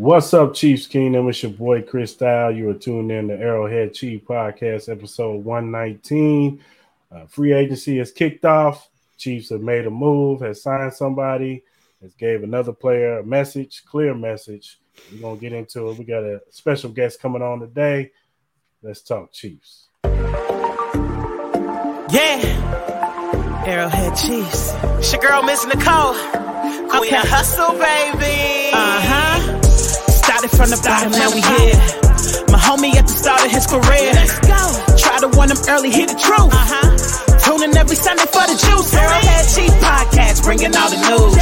What's 0.00 0.32
up, 0.32 0.54
Chiefs 0.54 0.86
Kingdom? 0.86 1.28
It's 1.28 1.42
your 1.42 1.52
boy 1.52 1.82
Chris 1.82 2.12
Style. 2.12 2.50
You 2.50 2.70
are 2.70 2.74
tuned 2.74 3.12
in 3.12 3.28
to 3.28 3.34
Arrowhead 3.34 3.92
Chief 3.92 4.24
Podcast, 4.24 4.88
episode 4.88 5.44
119. 5.44 6.64
Uh, 7.12 7.26
free 7.26 7.52
agency 7.52 7.98
has 7.98 8.10
kicked 8.10 8.46
off. 8.46 8.88
Chiefs 9.18 9.50
have 9.50 9.60
made 9.60 9.86
a 9.86 9.90
move, 9.90 10.40
has 10.40 10.62
signed 10.62 10.94
somebody, 10.94 11.62
has 12.00 12.14
gave 12.14 12.42
another 12.42 12.72
player 12.72 13.18
a 13.18 13.22
message, 13.22 13.84
clear 13.84 14.14
message. 14.14 14.80
We're 15.12 15.20
gonna 15.20 15.36
get 15.38 15.52
into 15.52 15.90
it. 15.90 15.98
We 15.98 16.06
got 16.06 16.24
a 16.24 16.40
special 16.48 16.88
guest 16.88 17.20
coming 17.20 17.42
on 17.42 17.60
today. 17.60 18.10
Let's 18.82 19.02
talk 19.02 19.32
Chiefs. 19.32 19.88
Yeah, 22.08 22.40
Arrowhead 23.66 24.16
Chiefs. 24.16 24.72
It's 24.98 25.12
your 25.12 25.20
girl, 25.20 25.42
Miss 25.42 25.66
Nicole. 25.66 26.14
Queen 26.14 27.02
okay. 27.04 27.16
of 27.18 27.28
Hustle, 27.28 27.72
baby. 27.72 28.70
Uh 28.72 29.00
huh. 29.02 29.59
Started 30.50 30.56
from 30.56 30.70
the 30.70 30.80
bottom, 30.82 31.12
now 31.12 31.30
we 31.30 31.40
here. 31.40 31.78
My 32.50 32.58
homie 32.58 32.94
at 32.98 33.06
the 33.06 33.14
start 33.14 33.44
of 33.46 33.50
his 33.50 33.66
career. 33.66 34.10
Let's 34.14 34.38
go. 34.42 34.60
Try 34.98 35.18
to 35.22 35.28
warn 35.36 35.50
him 35.50 35.60
early, 35.68 35.90
hear 35.90 36.06
the 36.06 36.18
truth. 36.18 36.50
Uh 36.50 36.66
huh. 36.66 36.88
Tuning 37.44 37.76
every 37.76 37.96
Sunday 37.96 38.26
for 38.26 38.44
the 38.46 38.56
juice. 38.58 38.90
Arrowhead 38.94 39.46
Chief 39.46 39.72
podcast, 39.78 40.42
bringing 40.42 40.74
all 40.74 40.90
the 40.90 40.98
news. 40.98 41.34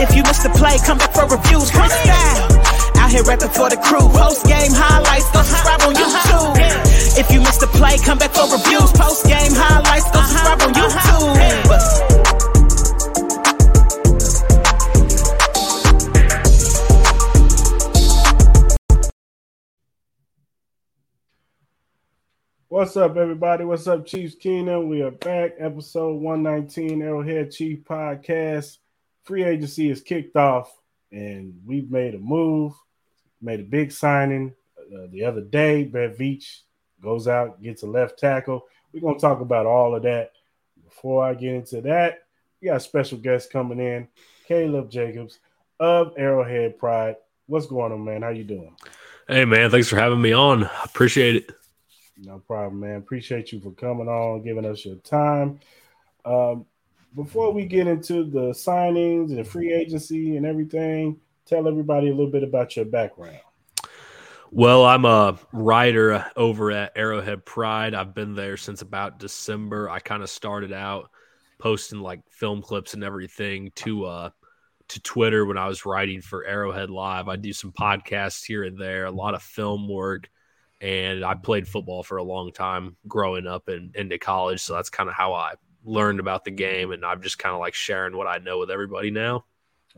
If 0.00 0.14
you 0.16 0.22
missed 0.22 0.42
the 0.42 0.52
play, 0.52 0.76
come 0.84 0.98
back 0.98 1.12
for 1.14 1.26
reviews. 1.28 1.70
Chris 1.70 1.92
Style. 1.92 3.00
Out 3.00 3.10
here 3.10 3.24
rapping 3.24 3.52
for 3.52 3.68
the 3.72 3.80
crew. 3.80 4.06
Post 4.12 4.44
game 4.46 4.72
highlights, 4.72 5.28
go 5.32 5.40
uh-huh. 5.40 5.48
subscribe 5.48 5.82
on 5.88 5.96
uh-huh. 5.96 6.12
YouTube. 6.12 7.18
If 7.18 7.26
you 7.32 7.40
missed 7.40 7.60
the 7.60 7.70
play, 7.72 7.96
come 7.98 8.18
back 8.18 8.32
for 8.32 8.46
reviews, 8.52 8.90
post 8.92 9.26
game 9.26 9.52
highlights, 9.52 10.08
go 10.12 10.20
uh-huh. 10.20 10.28
subscribe 10.28 10.60
on 10.62 10.72
YouTube. 10.76 12.31
What's 22.72 22.96
up, 22.96 23.18
everybody? 23.18 23.66
What's 23.66 23.86
up, 23.86 24.06
Chiefs 24.06 24.34
Kingdom? 24.34 24.88
We 24.88 25.02
are 25.02 25.10
back, 25.10 25.56
episode 25.58 26.14
119, 26.22 27.02
Arrowhead 27.02 27.50
Chief 27.50 27.84
Podcast. 27.84 28.78
Free 29.24 29.44
agency 29.44 29.90
is 29.90 30.00
kicked 30.00 30.36
off, 30.36 30.74
and 31.10 31.60
we've 31.66 31.90
made 31.90 32.14
a 32.14 32.18
move, 32.18 32.72
made 33.42 33.60
a 33.60 33.64
big 33.64 33.92
signing 33.92 34.54
uh, 34.78 35.06
the 35.10 35.22
other 35.22 35.42
day. 35.42 35.84
Brett 35.84 36.16
Veach 36.16 36.60
goes 37.02 37.28
out, 37.28 37.62
gets 37.62 37.82
a 37.82 37.86
left 37.86 38.18
tackle. 38.18 38.64
We're 38.90 39.00
going 39.02 39.16
to 39.16 39.20
talk 39.20 39.42
about 39.42 39.66
all 39.66 39.94
of 39.94 40.04
that. 40.04 40.30
Before 40.82 41.26
I 41.26 41.34
get 41.34 41.52
into 41.52 41.82
that, 41.82 42.20
we 42.62 42.68
got 42.68 42.78
a 42.78 42.80
special 42.80 43.18
guest 43.18 43.52
coming 43.52 43.80
in, 43.80 44.08
Caleb 44.48 44.90
James 44.90 45.40
of 45.78 46.14
Arrowhead 46.16 46.78
Pride. 46.78 47.16
What's 47.44 47.66
going 47.66 47.92
on, 47.92 48.02
man? 48.02 48.22
How 48.22 48.30
you 48.30 48.44
doing? 48.44 48.74
Hey, 49.28 49.44
man. 49.44 49.70
Thanks 49.70 49.90
for 49.90 49.96
having 49.96 50.22
me 50.22 50.32
on. 50.32 50.70
Appreciate 50.84 51.36
it. 51.36 51.50
No 52.18 52.38
problem, 52.38 52.80
man. 52.80 52.96
Appreciate 52.96 53.52
you 53.52 53.60
for 53.60 53.72
coming 53.72 54.08
on, 54.08 54.42
giving 54.42 54.64
us 54.64 54.84
your 54.84 54.96
time. 54.96 55.60
Um, 56.24 56.66
before 57.14 57.52
we 57.52 57.66
get 57.66 57.86
into 57.86 58.24
the 58.24 58.50
signings 58.50 59.30
and 59.30 59.38
the 59.38 59.44
free 59.44 59.72
agency 59.72 60.36
and 60.36 60.46
everything, 60.46 61.20
tell 61.46 61.68
everybody 61.68 62.08
a 62.08 62.14
little 62.14 62.30
bit 62.30 62.42
about 62.42 62.76
your 62.76 62.84
background. 62.84 63.40
Well, 64.50 64.84
I'm 64.84 65.06
a 65.06 65.38
writer 65.52 66.26
over 66.36 66.70
at 66.72 66.92
Arrowhead 66.94 67.46
Pride. 67.46 67.94
I've 67.94 68.14
been 68.14 68.34
there 68.34 68.58
since 68.58 68.82
about 68.82 69.18
December. 69.18 69.88
I 69.88 69.98
kind 69.98 70.22
of 70.22 70.28
started 70.28 70.72
out 70.72 71.10
posting 71.58 72.00
like 72.00 72.20
film 72.28 72.60
clips 72.60 72.92
and 72.92 73.04
everything 73.04 73.70
to 73.76 74.04
uh 74.04 74.30
to 74.88 75.00
Twitter 75.00 75.46
when 75.46 75.56
I 75.56 75.68
was 75.68 75.86
writing 75.86 76.20
for 76.20 76.44
Arrowhead 76.44 76.90
Live. 76.90 77.28
I 77.28 77.36
do 77.36 77.52
some 77.52 77.72
podcasts 77.72 78.44
here 78.44 78.64
and 78.64 78.76
there, 78.76 79.06
a 79.06 79.10
lot 79.10 79.34
of 79.34 79.42
film 79.42 79.88
work, 79.88 80.28
and 80.82 81.24
I 81.24 81.34
played 81.34 81.68
football 81.68 82.02
for 82.02 82.16
a 82.16 82.24
long 82.24 82.50
time 82.52 82.96
growing 83.06 83.46
up 83.46 83.68
and 83.68 83.94
into 83.94 84.18
college. 84.18 84.60
So 84.60 84.74
that's 84.74 84.90
kind 84.90 85.08
of 85.08 85.14
how 85.14 85.32
I 85.32 85.54
learned 85.84 86.20
about 86.20 86.44
the 86.44 86.50
game, 86.50 86.90
and 86.90 87.06
I'm 87.06 87.22
just 87.22 87.38
kind 87.38 87.54
of 87.54 87.60
like 87.60 87.74
sharing 87.74 88.16
what 88.16 88.26
I 88.26 88.38
know 88.38 88.58
with 88.58 88.70
everybody 88.70 89.10
now. 89.10 89.44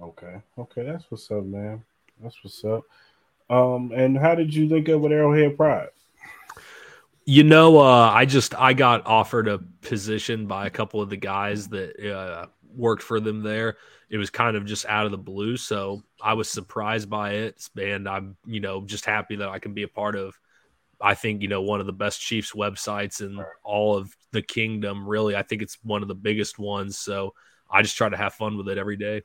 Okay, 0.01 0.37
okay, 0.59 0.83
that's 0.83 1.11
what's 1.11 1.31
up, 1.31 1.45
man. 1.45 1.83
That's 2.23 2.43
what's 2.45 2.65
up. 2.65 2.83
Um, 3.49 3.93
and 3.95 4.17
how 4.17 4.35
did 4.35 4.55
you 4.55 4.69
link 4.69 4.89
up 4.89 5.01
with 5.01 5.13
Arrowhead 5.13 5.57
Pride? 5.57 5.89
You 7.25 7.45
know, 7.45 7.79
uh, 7.79 8.11
I 8.11 8.27
just 8.27 8.55
I 8.55 8.75
got 8.75 9.07
offered 9.07 9.49
a 9.49 9.59
position 9.81 10.47
by 10.47 10.67
a 10.67 10.71
couple 10.71 11.01
of 11.01 11.09
the 11.09 11.17
guys 11.17 11.69
that 11.69 11.99
uh, 12.15 12.47
worked 12.77 13.03
for 13.03 13.21
them 13.21 13.43
there. 13.43 13.77
It 14.11 14.19
was 14.19 14.29
kind 14.29 14.57
of 14.57 14.67
just 14.67 14.85
out 14.87 15.07
of 15.07 15.13
the 15.13 15.19
blue, 15.19 15.57
so 15.57 16.03
I 16.21 16.35
was 16.35 16.51
surprised 16.51 17.09
by 17.09 17.33
it, 17.33 17.69
and 17.81 18.07
I'm 18.07 18.37
you 18.45 18.61
know 18.61 18.83
just 18.85 19.07
happy 19.07 19.37
that 19.37 19.49
I 19.49 19.59
can 19.59 19.73
be 19.73 19.85
a 19.85 19.89
part 19.89 20.17
of. 20.17 20.39
I 21.05 21.15
think 21.15 21.43
you 21.43 21.49
know 21.49 21.61
one 21.61 21.81
of 21.81 21.87
the 21.87 21.93
best 21.93 22.19
Chiefs 22.19 22.53
websites 22.53 23.21
in 23.21 23.45
all 23.63 23.95
of 23.95 24.17
the 24.33 24.41
kingdom. 24.41 25.07
Really, 25.07 25.37
I 25.37 25.43
think 25.43 25.61
it's 25.61 25.77
one 25.83 26.01
of 26.01 26.09
the 26.09 26.15
biggest 26.15 26.59
ones. 26.59 26.97
So 26.97 27.35
I 27.71 27.83
just 27.83 27.97
try 27.97 28.09
to 28.09 28.17
have 28.17 28.33
fun 28.33 28.57
with 28.57 28.69
it 28.69 28.79
every 28.79 28.97
day. 28.97 29.23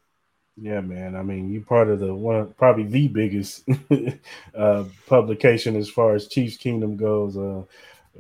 Yeah, 0.57 0.81
man. 0.81 1.15
I 1.15 1.23
mean, 1.23 1.49
you're 1.49 1.61
part 1.61 1.89
of 1.89 2.01
the 2.01 2.13
one, 2.13 2.53
probably 2.57 2.83
the 2.83 3.07
biggest 3.07 3.63
uh, 4.55 4.83
publication 5.07 5.77
as 5.77 5.89
far 5.89 6.15
as 6.15 6.27
Chiefs 6.27 6.57
Kingdom 6.57 6.97
goes. 6.97 7.37
Uh, 7.37 7.63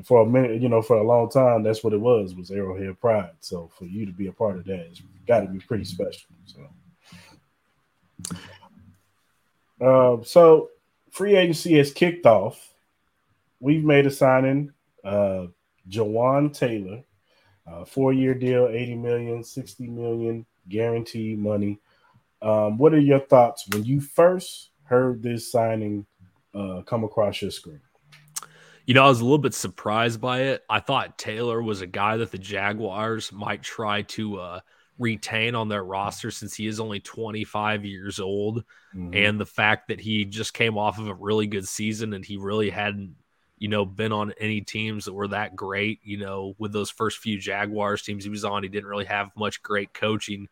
for 0.05 0.21
a 0.21 0.25
minute, 0.25 0.61
you 0.61 0.69
know, 0.69 0.81
for 0.81 0.95
a 0.95 1.03
long 1.05 1.29
time, 1.29 1.63
that's 1.63 1.83
what 1.83 1.91
it 1.91 1.99
was 1.99 2.33
was 2.33 2.51
Arrowhead 2.51 2.97
Pride. 3.01 3.31
So 3.41 3.69
for 3.77 3.83
you 3.83 4.05
to 4.05 4.13
be 4.13 4.27
a 4.27 4.31
part 4.31 4.57
of 4.57 4.63
that, 4.65 4.87
it's 4.89 5.01
got 5.27 5.41
to 5.41 5.47
be 5.47 5.59
pretty 5.59 5.83
special. 5.83 6.29
So, 6.45 8.35
uh, 9.81 10.23
so 10.23 10.69
free 11.11 11.35
agency 11.35 11.77
has 11.77 11.91
kicked 11.91 12.25
off. 12.25 12.68
We've 13.59 13.83
made 13.83 14.05
a 14.05 14.11
signing, 14.11 14.71
uh, 15.03 15.47
Jawaan 15.89 16.53
Taylor, 16.53 17.03
uh, 17.67 17.85
four 17.85 18.13
year 18.13 18.33
deal, 18.33 18.67
80 18.67 18.95
million, 18.95 19.43
60 19.43 19.87
million 19.87 20.45
guaranteed 20.67 21.39
money. 21.39 21.79
Um, 22.41 22.77
what 22.77 22.93
are 22.93 22.99
your 22.99 23.19
thoughts 23.19 23.67
when 23.71 23.83
you 23.83 23.99
first 23.99 24.71
heard 24.83 25.21
this 25.21 25.51
signing 25.51 26.05
uh, 26.53 26.81
come 26.85 27.03
across 27.03 27.41
your 27.41 27.51
screen? 27.51 27.81
You 28.85 28.95
know, 28.95 29.05
I 29.05 29.09
was 29.09 29.19
a 29.19 29.23
little 29.23 29.37
bit 29.37 29.53
surprised 29.53 30.19
by 30.19 30.41
it. 30.41 30.63
I 30.67 30.79
thought 30.79 31.17
Taylor 31.19 31.61
was 31.61 31.81
a 31.81 31.87
guy 31.87 32.17
that 32.17 32.31
the 32.31 32.39
Jaguars 32.39 33.31
might 33.31 33.61
try 33.61 34.01
to 34.03 34.39
uh, 34.39 34.59
retain 34.97 35.53
on 35.53 35.69
their 35.69 35.83
roster 35.83 36.31
since 36.31 36.55
he 36.55 36.65
is 36.65 36.79
only 36.79 36.99
25 36.99 37.85
years 37.85 38.19
old. 38.19 38.63
Mm-hmm. 38.95 39.13
And 39.13 39.39
the 39.39 39.45
fact 39.45 39.89
that 39.89 39.99
he 39.99 40.25
just 40.25 40.53
came 40.53 40.77
off 40.77 40.97
of 40.97 41.07
a 41.07 41.13
really 41.13 41.45
good 41.45 41.67
season 41.67 42.13
and 42.13 42.25
he 42.25 42.37
really 42.37 42.69
hadn't, 42.69 43.15
you 43.59 43.67
know, 43.67 43.85
been 43.85 44.11
on 44.11 44.33
any 44.39 44.61
teams 44.61 45.05
that 45.05 45.13
were 45.13 45.27
that 45.27 45.55
great. 45.55 45.99
You 46.03 46.17
know, 46.17 46.55
with 46.57 46.73
those 46.73 46.89
first 46.89 47.19
few 47.19 47.37
Jaguars 47.37 48.01
teams 48.01 48.23
he 48.23 48.29
was 48.29 48.45
on, 48.45 48.63
he 48.63 48.69
didn't 48.69 48.89
really 48.89 49.05
have 49.05 49.29
much 49.35 49.61
great 49.61 49.93
coaching 49.93 50.47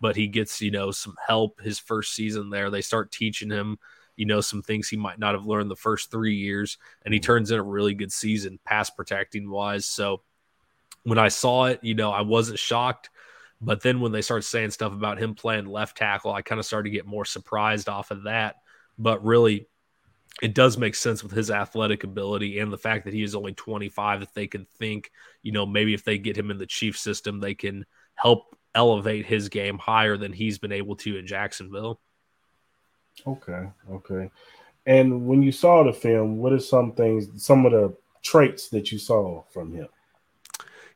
but 0.00 0.16
he 0.16 0.26
gets 0.28 0.60
you 0.60 0.70
know 0.70 0.90
some 0.90 1.16
help 1.26 1.60
his 1.60 1.78
first 1.78 2.14
season 2.14 2.50
there. 2.50 2.70
They 2.70 2.82
start 2.82 3.12
teaching 3.12 3.50
him 3.50 3.78
you 4.16 4.26
know 4.26 4.40
some 4.40 4.62
things 4.62 4.88
he 4.88 4.96
might 4.96 5.18
not 5.18 5.34
have 5.34 5.46
learned 5.46 5.70
the 5.70 5.76
first 5.76 6.10
three 6.10 6.34
years, 6.34 6.78
and 7.04 7.14
he 7.14 7.20
mm. 7.20 7.24
turns 7.24 7.50
in 7.50 7.58
a 7.58 7.62
really 7.62 7.94
good 7.94 8.12
season 8.12 8.58
pass 8.64 8.90
protecting 8.90 9.50
wise. 9.50 9.86
So 9.86 10.22
when 11.04 11.18
I 11.18 11.28
saw 11.28 11.66
it, 11.66 11.80
you 11.82 11.94
know 11.94 12.10
I 12.10 12.22
wasn't 12.22 12.58
shocked. 12.58 13.10
But 13.60 13.82
then 13.82 14.00
when 14.00 14.12
they 14.12 14.22
start 14.22 14.44
saying 14.44 14.70
stuff 14.70 14.92
about 14.92 15.18
him 15.18 15.34
playing 15.34 15.66
left 15.66 15.96
tackle, 15.96 16.32
I 16.32 16.42
kind 16.42 16.60
of 16.60 16.64
started 16.64 16.90
to 16.90 16.96
get 16.96 17.06
more 17.06 17.24
surprised 17.24 17.88
off 17.88 18.12
of 18.12 18.22
that. 18.24 18.56
But 18.96 19.24
really, 19.24 19.66
it 20.40 20.54
does 20.54 20.78
make 20.78 20.94
sense 20.94 21.22
with 21.22 21.32
his 21.32 21.50
athletic 21.50 22.04
ability 22.04 22.58
and 22.58 22.72
the 22.72 22.78
fact 22.78 23.04
that 23.04 23.14
he 23.14 23.22
is 23.22 23.34
only 23.34 23.52
25 23.52 24.20
that 24.20 24.34
they 24.34 24.46
can 24.46 24.64
think, 24.78 25.10
you 25.42 25.52
know, 25.52 25.66
maybe 25.66 25.94
if 25.94 26.04
they 26.04 26.18
get 26.18 26.36
him 26.36 26.50
in 26.50 26.58
the 26.58 26.66
chief 26.66 26.96
system, 26.96 27.40
they 27.40 27.54
can 27.54 27.84
help 28.14 28.56
elevate 28.74 29.26
his 29.26 29.48
game 29.48 29.78
higher 29.78 30.16
than 30.16 30.32
he's 30.32 30.58
been 30.58 30.72
able 30.72 30.96
to 30.96 31.16
in 31.16 31.26
Jacksonville. 31.26 32.00
Okay, 33.26 33.68
okay. 33.90 34.30
And 34.86 35.26
when 35.26 35.42
you 35.42 35.52
saw 35.52 35.82
the 35.82 35.92
film, 35.92 36.38
what 36.38 36.52
are 36.52 36.60
some 36.60 36.92
things, 36.92 37.44
some 37.44 37.66
of 37.66 37.72
the 37.72 37.94
traits 38.22 38.68
that 38.68 38.92
you 38.92 38.98
saw 38.98 39.42
from 39.50 39.74
him? 39.74 39.88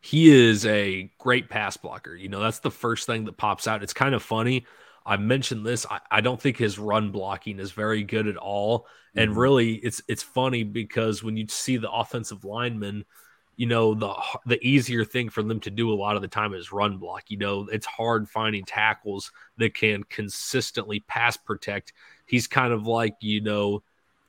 He 0.01 0.31
is 0.31 0.67
a 0.67 1.11
great 1.19 1.49
pass 1.49 1.77
blocker. 1.77 2.15
You 2.15 2.29
know, 2.29 2.41
that's 2.41 2.61
the 2.61 2.71
first 2.71 3.07
thing 3.07 3.25
that 3.25 3.37
pops 3.37 3.67
out. 3.67 3.83
It's 3.83 3.93
kind 3.93 4.15
of 4.15 4.23
funny. 4.23 4.67
I 5.05 5.17
mentioned 5.17 5.67
this. 5.67 5.87
I, 5.91 6.01
I 6.11 6.21
don't 6.21 6.41
think 6.41 6.57
his 6.57 6.79
run 6.79 7.11
blocking 7.11 7.59
is 7.59 7.73
very 7.73 8.05
good 8.05 8.27
at 8.27 8.37
all. 8.37 8.87
And 9.15 9.31
mm-hmm. 9.31 9.39
really, 9.39 9.73
it's 9.75 10.03
it's 10.09 10.23
funny 10.23 10.65
because 10.65 11.23
when 11.23 11.37
you 11.37 11.47
see 11.49 11.77
the 11.77 11.91
offensive 11.91 12.45
linemen,– 12.45 13.05
you 13.57 13.67
know 13.67 13.95
the 13.95 14.15
the 14.47 14.67
easier 14.67 15.05
thing 15.05 15.29
for 15.29 15.43
them 15.43 15.61
to 15.61 15.71
do 15.71 15.93
a 15.93 15.95
lot 15.95 16.17
of 16.17 16.23
the 16.23 16.29
time 16.29 16.55
is 16.55 16.73
run 16.73 16.99
block. 16.99 17.25
You 17.29 17.37
know, 17.37 17.69
it's 17.71 17.87
hard 17.87 18.29
finding 18.29 18.65
tackles 18.65 19.31
that 19.59 19.75
can 19.75 20.05
consistently 20.05 21.01
pass 21.01 21.37
protect. 21.37 21.93
He's 22.27 22.47
kind 22.47 22.73
of 22.73 22.87
like, 22.87 23.17
you 23.21 23.41
know, 23.41 23.83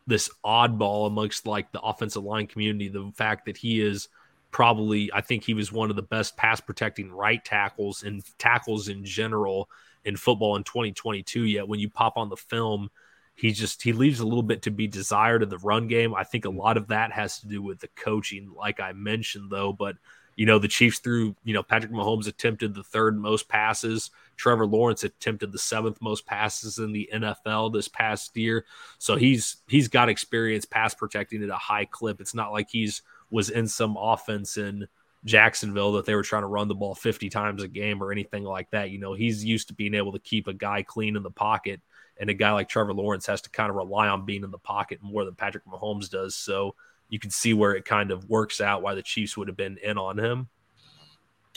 this 0.07 0.29
oddball 0.45 1.07
amongst 1.07 1.47
like 1.47 1.71
the 1.71 1.81
offensive 1.81 2.23
line 2.23 2.47
community. 2.47 2.89
The 2.89 3.11
fact 3.15 3.45
that 3.45 3.57
he 3.57 3.81
is 3.81 4.09
probably 4.51 5.09
I 5.13 5.21
think 5.21 5.43
he 5.43 5.53
was 5.53 5.71
one 5.71 5.89
of 5.89 5.95
the 5.95 6.01
best 6.03 6.35
pass 6.35 6.59
protecting 6.59 7.09
right 7.11 7.43
tackles 7.43 8.03
and 8.03 8.23
tackles 8.37 8.89
in 8.89 9.05
general 9.05 9.69
in 10.05 10.15
football 10.17 10.55
in 10.55 10.63
2022 10.63 11.43
yet 11.43 11.67
when 11.67 11.79
you 11.79 11.89
pop 11.89 12.17
on 12.17 12.29
the 12.29 12.37
film 12.37 12.89
he 13.35 13.51
just 13.51 13.81
he 13.81 13.93
leaves 13.93 14.19
a 14.19 14.25
little 14.25 14.43
bit 14.43 14.61
to 14.63 14.71
be 14.71 14.87
desired 14.87 15.43
in 15.43 15.49
the 15.49 15.57
run 15.59 15.87
game. 15.87 16.13
I 16.13 16.23
think 16.23 16.45
a 16.45 16.49
mm-hmm. 16.49 16.59
lot 16.59 16.77
of 16.77 16.87
that 16.87 17.11
has 17.11 17.39
to 17.39 17.47
do 17.47 17.61
with 17.61 17.79
the 17.79 17.89
coaching, 17.95 18.51
like 18.55 18.79
I 18.79 18.93
mentioned, 18.93 19.49
though. 19.49 19.73
But 19.73 19.97
you 20.35 20.45
know, 20.47 20.57
the 20.57 20.67
Chiefs 20.67 20.99
threw, 20.99 21.35
you 21.43 21.53
know, 21.53 21.61
Patrick 21.61 21.91
Mahomes 21.91 22.27
attempted 22.27 22.73
the 22.73 22.83
third 22.83 23.17
most 23.17 23.47
passes. 23.47 24.09
Trevor 24.35 24.65
Lawrence 24.65 25.03
attempted 25.03 25.51
the 25.51 25.59
seventh 25.59 26.01
most 26.01 26.25
passes 26.25 26.79
in 26.79 26.91
the 26.91 27.07
NFL 27.13 27.71
this 27.71 27.87
past 27.87 28.35
year. 28.35 28.65
So 28.97 29.15
he's 29.15 29.57
he's 29.67 29.87
got 29.87 30.09
experience 30.09 30.65
pass 30.65 30.93
protecting 30.93 31.43
at 31.43 31.49
a 31.49 31.55
high 31.55 31.85
clip. 31.85 32.21
It's 32.21 32.35
not 32.35 32.51
like 32.51 32.69
he's 32.69 33.01
was 33.29 33.49
in 33.49 33.67
some 33.67 33.97
offense 33.97 34.57
in 34.57 34.87
Jacksonville 35.25 35.93
that 35.93 36.05
they 36.05 36.15
were 36.15 36.23
trying 36.23 36.43
to 36.43 36.47
run 36.47 36.67
the 36.67 36.75
ball 36.75 36.95
50 36.95 37.29
times 37.29 37.63
a 37.63 37.67
game 37.67 38.03
or 38.03 38.11
anything 38.11 38.43
like 38.43 38.69
that. 38.71 38.89
You 38.89 38.99
know, 38.99 39.13
he's 39.13 39.43
used 39.43 39.69
to 39.69 39.73
being 39.73 39.93
able 39.93 40.11
to 40.11 40.19
keep 40.19 40.47
a 40.47 40.53
guy 40.53 40.83
clean 40.83 41.15
in 41.15 41.23
the 41.23 41.31
pocket. 41.31 41.81
And 42.19 42.29
a 42.29 42.33
guy 42.33 42.51
like 42.51 42.69
Trevor 42.69 42.93
Lawrence 42.93 43.25
has 43.27 43.41
to 43.41 43.49
kind 43.49 43.69
of 43.69 43.75
rely 43.75 44.07
on 44.07 44.25
being 44.25 44.43
in 44.43 44.51
the 44.51 44.57
pocket 44.57 44.99
more 45.01 45.25
than 45.25 45.35
Patrick 45.35 45.65
Mahomes 45.65 46.09
does. 46.09 46.35
So 46.35 46.75
you 47.09 47.19
can 47.19 47.31
see 47.31 47.53
where 47.53 47.73
it 47.73 47.85
kind 47.85 48.11
of 48.11 48.29
works 48.29 48.61
out 48.61 48.81
why 48.81 48.95
the 48.95 49.01
Chiefs 49.01 49.37
would 49.37 49.47
have 49.47 49.57
been 49.57 49.77
in 49.77 49.97
on 49.97 50.19
him. 50.19 50.49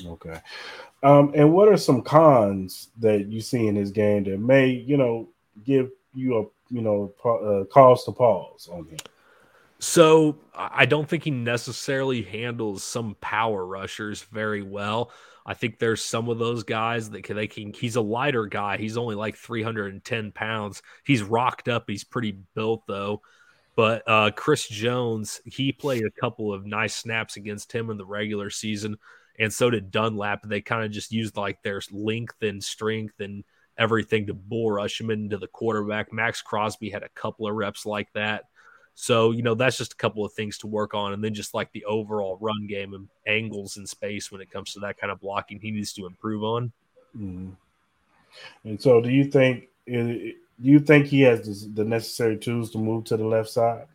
Okay. 0.05 0.41
Um, 1.03 1.33
and 1.35 1.53
what 1.53 1.69
are 1.69 1.77
some 1.77 2.03
cons 2.03 2.91
that 2.99 3.27
you 3.31 3.41
see 3.41 3.67
in 3.67 3.77
his 3.77 3.91
game 3.91 4.25
that 4.25 4.39
may, 4.39 4.69
you 4.69 4.97
know, 4.97 5.29
give 5.65 5.91
you 6.15 6.39
a, 6.39 6.75
you 6.75 6.83
know, 6.83 7.13
uh, 7.25 7.65
cause 7.73 8.05
to 8.05 8.13
pause 8.13 8.69
on 8.71 8.87
him? 8.89 8.99
So 9.79 10.39
I 10.55 10.87
don't 10.87 11.09
think 11.09 11.25
he 11.25 11.31
necessarily 11.31 12.23
handles 12.23 12.83
some 12.83 13.17
power 13.21 13.65
rushers 13.67 14.23
very 14.23 14.63
well. 14.63 15.11
I 15.45 15.55
think 15.55 15.79
there's 15.79 16.03
some 16.03 16.29
of 16.29 16.39
those 16.39 16.65
guys 16.65 17.11
that 17.11 17.23
can, 17.23 17.37
they 17.37 17.47
can. 17.47 17.73
He's 17.73 17.97
a 17.97 18.01
lighter 18.01 18.47
guy. 18.47 18.79
He's 18.79 18.97
only 18.97 19.15
like 19.15 19.37
310 19.37 20.33
pounds. 20.33 20.83
He's 21.05 21.23
rocked 21.23 21.69
up. 21.69 21.85
He's 21.87 22.05
pretty 22.05 22.39
built 22.55 22.87
though. 22.87 23.23
But 23.77 24.03
uh, 24.07 24.31
Chris 24.35 24.67
Jones, 24.67 25.41
he 25.45 25.71
played 25.71 26.05
a 26.05 26.21
couple 26.21 26.53
of 26.53 26.65
nice 26.65 26.95
snaps 26.95 27.37
against 27.37 27.71
him 27.71 27.91
in 27.91 27.99
the 27.99 28.07
regular 28.07 28.49
season, 28.49 28.97
and 29.39 29.53
so 29.53 29.69
did 29.69 29.91
Dunlap. 29.91 30.43
They 30.45 30.63
kind 30.63 30.83
of 30.83 30.91
just 30.91 31.13
used 31.13 31.37
like 31.37 31.63
their 31.63 31.83
length 31.93 32.43
and 32.43 32.65
strength 32.65 33.21
and 33.21 33.45
everything 33.77 34.29
to 34.29 34.35
bull 34.35 34.73
rush 34.73 34.99
him 34.99 35.11
into 35.11 35.37
the 35.37 35.47
quarterback. 35.47 36.11
Maxx 36.11 36.41
Crosby 36.41 36.89
had 36.89 37.03
a 37.03 37.11
couple 37.11 37.47
of 37.47 37.55
reps 37.55 37.85
like 37.85 38.11
that. 38.15 38.45
So, 38.99 39.33
you 39.33 39.43
know, 39.43 39.55
that's 39.55 39.77
just 39.77 39.93
a 39.93 39.97
couple 39.97 40.25
of 40.25 40.33
things 40.33 40.57
to 40.59 40.67
work 40.67 40.95
on. 40.95 41.13
And 41.13 41.23
then 41.23 41.35
just 41.35 41.53
like 41.53 41.71
the 41.73 41.85
overall 41.85 42.39
run 42.41 42.67
game 42.67 42.95
and 42.95 43.09
angles 43.27 43.77
in 43.77 43.87
space 43.87 44.33
when 44.33 44.41
it 44.41 44.51
comes 44.51 44.73
to 44.73 44.81
that 44.81 44.99
kind 44.99 45.13
of 45.13 45.21
blocking, 45.21 45.61
he 45.61 45.71
needs 45.71 45.93
to 45.93 46.07
improve 46.07 46.43
on. 46.43 46.73
Mm-hmm. 47.15 47.51
And 48.65 48.81
so, 48.81 49.03
do 49.03 49.11
you 49.11 49.25
think, 49.25 49.69
do 49.87 50.33
you 50.63 50.81
think 50.81 51.07
he 51.07 51.21
has 51.23 51.69
the 51.75 51.85
necessary 51.85 52.39
tools 52.39 52.71
to 52.71 52.79
move 52.79 53.05
to 53.05 53.19
the 53.19 53.25
left 53.25 53.51
side? 53.51 53.87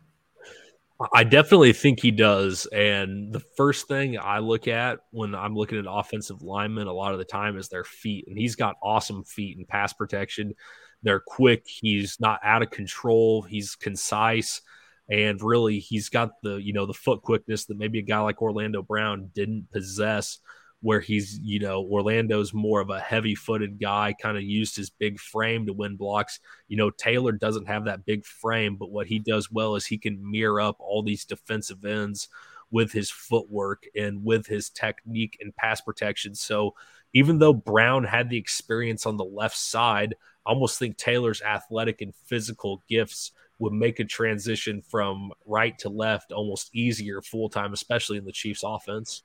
I 1.12 1.24
definitely 1.24 1.72
think 1.72 1.98
he 1.98 2.12
does. 2.12 2.66
And 2.66 3.32
the 3.32 3.40
first 3.40 3.88
thing 3.88 4.18
I 4.20 4.38
look 4.38 4.68
at 4.68 5.00
when 5.10 5.34
I'm 5.34 5.56
looking 5.56 5.80
at 5.80 5.86
offensive 5.88 6.42
linemen 6.42 6.86
a 6.86 6.92
lot 6.92 7.12
of 7.12 7.18
the 7.18 7.24
time 7.24 7.56
is 7.56 7.68
their 7.68 7.82
feet. 7.82 8.28
And 8.28 8.38
he's 8.38 8.54
got 8.54 8.76
awesome 8.80 9.24
feet 9.24 9.56
and 9.56 9.66
pass 9.66 9.92
protection. 9.92 10.54
They're 11.02 11.18
quick. 11.26 11.64
He's 11.66 12.20
not 12.20 12.38
out 12.44 12.62
of 12.62 12.70
control. 12.70 13.42
He's 13.42 13.74
concise 13.74 14.60
and 15.08 15.42
really 15.42 15.78
he's 15.78 16.08
got 16.08 16.40
the 16.42 16.56
you 16.56 16.72
know 16.72 16.86
the 16.86 16.94
foot 16.94 17.22
quickness 17.22 17.64
that 17.66 17.78
maybe 17.78 17.98
a 17.98 18.02
guy 18.02 18.20
like 18.20 18.42
Orlando 18.42 18.82
Brown 18.82 19.30
didn't 19.34 19.70
possess 19.70 20.38
where 20.80 21.00
he's 21.00 21.38
you 21.42 21.60
know 21.60 21.82
Orlando's 21.82 22.52
more 22.52 22.80
of 22.80 22.90
a 22.90 23.00
heavy 23.00 23.34
footed 23.34 23.80
guy 23.80 24.14
kind 24.20 24.36
of 24.36 24.42
used 24.42 24.76
his 24.76 24.90
big 24.90 25.18
frame 25.18 25.66
to 25.66 25.72
win 25.72 25.96
blocks. 25.96 26.40
You 26.68 26.76
know 26.76 26.90
Taylor 26.90 27.32
doesn't 27.32 27.66
have 27.66 27.84
that 27.84 28.04
big 28.04 28.24
frame 28.24 28.76
but 28.76 28.90
what 28.90 29.06
he 29.06 29.18
does 29.18 29.50
well 29.50 29.76
is 29.76 29.86
he 29.86 29.98
can 29.98 30.30
mirror 30.30 30.60
up 30.60 30.76
all 30.78 31.02
these 31.02 31.24
defensive 31.24 31.84
ends 31.84 32.28
with 32.70 32.92
his 32.92 33.10
footwork 33.10 33.84
and 33.94 34.24
with 34.24 34.46
his 34.46 34.70
technique 34.70 35.36
and 35.42 35.54
pass 35.56 35.80
protection. 35.82 36.34
So 36.34 36.74
even 37.12 37.38
though 37.38 37.52
Brown 37.52 38.04
had 38.04 38.30
the 38.30 38.38
experience 38.38 39.04
on 39.04 39.18
the 39.18 39.24
left 39.24 39.56
side 39.56 40.14
I 40.46 40.50
almost 40.50 40.78
think 40.78 40.96
Taylor's 40.96 41.42
athletic 41.42 42.00
and 42.00 42.14
physical 42.26 42.82
gifts 42.88 43.32
would 43.58 43.72
make 43.72 44.00
a 44.00 44.04
transition 44.04 44.82
from 44.82 45.32
right 45.46 45.78
to 45.78 45.88
left 45.88 46.32
almost 46.32 46.74
easier 46.74 47.22
full 47.22 47.48
time, 47.48 47.72
especially 47.72 48.18
in 48.18 48.24
the 48.24 48.32
Chiefs 48.32 48.62
offense. 48.64 49.22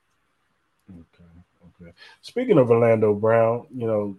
Okay. 0.90 1.24
Okay. 1.80 1.92
Speaking 2.22 2.58
of 2.58 2.70
Orlando 2.70 3.14
Brown, 3.14 3.66
you 3.74 3.86
know, 3.86 4.16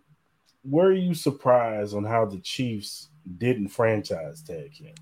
were 0.64 0.94
you 0.94 1.14
surprised 1.14 1.96
on 1.96 2.04
how 2.04 2.26
the 2.26 2.40
Chiefs 2.40 3.10
didn't 3.38 3.70
franchise 3.70 4.42
tag 4.42 4.76
him? 4.76 4.94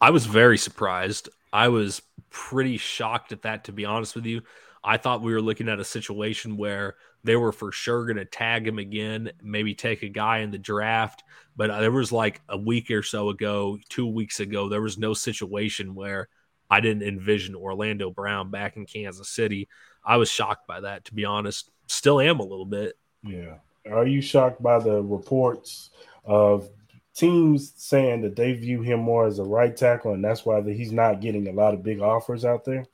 I 0.00 0.10
was 0.10 0.26
very 0.26 0.58
surprised. 0.58 1.28
I 1.52 1.68
was 1.68 2.02
pretty 2.30 2.76
shocked 2.76 3.32
at 3.32 3.42
that, 3.42 3.64
to 3.64 3.72
be 3.72 3.84
honest 3.84 4.14
with 4.14 4.26
you. 4.26 4.42
I 4.84 4.98
thought 4.98 5.22
we 5.22 5.32
were 5.32 5.40
looking 5.40 5.68
at 5.68 5.80
a 5.80 5.84
situation 5.84 6.56
where 6.56 6.96
they 7.26 7.36
were 7.36 7.52
for 7.52 7.72
sure 7.72 8.06
going 8.06 8.16
to 8.16 8.24
tag 8.24 8.66
him 8.66 8.78
again, 8.78 9.32
maybe 9.42 9.74
take 9.74 10.02
a 10.02 10.08
guy 10.08 10.38
in 10.38 10.52
the 10.52 10.58
draft. 10.58 11.24
But 11.56 11.78
there 11.80 11.90
was 11.90 12.12
like 12.12 12.40
a 12.48 12.56
week 12.56 12.90
or 12.90 13.02
so 13.02 13.30
ago, 13.30 13.78
two 13.88 14.06
weeks 14.06 14.40
ago, 14.40 14.68
there 14.68 14.80
was 14.80 14.96
no 14.96 15.12
situation 15.12 15.94
where 15.94 16.28
I 16.70 16.80
didn't 16.80 17.02
envision 17.02 17.54
Orlando 17.54 18.10
Brown 18.10 18.50
back 18.50 18.76
in 18.76 18.86
Kansas 18.86 19.28
City. 19.28 19.68
I 20.04 20.18
was 20.18 20.30
shocked 20.30 20.68
by 20.68 20.80
that, 20.80 21.04
to 21.06 21.14
be 21.14 21.24
honest. 21.24 21.70
Still 21.88 22.20
am 22.20 22.38
a 22.38 22.44
little 22.44 22.64
bit. 22.64 22.96
Yeah. 23.22 23.56
Are 23.90 24.06
you 24.06 24.20
shocked 24.20 24.62
by 24.62 24.78
the 24.78 25.02
reports 25.02 25.90
of 26.24 26.68
teams 27.14 27.72
saying 27.76 28.22
that 28.22 28.36
they 28.36 28.52
view 28.52 28.82
him 28.82 29.00
more 29.00 29.26
as 29.26 29.38
a 29.38 29.44
right 29.44 29.76
tackle 29.76 30.12
and 30.12 30.24
that's 30.24 30.44
why 30.44 30.62
he's 30.62 30.92
not 30.92 31.20
getting 31.20 31.48
a 31.48 31.52
lot 31.52 31.74
of 31.74 31.82
big 31.82 32.00
offers 32.00 32.44
out 32.44 32.64
there? 32.64 32.84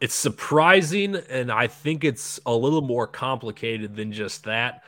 It's 0.00 0.14
surprising 0.14 1.14
and 1.14 1.52
i 1.52 1.66
think 1.66 2.04
it's 2.04 2.40
a 2.46 2.54
little 2.54 2.80
more 2.80 3.06
complicated 3.06 3.94
than 3.96 4.12
just 4.12 4.44
that. 4.44 4.82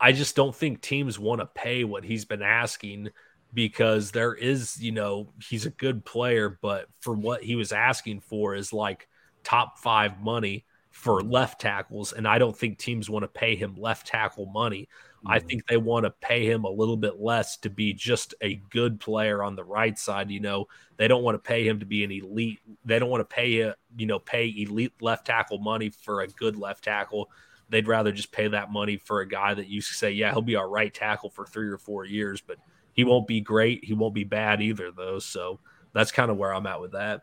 I 0.00 0.10
just 0.10 0.34
don't 0.34 0.54
think 0.54 0.80
teams 0.80 1.16
want 1.16 1.40
to 1.40 1.46
pay 1.46 1.84
what 1.84 2.02
he's 2.02 2.24
been 2.24 2.42
asking 2.42 3.10
because 3.54 4.10
there 4.10 4.34
is 4.34 4.80
you 4.82 4.92
know 4.92 5.32
he's 5.48 5.66
a 5.66 5.70
good 5.70 6.04
player 6.04 6.58
but 6.60 6.86
for 7.00 7.14
what 7.14 7.42
he 7.42 7.54
was 7.54 7.70
asking 7.72 8.20
for 8.20 8.54
is 8.54 8.72
like 8.72 9.08
top 9.44 9.78
five 9.78 10.20
money 10.20 10.64
for 10.90 11.22
left 11.22 11.60
tackles 11.60 12.12
and 12.12 12.26
i 12.26 12.38
don't 12.38 12.56
think 12.56 12.78
teams 12.78 13.10
want 13.10 13.22
to 13.22 13.28
pay 13.28 13.54
him 13.54 13.74
left 13.76 14.06
tackle 14.06 14.46
money 14.46 14.88
I 15.24 15.38
mm-hmm. 15.38 15.46
think 15.46 15.66
they 15.66 15.76
want 15.76 16.04
to 16.04 16.10
pay 16.10 16.44
him 16.44 16.64
a 16.64 16.70
little 16.70 16.96
bit 16.96 17.20
less 17.20 17.56
to 17.58 17.70
be 17.70 17.92
just 17.92 18.34
a 18.40 18.56
good 18.70 18.98
player 18.98 19.42
on 19.42 19.54
the 19.54 19.64
right 19.64 19.98
side. 19.98 20.30
You 20.30 20.40
know, 20.40 20.66
they 20.96 21.08
don't 21.08 21.22
want 21.22 21.36
to 21.36 21.48
pay 21.48 21.66
him 21.66 21.80
to 21.80 21.86
be 21.86 22.04
an 22.04 22.10
elite. 22.10 22.60
They 22.84 22.98
don't 22.98 23.10
want 23.10 23.20
to 23.28 23.34
pay 23.34 23.72
you 23.96 24.06
know 24.06 24.18
pay 24.18 24.52
elite 24.56 24.94
left 25.00 25.26
tackle 25.26 25.58
money 25.58 25.90
for 25.90 26.22
a 26.22 26.26
good 26.26 26.56
left 26.56 26.84
tackle. 26.84 27.30
They'd 27.68 27.88
rather 27.88 28.12
just 28.12 28.32
pay 28.32 28.48
that 28.48 28.70
money 28.70 28.98
for 28.98 29.20
a 29.20 29.28
guy 29.28 29.54
that 29.54 29.66
you 29.66 29.80
say, 29.80 30.10
yeah, 30.10 30.30
he'll 30.32 30.42
be 30.42 30.56
our 30.56 30.68
right 30.68 30.92
tackle 30.92 31.30
for 31.30 31.46
three 31.46 31.68
or 31.68 31.78
four 31.78 32.04
years, 32.04 32.42
but 32.42 32.58
he 32.92 33.02
won't 33.02 33.26
be 33.26 33.40
great. 33.40 33.82
He 33.82 33.94
won't 33.94 34.12
be 34.12 34.24
bad 34.24 34.60
either, 34.60 34.90
though. 34.90 35.18
So 35.18 35.58
that's 35.94 36.12
kind 36.12 36.30
of 36.30 36.36
where 36.36 36.52
I'm 36.52 36.66
at 36.66 36.82
with 36.82 36.92
that. 36.92 37.22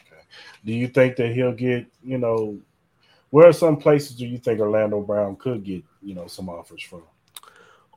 Okay. 0.00 0.22
Do 0.64 0.72
you 0.72 0.88
think 0.88 1.16
that 1.16 1.32
he'll 1.32 1.52
get 1.52 1.86
you 2.02 2.18
know 2.18 2.58
where 3.34 3.48
are 3.48 3.52
some 3.52 3.76
places 3.76 4.14
do 4.14 4.28
you 4.28 4.38
think 4.38 4.60
Orlando 4.60 5.00
Brown 5.00 5.34
could 5.34 5.64
get, 5.64 5.82
you 6.00 6.14
know, 6.14 6.28
some 6.28 6.48
offers 6.48 6.84
from? 6.84 7.02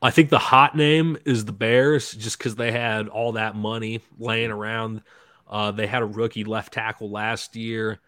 I 0.01 0.09
think 0.09 0.31
the 0.31 0.39
hot 0.39 0.75
name 0.75 1.15
is 1.25 1.45
the 1.45 1.51
Bears, 1.51 2.11
just 2.13 2.39
because 2.39 2.55
they 2.55 2.71
had 2.71 3.07
all 3.07 3.33
that 3.33 3.55
money 3.55 4.01
laying 4.17 4.49
around. 4.49 5.03
Uh, 5.47 5.69
they 5.69 5.85
had 5.85 6.01
a 6.01 6.07
rookie 6.07 6.43
left 6.43 6.73
tackle 6.73 7.11
last 7.11 7.55
year 7.55 7.99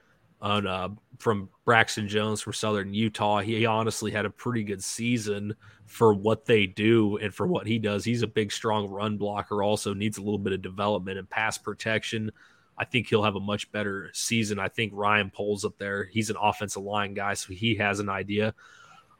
on 0.41 0.65
uh, 0.65 0.89
from 1.19 1.49
Braxton 1.65 2.07
Jones 2.07 2.41
from 2.41 2.53
Southern 2.53 2.95
Utah. 2.95 3.41
He 3.41 3.63
honestly 3.63 4.09
had 4.09 4.25
a 4.25 4.31
pretty 4.31 4.63
good 4.63 4.83
season 4.83 5.55
for 5.85 6.15
what 6.15 6.47
they 6.47 6.65
do 6.65 7.17
and 7.17 7.31
for 7.31 7.45
what 7.45 7.67
he 7.67 7.77
does. 7.77 8.03
He's 8.03 8.23
a 8.23 8.27
big, 8.27 8.51
strong 8.51 8.89
run 8.89 9.17
blocker. 9.17 9.61
Also 9.61 9.93
needs 9.93 10.17
a 10.17 10.23
little 10.23 10.39
bit 10.39 10.53
of 10.53 10.63
development 10.63 11.19
and 11.19 11.29
pass 11.29 11.59
protection. 11.59 12.31
I 12.79 12.85
think 12.85 13.07
he'll 13.07 13.23
have 13.23 13.35
a 13.35 13.41
much 13.41 13.69
better 13.73 14.09
season. 14.13 14.57
I 14.57 14.69
think 14.69 14.93
Ryan 14.95 15.29
Poles 15.29 15.65
up 15.65 15.77
there. 15.77 16.05
He's 16.05 16.29
an 16.29 16.37
offensive 16.41 16.81
line 16.81 17.13
guy, 17.13 17.33
so 17.33 17.53
he 17.53 17.75
has 17.75 17.99
an 17.99 18.07
idea. 18.07 18.55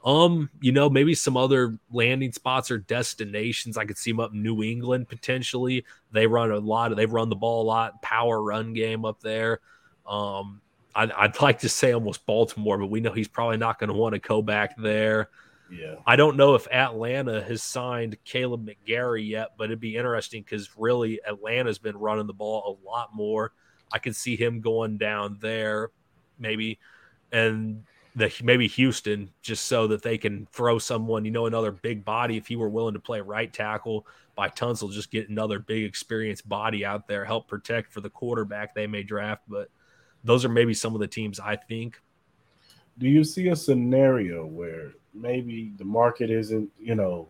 Um, 0.02 0.48
you 0.62 0.72
know, 0.72 0.88
maybe 0.88 1.14
some 1.14 1.36
other 1.36 1.78
landing 1.92 2.32
spots 2.32 2.70
or 2.70 2.78
destinations. 2.78 3.76
I 3.76 3.84
could 3.84 3.98
see 3.98 4.12
him 4.12 4.20
up 4.20 4.32
New 4.32 4.62
England 4.62 5.10
potentially. 5.10 5.84
They 6.10 6.26
run 6.26 6.50
a 6.50 6.58
lot. 6.58 6.90
Of, 6.90 6.96
they 6.96 7.04
run 7.04 7.28
the 7.28 7.36
ball 7.36 7.62
a 7.62 7.68
lot. 7.68 8.00
Power 8.00 8.42
run 8.42 8.72
game 8.72 9.04
up 9.04 9.20
there. 9.20 9.60
Um, 10.06 10.62
I'd, 10.94 11.12
I'd 11.12 11.40
like 11.42 11.58
to 11.60 11.68
say 11.68 11.92
almost 11.92 12.24
Baltimore, 12.24 12.78
but 12.78 12.86
we 12.86 13.00
know 13.00 13.12
he's 13.12 13.28
probably 13.28 13.58
not 13.58 13.78
going 13.78 13.88
to 13.88 13.94
want 13.94 14.14
to 14.14 14.20
go 14.20 14.40
back 14.40 14.74
there. 14.78 15.28
Yeah. 15.70 15.96
I 16.06 16.16
don't 16.16 16.36
know 16.36 16.54
if 16.54 16.66
Atlanta 16.68 17.42
has 17.42 17.62
signed 17.62 18.16
Kaleb 18.24 18.68
McGary 18.68 19.28
yet, 19.28 19.50
but 19.56 19.64
it'd 19.64 19.80
be 19.80 19.96
interesting 19.96 20.42
because 20.42 20.76
really 20.76 21.20
Atlanta's 21.26 21.78
been 21.78 21.96
running 21.96 22.26
the 22.26 22.32
ball 22.32 22.78
a 22.82 22.86
lot 22.86 23.14
more. 23.14 23.52
I 23.92 23.98
could 23.98 24.16
see 24.16 24.36
him 24.36 24.60
going 24.60 24.98
down 24.98 25.38
there, 25.40 25.90
maybe. 26.38 26.78
And 27.32 27.84
the 28.16 28.32
maybe 28.42 28.66
Houston 28.66 29.30
just 29.42 29.66
so 29.66 29.86
that 29.88 30.02
they 30.02 30.18
can 30.18 30.46
throw 30.52 30.78
someone, 30.78 31.24
you 31.24 31.30
know, 31.30 31.46
another 31.46 31.70
big 31.70 32.04
body. 32.04 32.36
If 32.36 32.48
he 32.48 32.56
were 32.56 32.68
willing 32.68 32.94
to 32.94 33.00
play 33.00 33.20
right 33.20 33.52
tackle 33.52 34.06
by 34.34 34.48
Tunsil, 34.48 34.92
just 34.92 35.10
get 35.10 35.28
another 35.28 35.60
big 35.60 35.84
experienced 35.84 36.48
body 36.48 36.84
out 36.84 37.06
there, 37.06 37.24
help 37.24 37.46
protect 37.46 37.92
for 37.92 38.00
the 38.00 38.10
quarterback 38.10 38.74
they 38.74 38.86
may 38.86 39.02
draft. 39.02 39.42
But 39.48 39.68
those 40.24 40.44
are 40.44 40.48
maybe 40.48 40.74
some 40.74 40.94
of 40.94 41.00
the 41.00 41.06
teams 41.06 41.38
I 41.38 41.56
think. 41.56 42.00
Do 42.98 43.08
you 43.08 43.24
see 43.24 43.48
a 43.48 43.56
scenario 43.56 44.44
where 44.44 44.92
maybe 45.14 45.72
the 45.78 45.84
market 45.84 46.30
isn't, 46.30 46.70
you 46.78 46.94
know, 46.94 47.28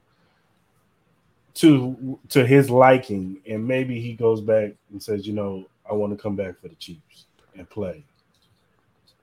to 1.54 2.18
to 2.28 2.46
his 2.46 2.70
liking, 2.70 3.38
and 3.48 3.66
maybe 3.66 4.00
he 4.00 4.14
goes 4.14 4.40
back 4.40 4.72
and 4.90 5.02
says, 5.02 5.26
you 5.26 5.32
know, 5.32 5.66
I 5.88 5.94
want 5.94 6.16
to 6.16 6.22
come 6.22 6.36
back 6.36 6.60
for 6.60 6.68
the 6.68 6.74
Chiefs 6.76 7.26
and 7.56 7.68
play. 7.68 8.04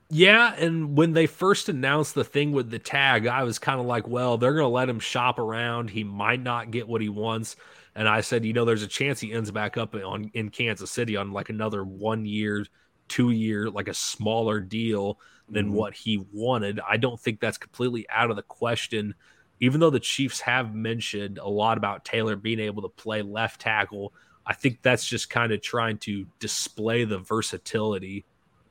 Yeah, 0.09 0.53
and 0.55 0.95
when 0.97 1.13
they 1.13 1.25
first 1.25 1.67
announced 1.67 2.15
the 2.15 2.23
thing 2.23 2.53
with 2.53 2.69
the 2.69 2.79
tag, 2.79 3.27
I 3.27 3.43
was 3.43 3.59
kind 3.59 3.79
of 3.79 3.85
like, 3.85 4.07
well, 4.07 4.37
they're 4.37 4.53
going 4.53 4.63
to 4.63 4.69
let 4.69 4.87
him 4.87 4.99
shop 4.99 5.37
around. 5.37 5.89
He 5.89 6.05
might 6.05 6.41
not 6.41 6.71
get 6.71 6.87
what 6.87 7.01
he 7.01 7.09
wants. 7.09 7.57
And 7.93 8.07
I 8.07 8.21
said, 8.21 8.45
you 8.45 8.53
know, 8.53 8.63
there's 8.63 8.83
a 8.83 8.87
chance 8.87 9.19
he 9.19 9.33
ends 9.33 9.51
back 9.51 9.75
up 9.75 9.95
on 9.95 10.31
in 10.33 10.49
Kansas 10.49 10.91
City 10.91 11.17
on 11.17 11.33
like 11.33 11.49
another 11.49 11.83
one 11.83 12.25
year, 12.25 12.65
two 13.07 13.31
year, 13.31 13.69
like 13.69 13.87
a 13.87 13.93
smaller 13.93 14.59
deal 14.59 15.19
than 15.49 15.67
mm-hmm. 15.67 15.75
what 15.75 15.93
he 15.93 16.25
wanted. 16.31 16.79
I 16.87 16.97
don't 16.97 17.19
think 17.19 17.39
that's 17.39 17.57
completely 17.57 18.05
out 18.09 18.29
of 18.29 18.35
the 18.35 18.43
question. 18.43 19.15
Even 19.59 19.79
though 19.79 19.89
the 19.89 19.99
Chiefs 19.99 20.39
have 20.41 20.75
mentioned 20.75 21.39
a 21.39 21.49
lot 21.49 21.77
about 21.77 22.05
Taylor 22.05 22.35
being 22.35 22.59
able 22.59 22.83
to 22.83 22.89
play 22.89 23.21
left 23.21 23.61
tackle, 23.61 24.13
I 24.45 24.53
think 24.53 24.81
that's 24.81 25.05
just 25.05 25.29
kind 25.29 25.51
of 25.51 25.61
trying 25.61 25.97
to 25.99 26.27
display 26.39 27.03
the 27.05 27.19
versatility 27.19 28.25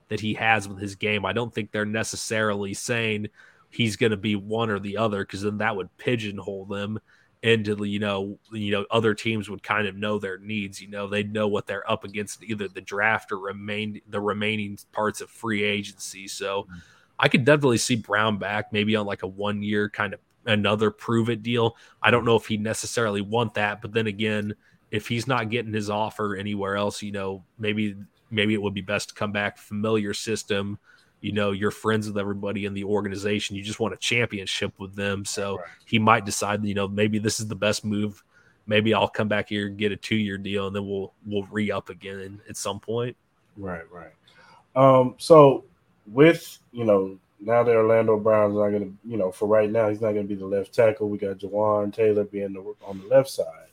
that 0.09 0.21
he 0.21 0.35
has 0.35 0.69
with 0.69 0.79
his 0.79 0.95
game. 0.95 1.27
I 1.27 1.33
don't 1.33 1.53
think 1.53 1.73
they're 1.73 1.85
necessarily 1.85 2.75
saying 2.75 3.29
he's 3.71 3.97
going 3.97 4.13
to 4.13 4.17
be 4.17 4.37
one 4.37 4.71
or 4.71 4.79
the 4.79 4.97
other 4.97 5.25
because 5.25 5.43
then 5.43 5.59
that 5.59 5.77
would 5.77 5.95
pigeonhole 5.99 6.67
them 6.67 6.99
into 7.47 7.85
you 7.85 8.01
know 8.01 8.39
you 8.51 8.73
know 8.73 8.85
other 8.91 9.15
teams 9.15 9.49
would 9.49 9.63
kind 9.63 9.87
of 9.87 9.95
know 9.95 10.19
their 10.19 10.39
needs. 10.39 10.83
You 10.83 10.89
know 10.89 11.07
they'd 11.07 11.33
know 11.33 11.47
what 11.47 11.67
they're 11.67 11.89
up 11.91 12.03
against 12.03 12.43
either 12.43 12.67
the 12.67 12.81
draft 12.81 13.31
or 13.31 13.39
remain 13.39 14.01
the 14.09 14.21
remaining 14.21 14.79
parts 14.93 15.21
of 15.21 15.31
free 15.31 15.63
agency. 15.63 16.27
So 16.27 16.63
mm-hmm. 16.63 16.79
I 17.19 17.29
could 17.29 17.45
definitely 17.45 17.79
see 17.79 17.97
Brown 17.97 18.39
back 18.39 18.73
maybe 18.73 18.97
on 18.97 19.07
like 19.07 19.23
a 19.23 19.29
one 19.29 19.63
year 19.63 19.89
kind 19.89 20.13
of 20.13 20.21
another 20.45 20.91
prove 20.91 21.31
it 21.31 21.43
deal. 21.43 21.77
I 22.03 22.11
don't 22.11 22.25
know 22.25 22.37
if 22.37 22.47
he 22.47 22.57
necessarily 22.57 23.21
want 23.21 23.55
that, 23.55 23.81
but 23.81 23.93
then 23.93 24.09
again, 24.09 24.55
if 24.91 25.07
he's 25.07 25.29
not 25.29 25.51
getting 25.51 25.73
his 25.73 25.89
offer 25.89 26.35
anywhere 26.35 26.77
else, 26.77 27.01
you 27.01 27.13
know 27.13 27.45
maybe 27.59 27.95
maybe 28.29 28.55
it 28.55 28.63
would 28.63 28.75
be 28.75 28.81
best 28.81 29.11
to 29.11 29.15
come 29.15 29.31
back 29.31 29.57
familiar 29.57 30.13
system 30.15 30.81
you 31.21 31.33
know 31.33 31.53
you're 31.53 31.71
friends 31.71 32.07
with 32.07 32.19
everybody 32.19 32.67
in 32.67 32.75
the 32.75 32.85
organization 32.85 33.57
you 33.57 33.63
just 33.63 33.81
want 33.81 33.95
a 33.95 33.99
championship 33.99 34.73
with 34.79 34.95
them 34.95 35.25
so 35.25 35.57
right. 35.57 35.67
he 35.87 35.99
might 35.99 36.25
decide 36.25 36.65
you 36.65 36.75
know 36.75 36.89
maybe 36.89 37.19
this 37.19 37.41
is 37.41 37.47
the 37.49 37.55
best 37.55 37.85
move 37.85 38.23
maybe 38.67 38.93
i'll 38.95 39.09
come 39.09 39.29
back 39.29 39.49
here 39.49 39.67
and 39.67 39.79
get 39.79 39.93
a 39.93 39.97
two 39.97 40.17
year 40.17 40.39
deal 40.39 40.67
and 40.67 40.77
then 40.77 40.87
we'll 40.87 41.13
we'll 41.27 41.47
re-up 41.51 41.89
again 41.89 42.41
at 42.49 42.57
some 42.57 42.79
point 42.79 43.17
right 43.57 43.91
right 43.91 44.13
um 44.75 45.15
so 45.19 45.65
with 46.07 46.59
you 46.73 46.85
know 46.85 47.19
now 47.39 47.63
that 47.63 47.77
Orlando 47.77 48.19
Brown's 48.19 48.55
not 48.55 48.71
going 48.71 48.83
to, 48.83 48.95
you 49.05 49.19
know, 49.19 49.31
for 49.31 49.47
right 49.47 49.71
now, 49.71 49.91
he's 49.91 50.01
not 50.01 50.13
going 50.13 50.27
to 50.27 50.35
be 50.35 50.41
the 50.41 50.47
left 50.47 50.73
tackle. 50.73 51.11
We 51.11 51.19
got 51.19 51.37
Jawaan 51.37 51.93
Taylor 51.93 52.25
being 52.25 52.55
the, 52.55 52.75
on 52.83 52.99
the 52.99 53.07
left 53.09 53.29
side. 53.29 53.67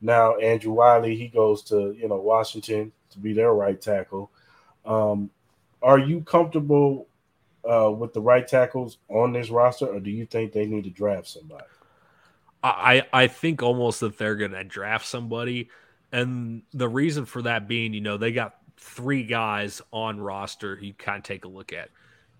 Now 0.00 0.36
Andrew 0.36 0.72
Wiley 0.72 1.16
he 1.16 1.28
goes 1.28 1.62
to 1.64 1.92
you 1.98 2.08
know 2.08 2.16
Washington 2.16 2.92
to 3.10 3.18
be 3.18 3.32
their 3.32 3.52
right 3.52 3.80
tackle. 3.80 4.30
Um, 4.84 5.30
are 5.86 6.00
you 6.00 6.20
comfortable 6.20 7.06
uh, 7.64 7.90
with 7.92 8.12
the 8.12 8.20
right 8.20 8.46
tackles 8.46 8.98
on 9.08 9.32
this 9.32 9.50
roster, 9.50 9.86
or 9.86 10.00
do 10.00 10.10
you 10.10 10.26
think 10.26 10.52
they 10.52 10.66
need 10.66 10.82
to 10.82 10.90
draft 10.90 11.28
somebody? 11.28 11.64
I 12.64 13.04
I 13.12 13.28
think 13.28 13.62
almost 13.62 14.00
that 14.00 14.18
they're 14.18 14.34
going 14.34 14.50
to 14.50 14.64
draft 14.64 15.06
somebody, 15.06 15.70
and 16.10 16.62
the 16.74 16.88
reason 16.88 17.24
for 17.24 17.42
that 17.42 17.68
being, 17.68 17.94
you 17.94 18.00
know, 18.00 18.16
they 18.16 18.32
got 18.32 18.56
three 18.76 19.22
guys 19.22 19.80
on 19.92 20.18
roster. 20.18 20.76
You 20.82 20.92
kind 20.92 21.18
of 21.18 21.22
take 21.22 21.44
a 21.44 21.48
look 21.48 21.72
at. 21.72 21.90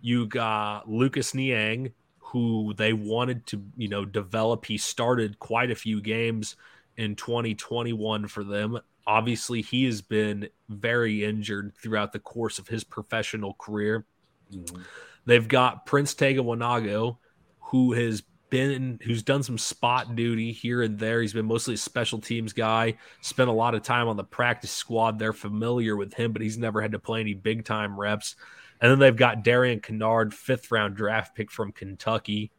You 0.00 0.26
got 0.26 0.90
Lucas 0.90 1.32
Niang, 1.32 1.92
who 2.18 2.74
they 2.76 2.92
wanted 2.92 3.46
to, 3.46 3.62
you 3.76 3.86
know, 3.86 4.04
develop. 4.04 4.64
He 4.64 4.76
started 4.76 5.38
quite 5.38 5.70
a 5.70 5.76
few 5.76 6.00
games 6.00 6.56
in 6.96 7.14
2021 7.14 8.26
for 8.26 8.42
them 8.42 8.80
obviously 9.06 9.62
he 9.62 9.84
has 9.84 10.02
been 10.02 10.48
very 10.68 11.24
injured 11.24 11.72
throughout 11.80 12.12
the 12.12 12.18
course 12.18 12.58
of 12.58 12.68
his 12.68 12.84
professional 12.84 13.54
career. 13.54 14.04
Mm-hmm. 14.52 14.82
They've 15.26 15.46
got 15.46 15.86
Prince 15.86 16.14
Tega 16.14 16.40
Wanogho, 16.40 17.18
who 17.60 17.92
has 17.92 18.22
been 18.48 19.00
who's 19.02 19.22
done 19.22 19.42
some 19.42 19.58
spot 19.58 20.14
duty 20.14 20.52
here 20.52 20.82
and 20.82 20.98
there. 20.98 21.20
He's 21.20 21.32
been 21.32 21.46
mostly 21.46 21.74
a 21.74 21.78
special 21.78 22.20
teams 22.20 22.52
guy, 22.52 22.96
spent 23.20 23.48
a 23.48 23.52
lot 23.52 23.74
of 23.74 23.82
time 23.82 24.08
on 24.08 24.16
the 24.16 24.24
practice 24.24 24.70
squad. 24.70 25.18
They're 25.18 25.32
familiar 25.32 25.96
with 25.96 26.14
him, 26.14 26.32
but 26.32 26.42
he's 26.42 26.58
never 26.58 26.80
had 26.80 26.92
to 26.92 26.98
play 26.98 27.20
any 27.20 27.34
big 27.34 27.64
time 27.64 27.98
reps. 27.98 28.36
And 28.80 28.90
then 28.90 28.98
they've 28.98 29.16
got 29.16 29.42
Darian 29.42 29.80
Kinnard, 29.80 30.32
fifth 30.32 30.70
round 30.70 30.96
draft 30.96 31.34
pick 31.34 31.50
from 31.50 31.72
Kentucky 31.72 32.52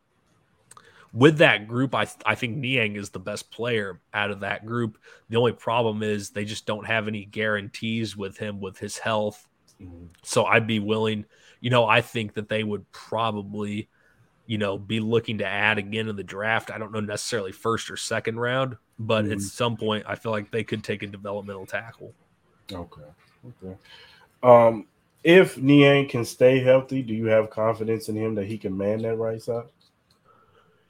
with 1.18 1.40
that 1.40 1.68
group, 1.68 1.96
I 1.96 2.06
I 2.28 2.36
think 2.36 2.58
Niang 2.58 2.96
is 2.96 3.10
the 3.10 3.20
best 3.20 3.50
player 3.50 4.00
out 4.14 4.30
of 4.30 4.42
that 4.42 4.68
group. 4.68 5.00
The 5.30 5.38
only 5.38 5.52
problem 5.52 6.04
is 6.04 6.30
they 6.30 6.46
just 6.46 6.68
don't 6.68 6.86
have 6.86 7.08
any 7.08 7.26
guarantees 7.26 8.16
with 8.16 8.38
him 8.38 8.62
with 8.62 8.78
his 8.78 9.00
health. 9.00 9.48
Mm-hmm. 9.82 10.06
So 10.22 10.46
I'd 10.46 10.68
be 10.68 10.80
willing, 10.80 11.26
you 11.60 11.72
know, 11.72 11.86
I 11.86 12.02
think 12.02 12.36
that 12.36 12.50
they 12.50 12.64
would 12.64 12.90
probably, 12.92 13.90
you 14.46 14.60
know, 14.60 14.78
be 14.78 15.00
looking 15.00 15.40
to 15.40 15.46
add 15.48 15.80
again 15.80 16.08
in 16.08 16.16
the 16.16 16.24
draft. 16.24 16.70
I 16.70 16.78
don't 16.78 16.92
know 16.92 17.00
necessarily 17.00 17.52
first 17.52 17.90
or 17.90 17.98
second 17.98 18.40
round, 18.40 18.78
but 19.00 19.24
mm-hmm. 19.24 19.34
at 19.34 19.42
some 19.42 19.76
point 19.76 20.06
I 20.08 20.14
feel 20.14 20.32
like 20.32 20.52
they 20.52 20.64
could 20.64 20.84
take 20.84 21.02
a 21.02 21.08
developmental 21.08 21.66
tackle. 21.66 22.14
Okay. 22.72 23.02
Okay. 23.64 23.76
Um 24.44 24.86
if 25.24 25.58
Niang 25.58 26.08
can 26.08 26.24
stay 26.24 26.60
healthy, 26.60 27.02
do 27.02 27.16
you 27.16 27.26
have 27.26 27.50
confidence 27.50 28.08
in 28.08 28.16
him 28.16 28.36
that 28.36 28.46
he 28.46 28.56
can 28.58 28.78
man 28.78 29.02
that 29.02 29.16
right 29.16 29.42
side? 29.42 29.66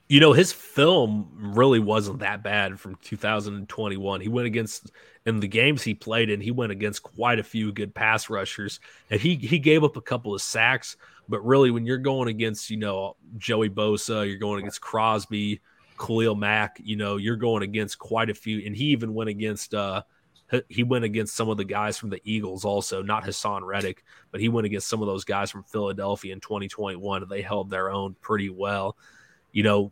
You 0.09 0.21
know, 0.21 0.31
his 0.31 0.53
film 0.53 1.29
really 1.35 1.79
wasn't 1.79 2.19
that 2.19 2.41
bad 2.41 2.79
from 2.79 2.95
2021. 3.01 4.21
He 4.21 4.29
went 4.29 4.47
against 4.47 4.91
in 5.25 5.41
the 5.41 5.47
games 5.47 5.83
he 5.83 5.93
played 5.93 6.29
in, 6.29 6.39
he 6.39 6.51
went 6.51 6.71
against 6.71 7.03
quite 7.03 7.37
a 7.37 7.43
few 7.43 7.73
good 7.73 7.93
pass 7.93 8.29
rushers. 8.29 8.79
And 9.11 9.19
he 9.19 9.35
he 9.35 9.59
gave 9.59 9.83
up 9.83 9.97
a 9.97 10.01
couple 10.01 10.33
of 10.33 10.41
sacks, 10.41 10.95
but 11.27 11.45
really 11.45 11.69
when 11.69 11.85
you're 11.85 11.97
going 11.97 12.29
against, 12.29 12.69
you 12.69 12.77
know, 12.77 13.17
Joey 13.37 13.69
Bosa, 13.69 14.25
you're 14.25 14.37
going 14.37 14.59
against 14.59 14.79
Crosby, 14.79 15.59
Khalil 15.99 16.35
Mack, 16.35 16.79
you 16.81 16.95
know, 16.95 17.17
you're 17.17 17.35
going 17.35 17.63
against 17.63 17.99
quite 17.99 18.29
a 18.29 18.33
few 18.33 18.65
and 18.65 18.73
he 18.73 18.85
even 18.85 19.13
went 19.13 19.29
against 19.29 19.73
uh 19.73 20.03
he 20.69 20.83
went 20.83 21.03
against 21.03 21.35
some 21.35 21.49
of 21.49 21.57
the 21.57 21.65
guys 21.65 21.97
from 21.97 22.09
the 22.09 22.21
Eagles 22.23 22.63
also, 22.63 23.01
not 23.01 23.25
Haason 23.25 23.65
Reddick, 23.65 24.05
but 24.31 24.39
he 24.39 24.47
went 24.47 24.65
against 24.65 24.87
some 24.87 25.01
of 25.01 25.07
those 25.07 25.25
guys 25.25 25.51
from 25.51 25.63
Philadelphia 25.63 26.31
in 26.31 26.39
2021 26.39 27.23
and 27.23 27.29
they 27.29 27.41
held 27.41 27.69
their 27.69 27.89
own 27.91 28.15
pretty 28.21 28.49
well. 28.49 28.95
You 29.51 29.63
know, 29.63 29.91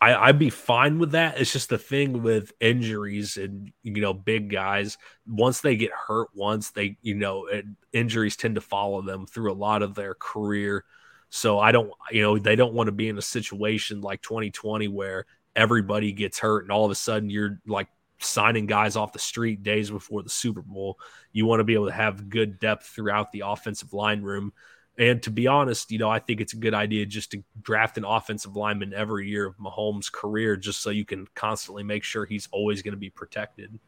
I, 0.00 0.28
would 0.28 0.38
be 0.38 0.50
fine 0.50 0.98
with 0.98 1.12
that. 1.12 1.40
It's 1.40 1.52
just 1.52 1.70
the 1.70 1.78
thing 1.78 2.22
with 2.22 2.52
injuries 2.60 3.36
and 3.36 3.72
you 3.82 4.00
know 4.00 4.14
big 4.14 4.50
guys. 4.50 4.96
Once 5.26 5.60
they 5.60 5.76
get 5.76 5.90
hurt, 5.90 6.28
once 6.34 6.70
they 6.70 6.96
you 7.02 7.16
know 7.16 7.48
injuries 7.92 8.36
tend 8.36 8.54
to 8.54 8.60
follow 8.60 9.02
them 9.02 9.26
through 9.26 9.52
a 9.52 9.54
lot 9.54 9.82
of 9.82 9.94
their 9.94 10.14
career. 10.14 10.84
So 11.30 11.58
I 11.58 11.72
don't 11.72 11.90
you 12.12 12.22
know 12.22 12.38
they 12.38 12.54
don't 12.54 12.74
want 12.74 12.86
to 12.86 12.92
be 12.92 13.08
in 13.08 13.18
a 13.18 13.22
situation 13.22 14.00
like 14.00 14.22
2020 14.22 14.86
where 14.88 15.26
everybody 15.56 16.12
gets 16.12 16.38
hurt 16.38 16.62
and 16.62 16.70
all 16.70 16.84
of 16.84 16.92
a 16.92 16.94
sudden 16.94 17.28
you're 17.28 17.60
like 17.66 17.88
signing 18.20 18.66
guys 18.66 18.96
off 18.96 19.12
the 19.12 19.18
street 19.18 19.62
days 19.62 19.90
before 19.90 20.22
the 20.22 20.30
Super 20.30 20.62
Bowl. 20.62 20.98
You 21.32 21.46
want 21.46 21.60
to 21.60 21.64
be 21.64 21.74
able 21.74 21.86
to 21.86 21.92
have 21.92 22.28
good 22.28 22.60
depth 22.60 22.86
throughout 22.86 23.32
the 23.32 23.42
offensive 23.46 23.92
line 23.92 24.22
room. 24.22 24.52
And 24.98 25.22
to 25.22 25.30
be 25.30 25.46
honest, 25.46 25.92
you 25.92 25.98
know, 25.98 26.10
I 26.10 26.18
think 26.18 26.40
it's 26.40 26.54
a 26.54 26.56
good 26.56 26.74
idea 26.74 27.06
just 27.06 27.30
to 27.30 27.42
draft 27.62 27.98
an 27.98 28.04
offensive 28.04 28.56
lineman 28.56 28.92
every 28.92 29.28
year 29.28 29.46
of 29.46 29.56
Mahomes' 29.58 30.10
career, 30.10 30.56
just 30.56 30.82
so 30.82 30.90
you 30.90 31.04
can 31.04 31.28
constantly 31.36 31.84
make 31.84 32.02
sure 32.02 32.24
he's 32.24 32.48
always 32.50 32.82
going 32.82 32.94
to 32.94 32.98
be 32.98 33.08
protected. 33.10 33.78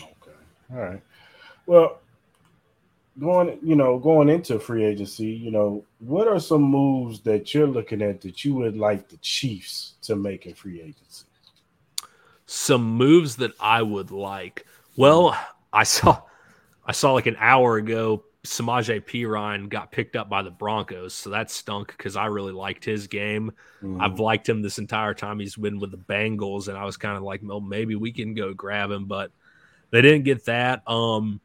Okay. 0.00 0.36
All 0.72 0.78
right. 0.78 1.02
Well, 1.66 2.00
going, 3.20 3.58
you 3.62 3.76
know, 3.76 3.98
going 3.98 4.30
into 4.30 4.58
free 4.58 4.84
agency, 4.84 5.26
you 5.26 5.50
know, 5.50 5.84
what 5.98 6.26
are 6.26 6.40
some 6.40 6.62
moves 6.62 7.20
that 7.20 7.52
you're 7.52 7.66
looking 7.66 8.00
at 8.00 8.22
that 8.22 8.44
you 8.46 8.54
would 8.54 8.78
like 8.78 9.08
the 9.08 9.18
Chiefs 9.18 9.94
to 10.02 10.16
make 10.16 10.46
in 10.46 10.54
free 10.54 10.80
agency? 10.80 11.26
Some 12.46 12.96
moves 12.96 13.36
that 13.36 13.52
I 13.60 13.82
would 13.82 14.10
like. 14.10 14.66
Well, 14.96 15.36
I 15.72 15.84
saw 15.84 16.22
I 16.86 16.92
saw 16.92 17.12
like 17.12 17.26
an 17.26 17.36
hour 17.38 17.76
ago 17.76 18.24
Samaje 18.44 19.00
Perine 19.00 19.70
got 19.70 19.90
picked 19.90 20.16
up 20.16 20.28
by 20.28 20.42
the 20.42 20.50
Broncos, 20.50 21.14
so 21.14 21.30
that 21.30 21.50
stunk 21.50 21.94
because 21.96 22.14
I 22.14 22.26
really 22.26 22.52
liked 22.52 22.84
his 22.84 23.06
game. 23.06 23.52
Mm. 23.82 24.02
I've 24.02 24.20
liked 24.20 24.46
him 24.46 24.60
this 24.60 24.78
entire 24.78 25.14
time 25.14 25.40
he's 25.40 25.56
been 25.56 25.80
with 25.80 25.90
the 25.90 25.96
Bengals, 25.96 26.68
and 26.68 26.76
I 26.76 26.84
was 26.84 26.98
kind 26.98 27.16
of 27.16 27.22
like, 27.22 27.40
well, 27.42 27.60
maybe 27.60 27.94
we 27.94 28.12
can 28.12 28.34
go 28.34 28.52
grab 28.52 28.90
him, 28.90 29.06
but 29.06 29.30
they 29.90 30.02
didn't 30.02 30.24
get 30.24 30.44
that. 30.44 30.82
Um, 30.86 31.40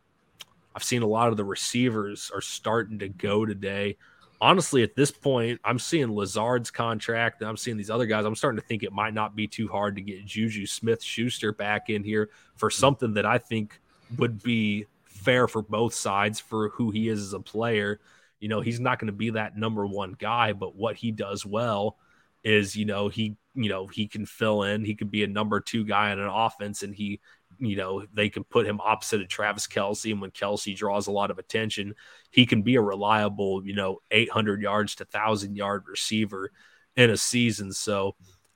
I've 0.76 0.84
seen 0.84 1.02
a 1.02 1.08
lot 1.08 1.30
of 1.30 1.38
the 1.38 1.46
receivers 1.46 2.32
are 2.34 2.42
starting 2.42 3.00
to 3.00 3.08
go 3.08 3.46
today. 3.46 3.98
honestly, 4.42 4.84
at 4.84 4.96
this 4.96 5.12
point, 5.12 5.60
I'm 5.64 5.80
seeing 5.80 6.14
Lazard's 6.14 6.72
contract 6.72 7.42
and 7.42 7.50
I'm 7.50 7.58
seeing 7.58 7.78
these 7.78 7.90
other 7.90 8.06
guys. 8.06 8.26
I'm 8.26 8.36
starting 8.36 8.60
to 8.60 8.66
think 8.66 8.84
it 8.84 8.92
might 8.94 9.14
not 9.14 9.36
be 9.36 9.48
too 9.48 9.68
hard 9.68 9.96
to 9.96 10.02
get 10.02 10.26
Juju 10.26 10.66
Smith 10.66 11.04
Schuster 11.04 11.52
back 11.54 11.90
in 11.90 12.04
here 12.04 12.30
for 12.56 12.70
something 12.70 13.14
that 13.16 13.26
I 13.26 13.38
think 13.38 13.80
would 14.18 14.42
be 14.42 14.86
fair 15.20 15.48
for 15.48 15.62
both 15.62 15.94
sides 15.94 16.40
for 16.40 16.70
who 16.70 16.92
he 16.92 17.10
is 17.10 17.22
as 17.22 17.34
a 17.34 17.40
player. 17.40 18.00
You 18.40 18.48
know, 18.48 18.62
he's 18.62 18.80
not 18.80 19.00
going 19.00 19.08
to 19.08 19.14
be 19.14 19.32
that 19.32 19.58
number 19.58 19.86
one 19.86 20.16
guy, 20.18 20.54
but 20.54 20.76
what 20.76 20.96
he 20.96 21.12
does 21.12 21.46
well 21.46 21.98
is, 22.44 22.76
you 22.76 22.86
know, 22.86 23.10
he, 23.10 23.36
you 23.54 23.70
know, 23.70 23.88
he 23.88 24.08
can 24.08 24.26
fill 24.26 24.64
in. 24.64 24.86
He 24.86 24.96
could 24.96 25.12
be 25.12 25.24
a 25.24 25.28
number 25.28 25.60
two 25.60 25.84
guy 25.84 26.12
in 26.12 26.20
an 26.20 26.30
offense, 26.30 26.84
and 26.84 26.96
he 26.96 27.20
you 27.60 27.76
know, 27.76 28.06
they 28.14 28.30
can 28.30 28.44
put 28.44 28.66
him 28.66 28.80
opposite 28.82 29.22
of 29.22 29.28
Travis 29.28 29.68
Kelce. 29.68 30.12
And 30.12 30.22
when 30.22 30.32
Kelce 30.32 30.76
draws 30.76 31.08
a 31.08 31.12
lot 31.12 31.32
of 31.32 31.40
attention, 31.40 31.94
he 32.32 32.46
can 32.46 32.62
be 32.62 32.76
a 32.76 32.82
reliable, 32.82 33.66
you 33.66 33.76
know, 33.76 34.00
800 34.12 34.62
yards 34.62 34.96
to 34.96 35.04
1,000 35.04 35.56
yard 35.56 35.84
receiver 35.88 36.52
in 36.96 37.10
a 37.10 37.18
season. 37.18 37.74
So, 37.74 38.16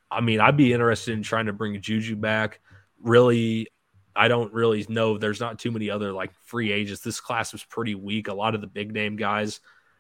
I 0.10 0.22
mean, 0.22 0.40
I'd 0.40 0.58
be 0.58 0.74
interested 0.74 1.14
in 1.14 1.24
trying 1.24 1.48
to 1.48 1.54
bring 1.54 1.80
Juju 1.82 2.16
back. 2.16 2.62
Really, 3.02 3.68
I 4.16 4.28
don't 4.28 4.54
really 4.54 4.86
know. 4.90 5.18
There's 5.18 5.40
not 5.40 5.60
too 5.60 5.72
many 5.72 5.90
other 5.90 6.12
like 6.12 6.34
free 6.46 6.72
agents. 6.72 7.02
This 7.02 7.20
class 7.20 7.52
was 7.52 7.64
pretty 7.64 7.96
weak. 7.96 8.28
A 8.28 8.34
lot 8.34 8.56
of 8.56 8.62
the 8.62 8.68
big 8.68 8.94
name 8.94 9.16
guys 9.16 9.60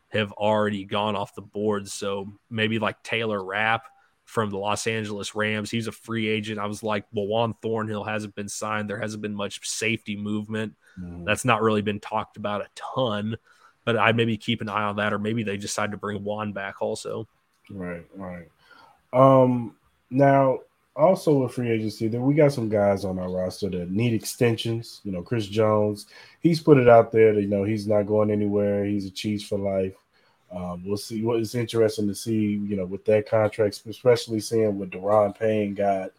have 0.09 0.31
already 0.33 0.85
gone 0.85 1.15
off 1.15 1.35
the 1.35 1.41
board. 1.41 1.87
So 1.87 2.31
maybe 2.49 2.77
like 2.79 3.01
Taylor 3.01 3.43
Rapp 3.43 3.87
from 4.25 4.49
the 4.49 4.57
Los 4.57 4.87
Angeles 4.87 5.35
Rams. 5.35 5.71
He's 5.71 5.87
a 5.87 5.91
free 5.91 6.27
agent. 6.27 6.59
I 6.59 6.67
was 6.67 6.83
like, 6.83 7.05
well, 7.11 7.27
Juan 7.27 7.55
Thornhill 7.61 8.03
hasn't 8.03 8.35
been 8.35 8.47
signed. 8.47 8.89
There 8.89 8.99
hasn't 8.99 9.21
been 9.21 9.35
much 9.35 9.67
safety 9.67 10.15
movement. 10.15 10.75
Mm. 10.99 11.25
That's 11.25 11.45
not 11.45 11.61
really 11.61 11.81
been 11.81 11.99
talked 11.99 12.37
about 12.37 12.61
a 12.61 12.67
ton, 12.75 13.37
but 13.85 13.97
I 13.97 14.11
maybe 14.11 14.37
keep 14.37 14.61
an 14.61 14.69
eye 14.69 14.83
on 14.83 14.97
that, 14.97 15.13
or 15.13 15.19
maybe 15.19 15.43
they 15.43 15.57
decide 15.57 15.91
to 15.91 15.97
bring 15.97 16.23
Juan 16.23 16.53
back 16.53 16.81
also. 16.81 17.27
Right, 17.69 18.05
right. 18.15 18.47
Um, 19.11 19.75
now, 20.09 20.59
also 20.95 21.39
with 21.39 21.53
free 21.53 21.71
agency, 21.71 22.07
that 22.07 22.21
we 22.21 22.33
got 22.33 22.53
some 22.53 22.69
guys 22.69 23.05
on 23.05 23.19
our 23.19 23.29
roster 23.29 23.69
that 23.69 23.91
need 23.91 24.13
extensions. 24.13 25.01
You 25.03 25.11
know, 25.11 25.21
Chris 25.21 25.47
Jones, 25.47 26.07
he's 26.41 26.61
put 26.61 26.77
it 26.77 26.89
out 26.89 27.11
there 27.11 27.33
that 27.33 27.41
you 27.41 27.47
know 27.47 27.63
he's 27.63 27.87
not 27.87 28.07
going 28.07 28.31
anywhere. 28.31 28.85
He's 28.85 29.05
a 29.05 29.11
cheese 29.11 29.43
for 29.43 29.57
life. 29.57 29.95
Um, 30.51 30.83
we'll 30.85 30.97
see 30.97 31.23
what 31.23 31.39
is 31.39 31.55
interesting 31.55 32.07
to 32.07 32.15
see, 32.15 32.61
you 32.67 32.75
know, 32.75 32.85
with 32.85 33.05
that 33.05 33.27
contract, 33.27 33.81
especially 33.87 34.39
seeing 34.39 34.77
what 34.77 34.91
Daron 34.91 35.37
Payne 35.37 35.73
got 35.73 36.11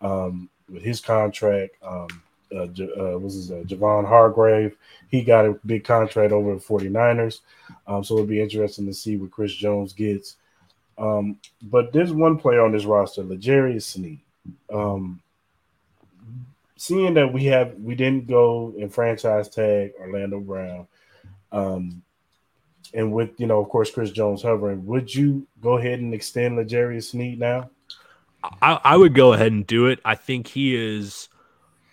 um, 0.00 0.48
with 0.68 0.82
his 0.82 1.00
contract. 1.00 1.76
Um, 1.82 2.08
uh, 2.54 2.64
uh, 2.64 3.18
was 3.18 3.50
uh, 3.50 3.62
Javon 3.66 4.06
Hargrave? 4.06 4.76
He 5.08 5.22
got 5.22 5.46
a 5.46 5.58
big 5.64 5.84
contract 5.84 6.32
over 6.32 6.54
the 6.54 6.60
49ers. 6.60 7.40
Um, 7.86 8.04
so 8.04 8.14
it'll 8.14 8.26
be 8.26 8.42
interesting 8.42 8.86
to 8.86 8.94
see 8.94 9.16
what 9.16 9.30
Chris 9.30 9.54
Jones 9.54 9.92
gets. 9.92 10.36
Um, 10.98 11.38
but 11.62 11.92
there's 11.92 12.12
one 12.12 12.38
player 12.38 12.62
on 12.62 12.72
this 12.72 12.84
roster, 12.84 13.22
L'Jarius 13.22 13.82
Sneed. 13.82 14.20
Um, 14.72 15.20
seeing 16.76 17.14
that 17.14 17.32
we 17.32 17.44
have 17.44 17.74
we 17.78 17.94
didn't 17.94 18.26
go 18.26 18.74
and 18.78 18.92
franchise 18.92 19.48
tag 19.48 19.92
Orlando 20.00 20.40
Brown, 20.40 20.86
um, 21.50 22.02
and 22.94 23.12
with 23.12 23.38
you 23.38 23.46
know, 23.46 23.60
of 23.60 23.68
course, 23.68 23.90
Chris 23.90 24.10
Jones 24.10 24.42
hovering, 24.42 24.84
would 24.86 25.14
you 25.14 25.46
go 25.60 25.78
ahead 25.78 26.00
and 26.00 26.12
extend 26.12 26.56
L'Jarius 26.56 27.10
Sneed 27.10 27.38
now? 27.38 27.70
I, 28.60 28.80
I 28.82 28.96
would 28.96 29.14
go 29.14 29.32
ahead 29.32 29.52
and 29.52 29.66
do 29.66 29.86
it. 29.86 30.00
I 30.04 30.16
think 30.16 30.48
he 30.48 30.74
is 30.74 31.28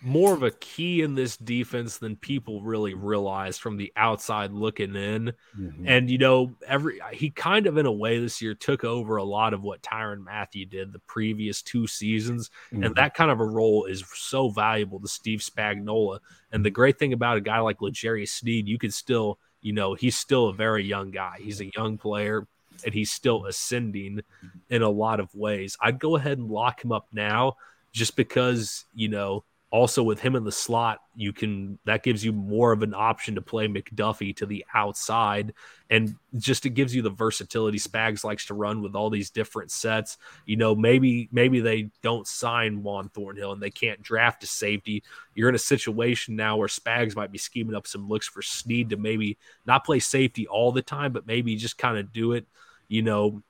more 0.02 0.32
of 0.32 0.42
a 0.42 0.50
key 0.50 1.02
in 1.02 1.14
this 1.14 1.36
defense 1.36 1.98
than 1.98 2.16
people 2.16 2.62
really 2.62 2.94
realize 2.94 3.58
from 3.58 3.76
the 3.76 3.92
outside 3.96 4.52
looking 4.52 4.94
in. 4.96 5.32
Mm-hmm. 5.58 5.84
And 5.86 6.10
you 6.10 6.18
know, 6.18 6.54
every 6.66 7.00
he 7.12 7.30
kind 7.30 7.66
of 7.66 7.76
in 7.76 7.86
a 7.86 7.92
way 7.92 8.18
this 8.18 8.40
year 8.40 8.54
took 8.54 8.84
over 8.84 9.16
a 9.16 9.24
lot 9.24 9.54
of 9.54 9.62
what 9.62 9.82
Tyrann 9.82 10.24
Mathieu 10.24 10.66
did 10.66 10.92
the 10.92 10.98
previous 11.00 11.62
two 11.62 11.86
seasons. 11.86 12.50
Mm-hmm. 12.72 12.84
And 12.84 12.94
that 12.96 13.14
kind 13.14 13.30
of 13.30 13.40
a 13.40 13.44
role 13.44 13.84
is 13.84 14.04
so 14.14 14.48
valuable 14.48 15.00
to 15.00 15.08
Steve 15.08 15.40
Spagnuolo. 15.40 16.18
And 16.52 16.64
the 16.64 16.70
great 16.70 16.98
thing 16.98 17.12
about 17.12 17.36
a 17.36 17.42
guy 17.42 17.60
like 17.60 17.80
L'Jarius 17.80 18.30
Sneed, 18.30 18.68
you 18.68 18.78
could 18.78 18.94
still 18.94 19.38
you 19.62 19.72
know, 19.72 19.94
he's 19.94 20.16
still 20.16 20.48
a 20.48 20.54
very 20.54 20.84
young 20.84 21.10
guy. 21.10 21.36
He's 21.38 21.60
a 21.60 21.70
young 21.76 21.98
player 21.98 22.46
and 22.84 22.94
he's 22.94 23.10
still 23.10 23.46
ascending 23.46 24.22
in 24.68 24.82
a 24.82 24.88
lot 24.88 25.20
of 25.20 25.34
ways. 25.34 25.76
I'd 25.80 25.98
go 25.98 26.16
ahead 26.16 26.38
and 26.38 26.48
lock 26.48 26.84
him 26.84 26.92
up 26.92 27.08
now 27.12 27.56
just 27.92 28.16
because, 28.16 28.84
you 28.94 29.08
know, 29.08 29.44
also 29.70 30.02
with 30.02 30.20
him 30.20 30.34
in 30.34 30.42
the 30.42 30.50
slot 30.50 31.00
you 31.14 31.32
can 31.32 31.78
that 31.84 32.02
gives 32.02 32.24
you 32.24 32.32
more 32.32 32.72
of 32.72 32.82
an 32.82 32.92
option 32.92 33.36
to 33.36 33.42
play 33.42 33.68
mcduffie 33.68 34.34
to 34.36 34.46
the 34.46 34.64
outside. 34.74 35.54
And 35.90 36.16
just 36.36 36.66
it 36.66 36.70
gives 36.70 36.94
you 36.94 37.02
the 37.02 37.10
versatility 37.10 37.78
spags 37.78 38.24
likes 38.24 38.46
to 38.46 38.54
run 38.54 38.82
with 38.82 38.94
all 38.94 39.10
these 39.10 39.30
different 39.30 39.70
sets. 39.70 40.18
You 40.44 40.56
know 40.56 40.74
maybe 40.74 41.28
maybe 41.30 41.60
they 41.60 41.90
don't 42.02 42.26
sign 42.26 42.82
juan 42.82 43.10
thornhill 43.10 43.52
and 43.52 43.62
they 43.62 43.70
can't 43.70 44.02
draft 44.02 44.42
a 44.42 44.46
safety. 44.46 45.04
You're 45.34 45.48
in 45.48 45.54
a 45.54 45.58
situation 45.58 46.36
now 46.36 46.56
where 46.56 46.68
spags 46.68 47.14
might 47.14 47.32
be 47.32 47.38
scheming 47.38 47.76
up 47.76 47.86
some 47.86 48.08
looks 48.08 48.28
for 48.28 48.42
sneed 48.42 48.90
to 48.90 48.96
maybe 48.96 49.38
not 49.66 49.84
play 49.84 50.00
safety 50.00 50.48
all 50.48 50.72
the 50.72 50.82
time 50.82 51.12
but 51.12 51.26
maybe 51.26 51.54
just 51.54 51.78
kind 51.78 51.96
of 51.96 52.12
do 52.12 52.32
it 52.32 52.46
you 52.88 53.02
know 53.02 53.42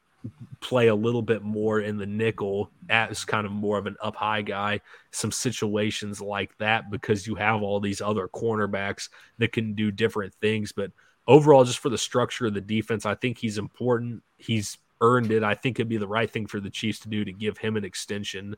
play 0.61 0.89
a 0.89 0.95
little 0.95 1.23
bit 1.23 1.43
more 1.43 1.81
in 1.81 1.97
the 1.97 2.07
nickel 2.07 2.71
as 2.89 3.25
kind 3.25 3.47
of 3.47 3.53
more 3.53 3.79
of 3.79 3.87
an 3.87 3.97
up 4.03 4.17
high 4.17 4.43
guy, 4.43 4.81
some 5.11 5.33
situations 5.33 6.21
like 6.21 6.57
that 6.59 6.91
because 6.91 7.27
you 7.27 7.35
have 7.35 7.63
all 7.63 7.81
these 7.81 8.01
other 8.01 8.29
cornerbacks 8.29 9.09
that 9.39 9.53
can 9.53 9.75
do 9.75 9.91
different 9.91 10.35
things. 10.35 10.73
But 10.73 10.93
overall, 11.27 11.65
just 11.65 11.79
for 11.79 11.89
the 11.89 11.99
structure 11.99 12.47
of 12.47 12.55
the 12.55 12.61
defense, 12.61 13.07
I 13.07 13.15
think 13.15 13.39
he's 13.39 13.59
important. 13.59 14.23
He's 14.37 14.79
earned 15.01 15.33
it. 15.33 15.43
I 15.43 15.55
think 15.55 15.79
it'd 15.79 15.89
be 15.89 15.97
the 15.97 16.07
right 16.07 16.31
thing 16.31 16.47
for 16.47 16.61
the 16.61 16.71
Chiefs 16.71 17.01
to 17.01 17.09
do 17.09 17.25
to 17.25 17.33
give 17.33 17.59
him 17.59 17.77
an 17.77 17.85
extension. 17.85 18.57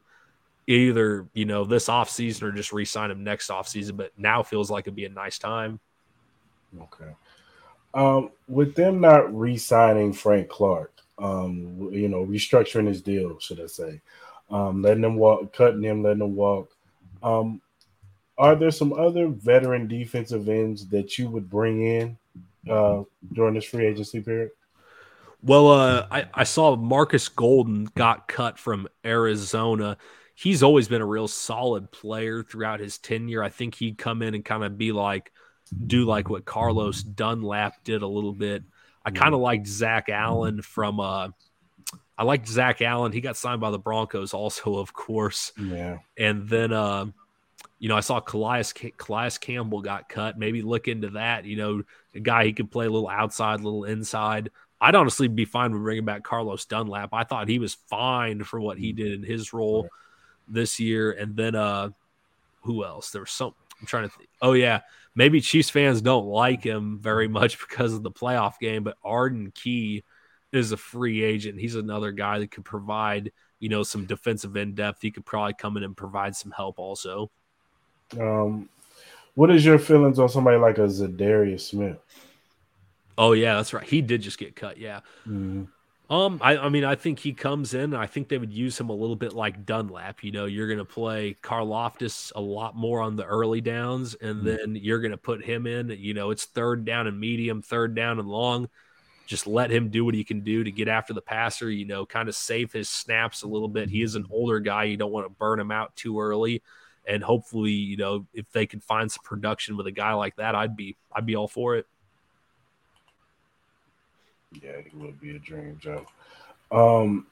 Either, 0.67 1.29
you 1.35 1.45
know, 1.45 1.65
this 1.65 1.89
offseason 1.89 2.43
or 2.43 2.53
just 2.53 2.73
re 2.73 2.85
sign 2.85 3.11
him 3.11 3.25
next 3.25 3.51
offseason, 3.51 3.97
but 3.97 4.13
now 4.17 4.43
feels 4.43 4.71
like 4.71 4.85
it'd 4.85 4.95
be 4.95 5.05
a 5.05 5.09
nice 5.09 5.39
time. 5.39 5.81
Okay. 6.81 7.13
Um, 7.95 8.31
with 8.49 8.75
them 8.75 9.01
not 9.01 9.35
re 9.37 9.57
signing 9.57 10.13
Frank 10.13 10.49
Clark, 10.49 10.92
um, 11.19 11.91
you 11.93 12.09
know, 12.09 12.25
restructuring 12.25 12.89
his 12.89 13.03
deal, 13.03 13.39
should 13.39 13.61
I 13.61 13.67
say, 13.67 14.01
um, 14.51 14.83
letting 14.83 15.05
him 15.05 15.17
walk, 15.17 15.53
cutting 15.53 15.83
him, 15.83 16.03
letting 16.03 16.23
him 16.23 16.35
walk. 16.35 16.71
Um, 17.23 17.61
are 18.39 18.57
there 18.57 18.71
some 18.71 18.93
other 18.93 19.29
veteran 19.29 19.87
defensive 19.87 20.49
ends 20.49 20.87
that 20.89 21.19
you 21.19 21.29
would 21.29 21.49
bring 21.49 21.85
in 21.85 22.19
uh, 22.69 23.03
during 23.33 23.55
this 23.55 23.65
free 23.65 23.87
agency 23.87 24.21
period? 24.21 24.51
Well, 25.43 25.69
uh, 25.69 26.07
I, 26.11 26.29
I 26.33 26.45
saw 26.45 26.77
Marcus 26.77 27.29
Golden 27.29 27.85
got 27.97 28.29
cut 28.29 28.59
from 28.59 28.89
Arizona. 29.05 29.97
He's 30.35 30.63
always 30.63 30.89
been 30.89 31.03
a 31.03 31.07
real 31.07 31.29
solid 31.29 31.91
player 31.91 32.43
throughout 32.43 32.81
his 32.81 32.99
tenure. 32.99 33.43
I 33.43 33.49
think 33.49 33.75
he'd 33.75 33.99
come 33.99 34.23
in 34.23 34.35
and 34.35 34.45
kind 34.45 34.65
of 34.65 34.79
be 34.79 34.93
like, 34.93 35.33
do 35.87 36.05
like 36.05 36.31
what 36.31 36.45
Carlos 36.45 37.03
Dunlap 37.03 37.83
did 37.85 38.03
a 38.03 38.07
little 38.07 38.33
bit 38.33 38.63
I 39.05 39.11
kind 39.11 39.35
of 39.35 39.41
liked 39.41 39.67
Zach 39.67 40.09
Allen 40.09 40.63
from 40.63 41.01
uh 41.01 41.29
I 42.17 42.25
liked 42.25 42.47
Zach 42.47 42.83
Allen. 42.83 43.13
He 43.13 43.21
got 43.21 43.37
signed 43.37 43.61
by 43.61 43.71
the 43.71 43.79
Broncos 43.79 44.35
also, 44.35 44.77
of 44.77 44.93
course. 44.93 45.53
Yeah. 45.59 45.99
And 46.17 46.49
then 46.49 46.73
uh, 46.73 47.07
you 47.79 47.89
know, 47.89 47.97
I 47.97 48.01
saw 48.01 48.21
Calais, 48.21 48.65
Calais 48.97 49.31
Campbell 49.41 49.81
got 49.81 50.09
cut. 50.09 50.39
Maybe 50.39 50.63
look 50.63 50.87
into 50.87 51.11
that. 51.11 51.47
You 51.47 51.57
know, 51.57 51.83
a 52.15 52.21
guy 52.21 52.45
he 52.45 52.53
could 52.53 52.71
play 52.71 52.87
a 52.87 52.91
little 52.91 53.09
outside, 53.09 53.61
a 53.61 53.65
little 53.65 53.85
inside. 53.85 54.51
I'd 54.81 54.95
honestly 54.95 55.29
be 55.29 55.45
fine 55.45 55.73
with 55.73 55.83
bringing 55.83 56.05
back 56.05 56.23
Carlos 56.23 56.65
Dunlap. 56.65 57.11
I 57.13 57.25
thought 57.25 57.49
he 57.49 57.59
was 57.59 57.75
fine 57.75 58.45
for 58.45 58.61
what 58.61 58.79
he 58.79 58.93
mm. 58.93 58.97
did 58.97 59.13
in 59.13 59.23
his 59.23 59.53
role 59.53 59.89
this 60.49 60.79
year. 60.79 61.13
And 61.13 61.35
then 61.35 61.55
uh 61.55 61.91
who 62.63 62.85
else? 62.85 63.11
There 63.11 63.23
was 63.23 63.31
some 63.31 63.55
I'm 63.81 63.87
trying 63.87 64.09
to 64.09 64.17
think. 64.17 64.29
Oh 64.41 64.53
yeah, 64.53 64.83
maybe 65.15 65.41
Chiefs 65.41 65.71
fans 65.71 66.01
don't 66.01 66.27
like 66.27 66.63
him 66.63 66.99
very 67.01 67.29
much 67.29 67.59
because 67.69 67.95
of 67.95 68.03
the 68.03 68.11
playoff 68.11 68.59
game, 68.59 68.85
but 68.85 68.97
Arden 69.05 69.53
Key 69.55 70.05
is 70.53 70.73
a 70.73 70.77
free 70.77 71.23
agent. 71.23 71.59
He's 71.59 71.75
another 71.75 72.13
guy 72.13 72.39
that 72.39 72.51
could 72.51 72.65
provide, 72.65 73.33
you 73.59 73.69
know, 73.69 73.83
some 73.83 74.07
defensive 74.07 74.57
in 74.57 74.75
depth. 74.75 75.01
He 75.01 75.11
could 75.11 75.25
probably 75.25 75.55
come 75.55 75.77
in 75.77 75.83
and 75.83 75.97
provide 75.97 76.37
some 76.37 76.53
help 76.53 76.79
also. 76.79 77.31
Um, 78.19 78.69
what 79.35 79.51
is 79.51 79.65
your 79.65 79.79
feelings 79.79 80.19
on 80.19 80.29
somebody 80.29 80.59
like 80.59 80.79
a 80.79 80.83
Za'Darius 80.83 81.61
Smith? 81.61 81.99
Oh 83.17 83.33
yeah, 83.33 83.57
that's 83.57 83.73
right. 83.73 83.87
He 83.87 84.03
did 84.03 84.23
just 84.23 84.39
get 84.39 84.57
cut. 84.57 84.79
Yeah. 84.79 85.01
Mm-hmm. 85.27 85.65
Um, 86.11 86.41
I, 86.43 86.59
I 86.59 86.69
mean, 86.69 86.85
I 86.85 86.95
think 86.95 87.21
he 87.21 87.33
comes 87.33 87.73
in. 87.73 87.95
I 87.95 88.07
think 88.07 88.29
they 88.29 88.37
would 88.37 88.53
use 88.53 88.79
him 88.79 88.91
a 88.91 88.95
little 88.95 89.17
bit 89.17 89.33
like 89.33 89.65
Dunlap. 89.65 90.23
You 90.23 90.33
know, 90.33 90.45
you're 90.45 90.67
going 90.67 90.79
to 90.79 90.85
play 90.85 91.37
Karlaftis 91.43 92.33
a 92.35 92.41
lot 92.41 92.77
more 92.77 93.01
on 93.01 93.17
the 93.17 93.25
early 93.25 93.63
downs, 93.63 94.15
and 94.15 94.37
mm-hmm. 94.37 94.47
then 94.47 94.77
you're 94.77 95.01
going 95.01 95.13
to 95.13 95.17
put 95.17 95.43
him 95.43 95.67
in. 95.67 95.89
You 95.91 96.13
know, 96.13 96.31
it's 96.31 96.45
third 96.45 96.85
down 96.85 97.07
and 97.07 97.19
medium, 97.19 97.63
third 97.63 97.95
down 97.95 98.19
and 98.19 98.29
long. 98.29 98.69
Just 99.27 99.47
let 99.47 99.71
him 99.71 99.89
do 99.89 100.05
what 100.05 100.15
he 100.15 100.25
can 100.25 100.41
do 100.41 100.63
to 100.63 100.71
get 100.71 100.89
after 100.89 101.15
the 101.15 101.23
passer. 101.23 101.71
You 101.71 101.87
know, 101.87 102.05
kind 102.05 102.29
of 102.29 102.35
save 102.35 102.73
his 102.73 102.91
snaps 102.91 103.43
a 103.43 103.49
little 103.49 103.69
bit. 103.69 103.89
He 103.89 104.03
is 104.03 104.15
an 104.15 104.27
older 104.31 104.61
guy. 104.61 104.85
You 104.85 104.99
don't 104.99 105.13
want 105.13 105.27
to 105.27 105.31
burn 105.31 105.61
him 105.61 105.71
out 105.71 105.97
too 105.97 106.21
early. 106.21 106.63
And 107.07 107.23
hopefully, 107.23 107.73
you 107.73 107.97
know, 107.97 108.27
if 108.35 108.51
they 108.53 108.67
can 108.67 108.81
find 108.81 109.11
some 109.11 109.25
production 109.25 109.77
with 109.77 109.87
a 109.87 109.93
guy 109.93 110.13
like 110.13 110.37
that, 110.37 110.55
I'd 110.55 110.77
be 110.77 110.97
I'd 111.11 111.27
be 111.27 111.37
all 111.37 111.49
for 111.49 111.77
it. 111.77 111.87
Yeah, 114.61 114.71
it 114.71 114.95
would 114.95 115.21
be 115.21 115.37
a 115.37 115.39
dream, 115.39 115.79
Joe. 115.81 116.07
Um, 116.71 117.27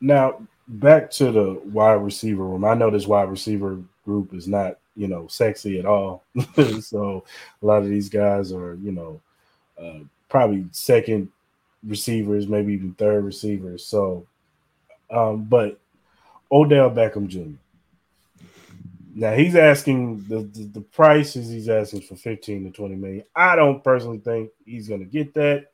now 0.00 0.40
back 0.68 1.10
to 1.12 1.30
the 1.30 1.60
wide 1.66 1.94
receiver 1.94 2.44
room. 2.44 2.64
I 2.64 2.74
know 2.74 2.90
this 2.90 3.06
wide 3.06 3.30
receiver 3.30 3.78
group 4.04 4.34
is 4.34 4.48
not, 4.48 4.78
you 4.96 5.08
know, 5.08 5.26
sexy 5.28 5.78
at 5.78 5.86
all. 5.86 6.24
so 6.80 7.24
a 7.62 7.66
lot 7.66 7.82
of 7.82 7.88
these 7.88 8.08
guys 8.08 8.52
are, 8.52 8.74
you 8.76 8.92
know, 8.92 9.20
uh, 9.80 10.00
probably 10.28 10.66
second 10.72 11.30
receivers, 11.86 12.48
maybe 12.48 12.72
even 12.72 12.94
third 12.94 13.24
receivers. 13.24 13.84
So, 13.84 14.26
um, 15.10 15.44
but 15.44 15.78
Odell 16.50 16.90
Beckham 16.90 17.28
Jr. 17.28 17.58
Now 19.14 19.32
he's 19.32 19.56
asking 19.56 20.24
the, 20.28 20.40
the, 20.40 20.64
the 20.74 20.80
prices 20.80 21.48
he's 21.48 21.68
asking 21.68 22.02
for 22.02 22.16
15 22.16 22.64
to 22.64 22.70
20 22.70 22.94
million. 22.96 23.24
I 23.34 23.56
don't 23.56 23.82
personally 23.82 24.18
think 24.18 24.50
he's 24.64 24.88
gonna 24.88 25.04
get 25.04 25.32
that. 25.34 25.68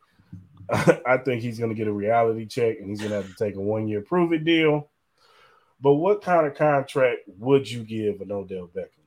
I 1.06 1.18
think 1.18 1.42
he's 1.42 1.58
gonna 1.58 1.74
get 1.74 1.88
a 1.88 1.92
reality 1.92 2.46
check 2.46 2.78
and 2.80 2.88
he's 2.88 3.02
gonna 3.02 3.16
have 3.16 3.28
to 3.28 3.34
take 3.34 3.56
a 3.56 3.60
one 3.60 3.88
year 3.88 4.00
prove 4.00 4.32
it 4.32 4.44
deal. 4.44 4.90
But 5.80 5.94
what 5.94 6.22
kind 6.22 6.46
of 6.46 6.54
contract 6.54 7.22
would 7.26 7.70
you 7.70 7.82
give 7.82 8.20
an 8.20 8.30
Odell 8.30 8.68
Beckham? 8.68 9.02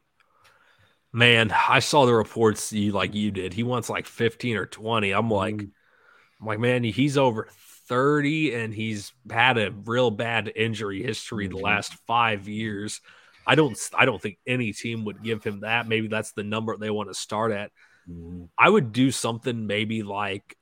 Man, 1.13 1.53
I 1.69 1.79
saw 1.79 2.05
the 2.05 2.13
reports 2.13 2.73
you 2.73 2.91
like 2.91 3.15
you 3.15 3.31
did. 3.31 3.53
He 3.53 3.63
wants 3.63 3.89
like 3.89 4.05
15 4.05 4.57
or 4.57 4.65
20. 4.65 5.11
I'm 5.11 5.31
like, 5.31 5.55
mm-hmm. 5.55 6.41
I'm 6.41 6.47
like, 6.47 6.59
man, 6.59 6.83
he's 6.83 7.17
over 7.17 7.47
30 7.87 8.53
and 8.53 8.73
he's 8.73 9.13
had 9.31 9.57
a 9.57 9.71
real 9.71 10.11
bad 10.11 10.51
injury 10.53 11.01
history 11.01 11.47
the 11.47 11.55
mm-hmm. 11.55 11.63
last 11.63 11.93
five 12.05 12.49
years. 12.49 12.99
I 13.47 13.55
don't 13.55 13.79
I 13.93 14.05
don't 14.05 14.21
think 14.21 14.37
any 14.45 14.73
team 14.73 15.05
would 15.05 15.23
give 15.23 15.43
him 15.43 15.61
that. 15.61 15.87
Maybe 15.87 16.07
that's 16.09 16.33
the 16.33 16.43
number 16.43 16.75
they 16.75 16.89
want 16.89 17.09
to 17.09 17.15
start 17.15 17.51
at. 17.51 17.71
Mm-hmm. 18.09 18.45
I 18.59 18.69
would 18.69 18.91
do 18.91 19.09
something 19.11 19.67
maybe 19.67 20.03
like 20.03 20.57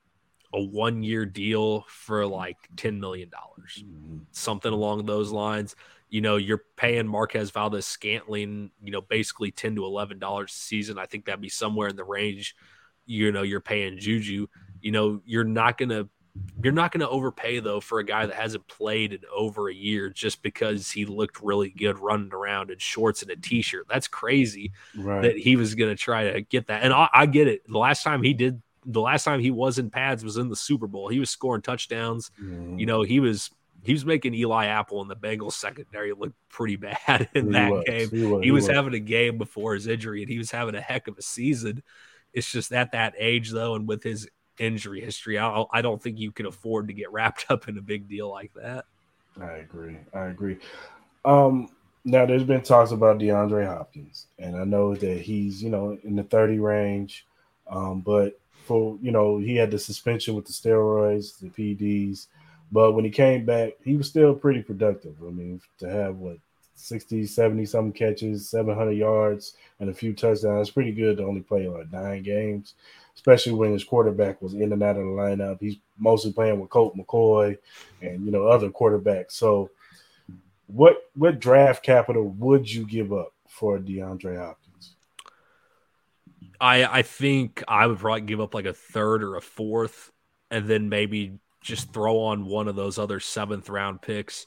a 0.53 0.61
one 0.61 1.03
year 1.03 1.25
deal 1.25 1.85
for 1.87 2.25
like 2.25 2.57
$10 2.75 2.99
million, 2.99 3.29
mm-hmm. 3.29 4.17
something 4.31 4.71
along 4.71 5.05
those 5.05 5.31
lines. 5.31 5.75
You 6.09 6.21
know, 6.21 6.35
you're 6.35 6.63
paying 6.75 7.07
Marquez 7.07 7.49
Valdes 7.49 7.87
Scantling, 7.87 8.69
you 8.83 8.91
know, 8.91 9.01
basically 9.01 9.49
10 9.51 9.75
to 9.75 9.81
$11 9.81 10.43
a 10.43 10.47
season. 10.47 10.99
I 10.99 11.07
think 11.07 11.25
that'd 11.25 11.41
be 11.41 11.49
somewhere 11.49 11.87
in 11.87 11.95
the 11.95 12.03
range, 12.03 12.55
you 13.05 13.31
know, 13.31 13.41
you're 13.41 13.61
paying 13.61 13.97
Juju. 13.97 14.47
You 14.81 14.91
know, 14.91 15.21
you're 15.25 15.43
not 15.43 15.77
going 15.77 15.89
to 15.89 16.07
you're 16.63 16.73
not 16.73 16.91
going 16.91 17.01
to 17.01 17.09
overpay 17.09 17.59
though 17.59 17.79
for 17.79 17.99
a 17.99 18.03
guy 18.03 18.25
that 18.25 18.35
hasn't 18.35 18.67
played 18.67 19.13
in 19.13 19.19
over 19.33 19.69
a 19.69 19.73
year 19.73 20.09
just 20.09 20.41
because 20.41 20.89
he 20.89 21.05
looked 21.05 21.39
really 21.41 21.69
good 21.69 21.99
running 21.99 22.33
around 22.33 22.71
in 22.71 22.79
shorts 22.79 23.21
and 23.21 23.29
a 23.29 23.35
t-shirt. 23.35 23.85
That's 23.87 24.07
crazy 24.07 24.71
right. 24.97 25.21
that 25.21 25.37
he 25.37 25.55
was 25.55 25.75
going 25.75 25.91
to 25.91 25.95
try 25.95 26.31
to 26.31 26.41
get 26.41 26.67
that. 26.67 26.81
And 26.81 26.91
I, 26.91 27.07
I, 27.13 27.25
get 27.27 27.47
it. 27.47 27.61
The 27.67 27.77
last 27.77 28.03
time 28.03 28.23
he 28.23 28.33
did, 28.33 28.63
the 28.85 29.01
last 29.01 29.23
time 29.23 29.39
he 29.39 29.51
was 29.51 29.79
in 29.79 29.89
pads 29.89 30.23
was 30.23 30.37
in 30.37 30.49
the 30.49 30.55
Super 30.55 30.87
Bowl. 30.87 31.07
He 31.07 31.19
was 31.19 31.29
scoring 31.29 31.61
touchdowns. 31.61 32.31
Mm. 32.41 32.79
You 32.79 32.85
know, 32.85 33.01
he 33.01 33.19
was 33.19 33.49
he 33.83 33.93
was 33.93 34.05
making 34.05 34.33
Eli 34.33 34.65
Apple 34.65 35.01
and 35.01 35.09
the 35.09 35.15
Bengals 35.15 35.53
secondary 35.53 36.13
look 36.13 36.33
pretty 36.49 36.77
bad 36.77 37.29
in 37.33 37.47
he 37.47 37.51
that 37.53 37.71
was. 37.71 37.83
game. 37.85 38.09
He 38.09 38.25
was, 38.25 38.43
he 38.43 38.51
was 38.51 38.67
having 38.67 38.93
a 38.93 38.99
game 38.99 39.37
before 39.37 39.73
his 39.73 39.87
injury, 39.87 40.21
and 40.21 40.31
he 40.31 40.37
was 40.37 40.51
having 40.51 40.75
a 40.75 40.81
heck 40.81 41.07
of 41.07 41.17
a 41.17 41.21
season. 41.21 41.83
It's 42.33 42.51
just 42.51 42.71
at 42.71 42.93
that 42.93 43.13
age 43.17 43.51
though, 43.51 43.75
and 43.75 43.87
with 43.87 44.03
his 44.03 44.27
injury 44.59 45.01
history. 45.01 45.37
I, 45.37 45.65
I 45.71 45.81
don't 45.81 46.01
think 46.01 46.19
you 46.19 46.31
can 46.31 46.45
afford 46.45 46.87
to 46.87 46.93
get 46.93 47.11
wrapped 47.11 47.45
up 47.49 47.67
in 47.67 47.77
a 47.77 47.81
big 47.81 48.07
deal 48.07 48.29
like 48.29 48.53
that. 48.55 48.85
I 49.39 49.53
agree. 49.53 49.97
I 50.13 50.25
agree. 50.25 50.57
Um, 51.25 51.69
now 52.05 52.25
there's 52.25 52.43
been 52.43 52.61
talks 52.61 52.91
about 52.91 53.17
DeAndre 53.17 53.65
Hopkins, 53.65 54.27
and 54.37 54.55
I 54.55 54.63
know 54.63 54.95
that 54.95 55.21
he's 55.21 55.63
you 55.63 55.69
know 55.69 55.97
in 56.03 56.15
the 56.15 56.23
30 56.23 56.59
range, 56.59 57.25
um, 57.67 58.01
but 58.01 58.39
for 58.63 58.97
you 59.01 59.11
know 59.11 59.37
he 59.37 59.55
had 59.55 59.71
the 59.71 59.79
suspension 59.79 60.35
with 60.35 60.45
the 60.45 60.53
steroids, 60.53 61.39
the 61.39 61.49
PDs, 61.49 62.27
but 62.71 62.93
when 62.93 63.05
he 63.05 63.11
came 63.11 63.45
back, 63.45 63.73
he 63.83 63.95
was 63.95 64.07
still 64.07 64.33
pretty 64.33 64.61
productive. 64.61 65.15
I 65.21 65.31
mean, 65.31 65.61
to 65.79 65.89
have 65.89 66.17
what 66.17 66.37
60, 66.75 67.25
70 67.25 67.65
some 67.65 67.91
catches, 67.91 68.49
700 68.49 68.91
yards, 68.91 69.55
and 69.79 69.89
a 69.89 69.93
few 69.93 70.13
touchdowns, 70.13 70.71
pretty 70.71 70.91
good 70.91 71.17
to 71.17 71.23
only 71.23 71.41
play 71.41 71.67
like 71.67 71.91
nine 71.91 72.23
games 72.23 72.73
especially 73.15 73.53
when 73.53 73.71
his 73.71 73.83
quarterback 73.83 74.41
was 74.41 74.53
in 74.53 74.73
and 74.73 74.83
out 74.83 74.97
of 74.97 75.03
the 75.03 75.09
lineup. 75.09 75.57
He's 75.59 75.77
mostly 75.97 76.31
playing 76.33 76.59
with 76.59 76.69
Colt 76.69 76.97
McCoy 76.97 77.57
and 78.01 78.25
you 78.25 78.31
know 78.31 78.47
other 78.47 78.69
quarterbacks. 78.69 79.31
So, 79.31 79.69
what 80.67 80.97
what 81.15 81.39
draft 81.39 81.83
capital 81.83 82.29
would 82.39 82.71
you 82.71 82.85
give 82.85 83.13
up 83.13 83.33
for 83.47 83.77
DeAndre 83.77 84.37
Hopkins? 84.37 84.95
I 86.59 86.99
I 86.99 87.01
think 87.01 87.63
I 87.67 87.87
would 87.87 87.99
probably 87.99 88.21
give 88.21 88.41
up 88.41 88.53
like 88.53 88.65
a 88.65 88.73
third 88.73 89.23
or 89.23 89.35
a 89.35 89.41
fourth, 89.41 90.11
and 90.51 90.67
then 90.67 90.89
maybe 90.89 91.39
just 91.61 91.93
throw 91.93 92.19
on 92.19 92.45
one 92.45 92.67
of 92.67 92.75
those 92.75 92.99
other 92.99 93.19
seventh 93.19 93.69
round 93.69 94.01
picks 94.01 94.45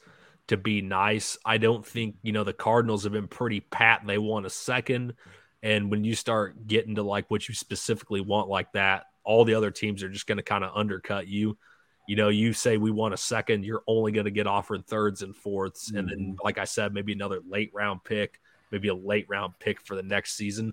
to 0.49 0.57
be 0.57 0.83
nice. 0.83 1.38
I 1.45 1.59
don't 1.59 1.85
think 1.87 2.16
you 2.23 2.33
know 2.33 2.45
the 2.45 2.53
Cardinals 2.53 3.05
have 3.05 3.12
been 3.12 3.29
pretty 3.29 3.61
pat. 3.61 4.03
They 4.07 4.19
want 4.19 4.47
a 4.47 4.51
second. 4.51 5.14
And 5.62 5.90
when 5.90 6.05
you 6.05 6.14
start 6.14 6.66
getting 6.66 6.95
to 6.95 7.03
like 7.03 7.29
what 7.29 7.49
you 7.49 7.55
specifically 7.55 8.21
want 8.21 8.49
like 8.49 8.71
that, 8.73 9.07
all 9.25 9.45
the 9.45 9.55
other 9.55 9.73
teams 9.73 10.03
are 10.03 10.09
just 10.09 10.27
going 10.27 10.37
to 10.37 10.42
kind 10.42 10.62
of 10.62 10.71
undercut 10.77 11.27
you. 11.27 11.59
You 12.07 12.14
know, 12.14 12.29
you 12.29 12.53
say 12.53 12.77
we 12.77 12.92
want 12.92 13.14
a 13.14 13.16
second, 13.16 13.64
you're 13.64 13.83
only 13.88 14.12
going 14.12 14.27
to 14.27 14.31
get 14.31 14.47
offered 14.47 14.87
thirds 14.87 15.23
and 15.23 15.35
fourths. 15.35 15.88
Mm-hmm. 15.88 15.99
And 15.99 16.09
then, 16.09 16.19
mm-hmm. 16.19 16.45
like 16.45 16.59
I 16.59 16.64
said, 16.64 16.95
maybe 16.95 17.12
another 17.12 17.40
late 17.49 17.73
round 17.75 18.05
pick, 18.05 18.40
maybe 18.71 18.88
a 18.88 18.95
late 18.95 19.27
round 19.29 19.55
pick 19.59 19.81
for 19.81 19.97
the 19.97 20.05
next 20.05 20.37
season. 20.37 20.73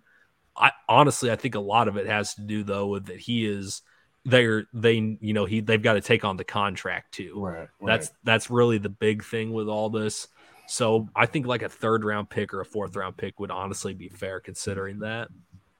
I 0.56 0.72
honestly, 0.88 1.32
I 1.32 1.36
think 1.36 1.56
a 1.56 1.60
lot 1.60 1.88
of 1.88 1.98
it 1.98 2.08
has 2.08 2.36
to 2.36 2.42
do 2.42 2.64
though 2.64 2.88
with 2.88 3.08
that 3.08 3.20
he 3.20 3.46
is 3.46 3.82
they're 4.26 4.66
they 4.74 5.18
you 5.20 5.34
know 5.34 5.46
he 5.46 5.60
they've 5.60 5.82
got 5.82 5.94
to 5.94 6.02
take 6.02 6.24
on 6.24 6.38
the 6.38 6.44
contract 6.44 7.14
too. 7.14 7.34
Right, 7.38 7.58
right. 7.58 7.70
That's 7.82 8.12
that's 8.24 8.50
really 8.50 8.78
the 8.78 8.90
big 8.90 9.24
thing 9.24 9.54
with 9.54 9.68
all 9.68 9.90
this. 9.90 10.28
So 10.68 11.10
I 11.16 11.26
think 11.26 11.46
like 11.46 11.62
a 11.62 11.70
third 11.70 12.06
round 12.06 12.30
pick 12.30 12.54
or 12.54 12.62
a 12.62 12.66
fourth 12.66 12.96
round 12.96 13.18
pick 13.18 13.40
would 13.40 13.52
honestly 13.52 13.94
be 13.94 14.10
fair 14.10 14.40
considering 14.40 15.00
that. 15.00 15.30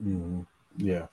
Mm-hmm. 0.04 0.42
Yeah. 0.78 1.08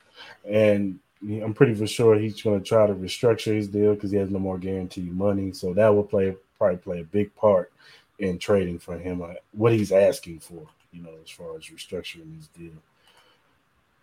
And 0.48 0.98
I'm 1.22 1.54
pretty 1.54 1.74
for 1.74 1.86
sure 1.86 2.18
he's 2.18 2.40
going 2.42 2.60
to 2.60 2.66
try 2.66 2.86
to 2.86 2.94
restructure 2.94 3.54
his 3.54 3.68
deal 3.68 3.94
because 3.94 4.10
he 4.10 4.16
has 4.16 4.30
no 4.30 4.38
more 4.38 4.58
guaranteed 4.58 5.14
money. 5.14 5.52
So 5.52 5.72
that 5.74 5.88
will 5.88 6.02
play 6.02 6.34
probably 6.58 6.78
play 6.78 7.00
a 7.00 7.04
big 7.04 7.34
part 7.36 7.72
in 8.18 8.38
trading 8.38 8.78
for 8.78 8.98
him, 8.98 9.22
uh, 9.22 9.34
what 9.52 9.72
he's 9.72 9.92
asking 9.92 10.40
for, 10.40 10.66
you 10.92 11.02
know, 11.02 11.10
as 11.22 11.30
far 11.30 11.56
as 11.56 11.64
restructuring 11.64 12.36
his 12.36 12.48
deal. 12.48 12.72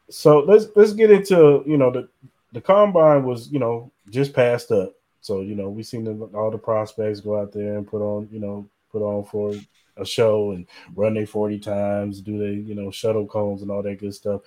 So 0.10 0.39
let's 0.39 0.67
let's 0.76 0.93
get 0.93 1.12
into 1.12 1.63
you 1.65 1.78
know 1.78 1.91
the 1.91 2.10
the 2.54 2.62
combine 2.62 3.24
was 3.24 3.52
you 3.52 3.60
know 3.60 3.91
just 4.10 4.34
passed 4.34 4.72
up. 4.72 4.93
So 5.22 5.41
you 5.41 5.56
know 5.56 5.70
we 5.70 5.84
seen 5.84 6.04
the, 6.04 6.30
all 6.38 6.52
the 6.52 6.58
prospects 6.58 7.20
go 7.20 7.39
out 7.39 7.52
there 7.52 7.78
and 7.78 7.88
put 7.88 8.02
on 8.02 8.30
you 8.32 8.39
know 8.39 8.67
put 8.91 9.02
on 9.02 9.26
for 9.26 9.54
a 9.98 10.06
show 10.06 10.52
and 10.52 10.65
run 10.96 11.13
their 11.13 11.28
40 11.28 11.60
times, 11.60 12.22
do 12.22 12.38
they, 12.38 12.62
you 12.62 12.76
know, 12.76 12.91
shuttle 12.91 13.26
cones 13.26 13.62
and 13.62 13.72
all 13.72 13.82
that 13.84 14.00
good 14.00 14.13
stuff. 14.13 14.41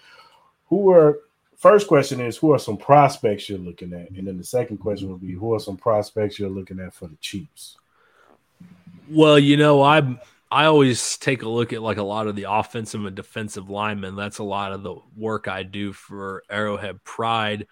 Who 0.68 0.90
are 0.90 1.20
first 1.56 1.88
question 1.88 2.20
is 2.20 2.36
who 2.36 2.52
are 2.52 2.58
some 2.58 2.76
prospects 2.76 3.48
you're 3.48 3.58
looking 3.58 3.92
at? 3.92 4.10
And 4.10 4.26
then 4.26 4.38
the 4.38 4.44
second 4.44 4.78
question 4.78 5.10
would 5.10 5.20
be 5.20 5.32
who 5.32 5.54
are 5.54 5.60
some 5.60 5.76
prospects 5.76 6.38
you're 6.38 6.48
looking 6.48 6.80
at 6.80 6.94
for 6.94 7.08
the 7.08 7.16
Chiefs? 7.16 7.76
Well, 9.08 9.38
you 9.38 9.56
know, 9.56 9.82
I 9.82 10.00
I 10.50 10.64
always 10.64 11.16
take 11.16 11.42
a 11.42 11.48
look 11.48 11.72
at 11.72 11.82
like 11.82 11.98
a 11.98 12.02
lot 12.02 12.26
of 12.26 12.34
the 12.34 12.46
offensive 12.50 13.04
and 13.04 13.14
defensive 13.14 13.70
linemen. 13.70 14.16
That's 14.16 14.38
a 14.38 14.44
lot 14.44 14.72
of 14.72 14.82
the 14.82 14.96
work 15.16 15.46
I 15.46 15.62
do 15.62 15.92
for 15.92 16.42
Arrowhead 16.50 17.04
Pride. 17.04 17.66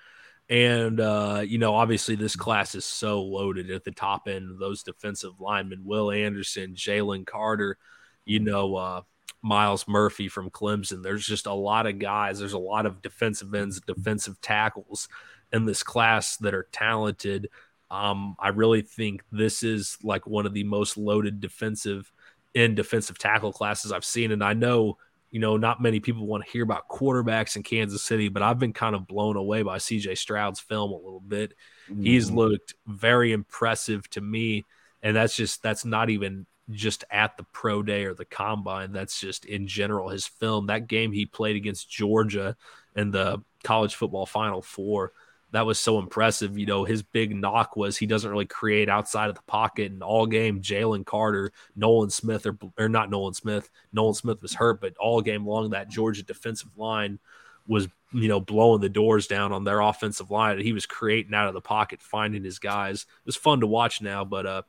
And 0.49 1.01
uh, 1.01 1.43
you 1.45 1.59
know, 1.59 1.75
obviously, 1.75 2.15
this 2.15 2.37
class 2.37 2.75
is 2.75 2.85
so 2.85 3.23
loaded 3.23 3.71
at 3.71 3.85
the 3.85 3.91
top 3.91 4.29
end. 4.29 4.59
Those 4.61 4.83
defensive 4.83 5.41
linemen: 5.41 5.83
Will 5.85 6.11
Anderson, 6.11 6.75
Jalen 6.75 7.27
Carter, 7.27 7.77
you 8.25 8.41
know, 8.41 8.77
uh, 8.77 9.03
Myles 9.43 9.87
Murphy 9.87 10.29
from 10.29 10.51
Clemson. 10.51 11.03
There's 11.03 11.27
just 11.27 11.47
a 11.47 11.53
lot 11.53 11.87
of 11.87 11.99
guys. 11.99 12.39
There's 12.39 12.55
a 12.55 12.59
lot 12.59 12.87
of 12.87 13.03
defensive 13.03 13.55
ends, 13.55 13.81
defensive 13.81 14.41
tackles 14.41 15.09
in 15.53 15.67
this 15.67 15.83
class 15.83 16.37
that 16.39 16.55
are 16.55 16.69
talented. 16.73 17.51
Um, 17.91 18.37
I 18.39 18.49
really 18.49 18.83
think 18.83 19.23
this 19.33 19.63
is 19.63 19.99
like 20.03 20.27
one 20.27 20.47
of 20.47 20.55
the 20.55 20.65
most 20.65 20.97
loaded 20.97 21.41
defensive 21.41 22.11
in 22.55 22.75
defensive 22.75 23.19
tackle 23.19 23.53
classes 23.53 23.93
I've 23.93 24.05
seen. 24.05 24.33
And 24.33 24.43
I 24.43 24.55
know 24.55 24.99
you 25.31 25.41
know, 25.41 25.57
not 25.57 25.83
many 25.83 26.01
people 26.01 26.27
want 26.27 26.45
to 26.45 26.51
hear 26.51 26.63
about 26.63 26.89
quarterbacks 26.89 27.57
in 27.57 27.63
Kansas 27.63 28.03
City, 28.03 28.29
but 28.29 28.43
I've 28.43 28.59
been 28.59 28.73
kind 28.73 28.95
of 28.95 29.07
blown 29.07 29.37
away 29.37 29.63
by 29.63 29.79
CJ 29.79 30.17
Stroud's 30.17 30.61
film 30.61 30.91
a 30.91 30.97
little 30.97 31.21
bit. 31.21 31.55
Mm-hmm. 31.91 32.05
He's 32.05 32.31
looked 32.31 32.75
very 32.87 33.33
impressive 33.33 34.09
to 34.11 34.21
me. 34.21 34.65
And 35.03 35.15
that's 35.15 35.37
just, 35.37 35.63
that's 35.63 35.85
not 35.85 36.09
even 36.11 36.47
just 36.71 37.05
at 37.11 37.37
the 37.37 37.45
pro 37.45 37.83
day 37.83 38.05
or 38.05 38.15
the 38.15 38.25
combine. 38.25 38.93
That's 38.93 39.21
just 39.21 39.45
in 39.45 39.67
general 39.67 40.09
his 40.09 40.27
film. 40.27 40.67
That 40.67 40.87
game 40.87 41.13
he 41.13 41.27
played 41.27 41.57
against 41.57 41.91
Georgia 41.91 42.57
in 42.97 43.11
the 43.11 43.43
college 43.65 43.95
football 43.95 44.25
final 44.25 44.63
four 44.63 45.13
that 45.53 45.67
was 45.67 45.79
so 45.79 45.99
impressive. 45.99 46.59
You 46.59 46.67
know, 46.67 46.85
his 46.85 47.03
big 47.03 47.35
knock 47.35 47.77
was 47.77 47.97
he 47.97 48.07
doesn't 48.07 48.31
really 48.31 48.47
create 48.47 48.89
outside 48.89 49.29
of 49.29 49.35
the 49.35 49.43
pocket. 49.43 49.93
And 49.93 50.03
all 50.03 50.27
game, 50.27 50.61
Jalen 50.61 51.07
Carter, 51.07 51.53
Nolan 51.75 52.11
Smith, 52.11 52.47
or, 52.47 52.57
or 52.79 52.89
not 52.89 53.11
Nolan 53.11 53.35
Smith, 53.35 53.71
Nolan 53.93 54.15
Smith 54.15 54.43
was 54.43 54.55
hurt, 54.55 54.81
but 54.81 54.97
all 54.99 55.23
game 55.23 55.47
long, 55.47 55.71
that 55.71 55.89
Georgia 55.89 56.23
defensive 56.23 56.77
line 56.77 57.19
was 57.67 57.87
you 58.13 58.29
know 58.29 58.41
blowing 58.41 58.81
the 58.81 58.89
doors 58.89 59.27
down 59.27 59.53
on 59.53 59.63
their 59.63 59.81
offensive 59.81 60.31
line 60.31 60.59
he 60.59 60.73
was 60.73 60.87
creating 60.87 61.35
out 61.35 61.47
of 61.47 61.55
the 61.55 61.61
pocket 61.61 62.01
finding 62.01 62.43
his 62.43 62.59
guys 62.59 63.03
it 63.03 63.27
was 63.27 63.37
fun 63.37 63.61
to 63.61 63.67
watch 63.67 64.01
now 64.01 64.25
but 64.25 64.47
uh 64.47 64.63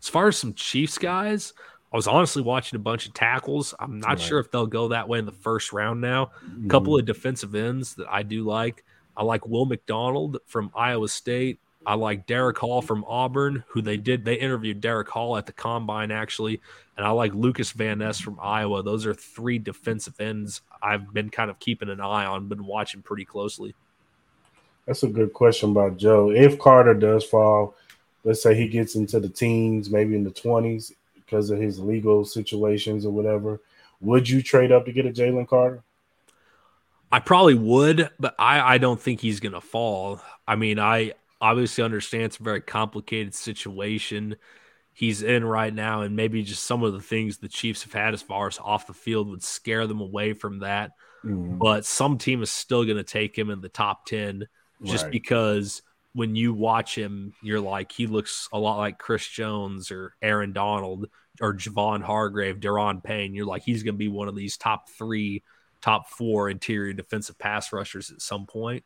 as 0.00 0.08
far 0.08 0.28
as 0.28 0.38
some 0.38 0.54
chiefs 0.54 0.96
guys 0.96 1.52
i 1.92 1.96
was 1.96 2.06
honestly 2.06 2.42
watching 2.42 2.76
a 2.76 2.80
bunch 2.80 3.06
of 3.06 3.12
tackles 3.12 3.74
i'm 3.78 4.00
not 4.00 4.08
right. 4.08 4.20
sure 4.20 4.38
if 4.38 4.50
they'll 4.50 4.66
go 4.66 4.88
that 4.88 5.06
way 5.06 5.18
in 5.18 5.26
the 5.26 5.32
first 5.32 5.74
round 5.74 6.00
now 6.00 6.30
mm-hmm. 6.42 6.64
a 6.64 6.68
couple 6.70 6.98
of 6.98 7.04
defensive 7.04 7.54
ends 7.54 7.94
that 7.94 8.08
i 8.08 8.22
do 8.22 8.42
like 8.42 8.82
i 9.16 9.22
like 9.22 9.46
will 9.46 9.66
mcdonald 9.66 10.38
from 10.46 10.70
iowa 10.74 11.08
state 11.08 11.58
I 11.86 11.94
like 11.94 12.26
Derick 12.26 12.58
Hall 12.58 12.82
from 12.82 13.04
Auburn, 13.04 13.62
who 13.68 13.80
they 13.80 13.96
did 13.96 14.24
they 14.24 14.34
interviewed 14.34 14.80
Derick 14.80 15.08
Hall 15.08 15.36
at 15.36 15.46
the 15.46 15.52
combine 15.52 16.10
actually, 16.10 16.60
and 16.96 17.06
I 17.06 17.10
like 17.10 17.32
Lucas 17.32 17.70
Van 17.70 17.98
Ness 17.98 18.18
from 18.18 18.40
Iowa. 18.42 18.82
Those 18.82 19.06
are 19.06 19.14
three 19.14 19.58
defensive 19.58 20.20
ends 20.20 20.62
I've 20.82 21.14
been 21.14 21.30
kind 21.30 21.48
of 21.48 21.60
keeping 21.60 21.88
an 21.88 22.00
eye 22.00 22.26
on, 22.26 22.48
been 22.48 22.66
watching 22.66 23.02
pretty 23.02 23.24
closely. 23.24 23.72
That's 24.86 25.04
a 25.04 25.08
good 25.08 25.32
question 25.32 25.70
about 25.70 25.96
Joe. 25.96 26.30
If 26.30 26.58
Carter 26.58 26.94
does 26.94 27.24
fall, 27.24 27.76
let's 28.24 28.42
say 28.42 28.56
he 28.56 28.66
gets 28.66 28.96
into 28.96 29.20
the 29.20 29.28
teens, 29.28 29.88
maybe 29.88 30.16
in 30.16 30.24
the 30.24 30.30
twenties, 30.30 30.92
because 31.14 31.50
of 31.50 31.60
his 31.60 31.78
legal 31.78 32.24
situations 32.24 33.06
or 33.06 33.12
whatever, 33.12 33.60
would 34.00 34.28
you 34.28 34.42
trade 34.42 34.72
up 34.72 34.86
to 34.86 34.92
get 34.92 35.06
a 35.06 35.10
Jalen 35.10 35.48
Carter? 35.48 35.82
I 37.12 37.20
probably 37.20 37.54
would, 37.54 38.10
but 38.18 38.34
I, 38.38 38.74
I 38.74 38.78
don't 38.78 39.00
think 39.00 39.20
he's 39.20 39.40
gonna 39.40 39.60
fall. 39.60 40.20
I 40.46 40.56
mean, 40.56 40.78
I 40.78 41.12
obviously 41.40 41.84
understand 41.84 42.24
it's 42.24 42.38
a 42.38 42.42
very 42.42 42.60
complicated 42.60 43.34
situation 43.34 44.36
he's 44.96 45.22
in 45.22 45.44
right 45.44 45.74
now, 45.74 46.00
and 46.00 46.16
maybe 46.16 46.42
just 46.42 46.64
some 46.64 46.82
of 46.82 46.94
the 46.94 47.02
things 47.02 47.36
the 47.36 47.50
Chiefs 47.50 47.82
have 47.82 47.92
had 47.92 48.14
as 48.14 48.22
far 48.22 48.46
as 48.46 48.58
off 48.58 48.86
the 48.86 48.94
field 48.94 49.28
would 49.28 49.42
scare 49.42 49.86
them 49.86 50.00
away 50.00 50.32
from 50.32 50.60
that. 50.60 50.92
Mm. 51.22 51.58
But 51.58 51.84
some 51.84 52.16
team 52.16 52.42
is 52.42 52.50
still 52.50 52.82
going 52.84 52.96
to 52.96 53.04
take 53.04 53.36
him 53.36 53.50
in 53.50 53.60
the 53.60 53.68
top 53.68 54.06
10 54.06 54.46
just 54.82 55.04
right. 55.04 55.12
because 55.12 55.82
when 56.14 56.34
you 56.34 56.54
watch 56.54 56.96
him, 56.96 57.34
you're 57.42 57.60
like, 57.60 57.92
he 57.92 58.06
looks 58.06 58.48
a 58.54 58.58
lot 58.58 58.78
like 58.78 58.98
Chris 58.98 59.28
Jones 59.28 59.90
or 59.90 60.14
Aaron 60.22 60.54
Donald 60.54 61.10
or 61.42 61.52
Javon 61.52 62.02
Hargrave, 62.02 62.58
Daron 62.58 63.04
Payne. 63.04 63.34
You're 63.34 63.44
like, 63.44 63.64
he's 63.64 63.82
going 63.82 63.96
to 63.96 63.98
be 63.98 64.08
one 64.08 64.28
of 64.28 64.34
these 64.34 64.56
top 64.56 64.88
three, 64.88 65.42
top 65.80 66.08
four 66.08 66.50
interior 66.50 66.92
defensive 66.92 67.38
pass 67.38 67.72
rushers 67.72 68.10
at 68.10 68.20
some 68.20 68.46
point. 68.46 68.84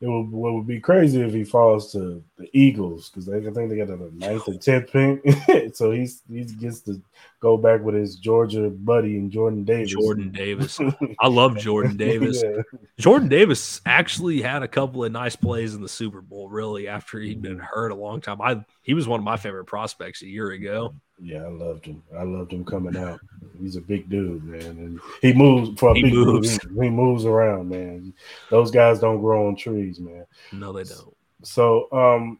It 0.00 0.08
would 0.08 0.30
what 0.30 0.54
would 0.54 0.66
be 0.66 0.80
crazy 0.80 1.20
if 1.20 1.32
he 1.32 1.44
falls 1.44 1.92
to 1.92 2.22
the 2.42 2.50
Eagles 2.58 3.10
because 3.10 3.28
I 3.28 3.40
think 3.40 3.70
they 3.70 3.76
got 3.76 3.88
the 3.88 4.10
ninth 4.14 4.48
or 4.48 4.54
tenth 4.54 4.90
pick, 4.90 5.74
so 5.74 5.90
he's 5.90 6.22
he 6.30 6.44
gets 6.44 6.80
to 6.82 7.00
go 7.40 7.56
back 7.56 7.82
with 7.82 7.94
his 7.94 8.16
Georgia 8.16 8.70
buddy 8.70 9.16
and 9.16 9.30
Jordan 9.30 9.64
Davis. 9.64 9.92
Jordan 9.92 10.30
Davis, 10.30 10.78
I 11.20 11.28
love 11.28 11.58
Jordan 11.58 11.96
Davis. 11.96 12.42
yeah. 12.42 12.62
Jordan 12.98 13.28
Davis 13.28 13.80
actually 13.86 14.42
had 14.42 14.62
a 14.62 14.68
couple 14.68 15.04
of 15.04 15.12
nice 15.12 15.36
plays 15.36 15.74
in 15.74 15.82
the 15.82 15.88
Super 15.88 16.20
Bowl. 16.20 16.48
Really, 16.48 16.88
after 16.88 17.18
he'd 17.18 17.42
been 17.42 17.58
hurt 17.58 17.92
a 17.92 17.96
long 17.96 18.20
time, 18.20 18.40
I 18.40 18.64
he 18.82 18.94
was 18.94 19.08
one 19.08 19.20
of 19.20 19.24
my 19.24 19.36
favorite 19.36 19.66
prospects 19.66 20.22
a 20.22 20.28
year 20.28 20.50
ago. 20.50 20.94
Yeah, 21.20 21.44
I 21.44 21.48
loved 21.50 21.86
him. 21.86 22.02
I 22.16 22.24
loved 22.24 22.52
him 22.52 22.64
coming 22.64 22.96
out. 22.96 23.20
He's 23.60 23.76
a 23.76 23.80
big 23.80 24.08
dude, 24.08 24.42
man, 24.44 24.62
and 24.62 25.00
he 25.20 25.32
moves 25.32 25.78
for 25.78 25.90
a 25.90 25.94
he 25.94 26.02
big 26.02 26.14
moves. 26.14 26.58
dude. 26.58 26.72
He, 26.72 26.84
he, 26.84 26.90
moves 26.90 27.24
around, 27.24 27.68
man. 27.68 28.12
Those 28.50 28.72
guys 28.72 28.98
don't 28.98 29.20
grow 29.20 29.46
on 29.46 29.54
trees, 29.54 30.00
man. 30.00 30.26
No, 30.50 30.72
they 30.72 30.82
don't. 30.82 31.14
So, 31.42 31.88
um, 31.92 32.38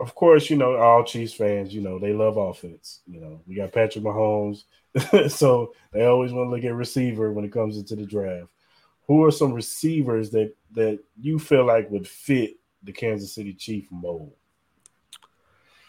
of 0.00 0.14
course, 0.14 0.50
you 0.50 0.56
know 0.56 0.76
all 0.76 1.04
Chiefs 1.04 1.34
fans. 1.34 1.74
You 1.74 1.82
know 1.82 1.98
they 1.98 2.12
love 2.12 2.36
offense. 2.36 3.00
You 3.06 3.20
know 3.20 3.40
we 3.46 3.54
got 3.54 3.72
Patrick 3.72 4.04
Mahomes, 4.04 4.64
so 5.30 5.74
they 5.92 6.04
always 6.04 6.32
want 6.32 6.46
to 6.46 6.50
look 6.50 6.64
at 6.64 6.74
receiver 6.74 7.32
when 7.32 7.44
it 7.44 7.52
comes 7.52 7.76
into 7.76 7.96
the 7.96 8.06
draft. 8.06 8.48
Who 9.06 9.24
are 9.24 9.30
some 9.30 9.52
receivers 9.52 10.30
that 10.30 10.54
that 10.72 11.00
you 11.20 11.38
feel 11.38 11.64
like 11.64 11.90
would 11.90 12.08
fit 12.08 12.56
the 12.82 12.92
Kansas 12.92 13.34
City 13.34 13.52
Chief 13.52 13.86
mold? 13.90 14.32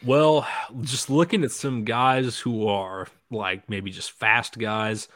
Well, 0.04 0.48
just 0.82 1.10
looking 1.10 1.44
at 1.44 1.52
some 1.52 1.84
guys 1.84 2.38
who 2.38 2.68
are 2.68 3.08
like 3.32 3.70
maybe 3.70 3.92
just 3.92 4.12
fast 4.12 4.58
guys, 4.58 5.08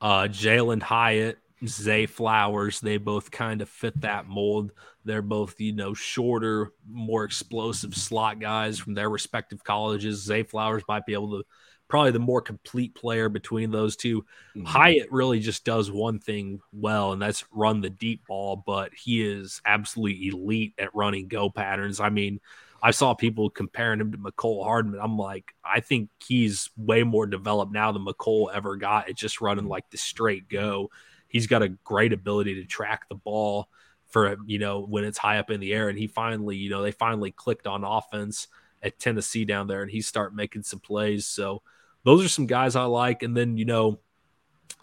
uh, 0.00 0.28
Jalin 0.30 0.82
Hyatt, 0.82 1.38
Zay 1.64 2.06
Flowers, 2.06 2.80
they 2.80 2.98
both 2.98 3.30
kind 3.30 3.62
of 3.62 3.68
fit 3.68 4.00
that 4.02 4.26
mold. 4.26 4.72
They're 5.04 5.22
both, 5.22 5.60
you 5.60 5.72
know, 5.72 5.94
shorter, 5.94 6.72
more 6.90 7.24
explosive 7.24 7.94
slot 7.94 8.40
guys 8.40 8.78
from 8.78 8.94
their 8.94 9.08
respective 9.08 9.64
colleges. 9.64 10.22
Zay 10.22 10.42
Flowers 10.42 10.82
might 10.88 11.06
be 11.06 11.14
able 11.14 11.38
to 11.38 11.46
probably 11.88 12.10
the 12.10 12.18
more 12.18 12.40
complete 12.40 12.94
player 12.94 13.28
between 13.28 13.70
those 13.70 13.96
2 13.96 14.20
mm-hmm. 14.20 14.64
Hyatt 14.64 15.10
really 15.10 15.38
just 15.38 15.64
does 15.64 15.90
one 15.90 16.18
thing 16.18 16.60
well, 16.72 17.12
and 17.12 17.22
that's 17.22 17.44
run 17.52 17.80
the 17.80 17.90
deep 17.90 18.26
ball, 18.26 18.62
but 18.66 18.92
he 18.92 19.24
is 19.24 19.60
absolutely 19.64 20.28
elite 20.28 20.74
at 20.78 20.94
running 20.94 21.28
go 21.28 21.48
patterns. 21.48 22.00
I 22.00 22.10
mean, 22.10 22.40
I 22.82 22.90
saw 22.90 23.14
people 23.14 23.50
comparing 23.50 24.00
him 24.00 24.12
to 24.12 24.18
Mecole 24.18 24.64
Hardman. 24.64 25.00
I'm 25.00 25.16
like, 25.16 25.54
I 25.64 25.80
think 25.80 26.10
he's 26.24 26.70
way 26.76 27.02
more 27.02 27.26
developed 27.26 27.72
now 27.72 27.92
than 27.92 28.04
Mecole 28.04 28.52
ever 28.52 28.76
got 28.76 29.08
at 29.08 29.16
just 29.16 29.40
running 29.40 29.66
like 29.66 29.88
the 29.90 29.98
straight 29.98 30.48
go. 30.48 30.90
He's 31.36 31.46
got 31.46 31.62
a 31.62 31.68
great 31.68 32.12
ability 32.14 32.54
to 32.54 32.64
track 32.64 33.08
the 33.08 33.14
ball 33.14 33.68
for 34.08 34.36
you 34.46 34.58
know 34.58 34.80
when 34.80 35.04
it's 35.04 35.18
high 35.18 35.38
up 35.38 35.50
in 35.50 35.60
the 35.60 35.74
air, 35.74 35.90
and 35.90 35.98
he 35.98 36.06
finally, 36.06 36.56
you 36.56 36.70
know, 36.70 36.82
they 36.82 36.92
finally 36.92 37.30
clicked 37.30 37.66
on 37.66 37.84
offense 37.84 38.48
at 38.82 38.98
Tennessee 38.98 39.44
down 39.44 39.66
there, 39.66 39.82
and 39.82 39.90
he 39.90 40.00
start 40.00 40.34
making 40.34 40.62
some 40.62 40.80
plays. 40.80 41.26
So 41.26 41.62
those 42.04 42.24
are 42.24 42.28
some 42.28 42.46
guys 42.46 42.76
I 42.76 42.84
like, 42.84 43.22
and 43.22 43.36
then 43.36 43.58
you 43.58 43.66
know, 43.66 44.00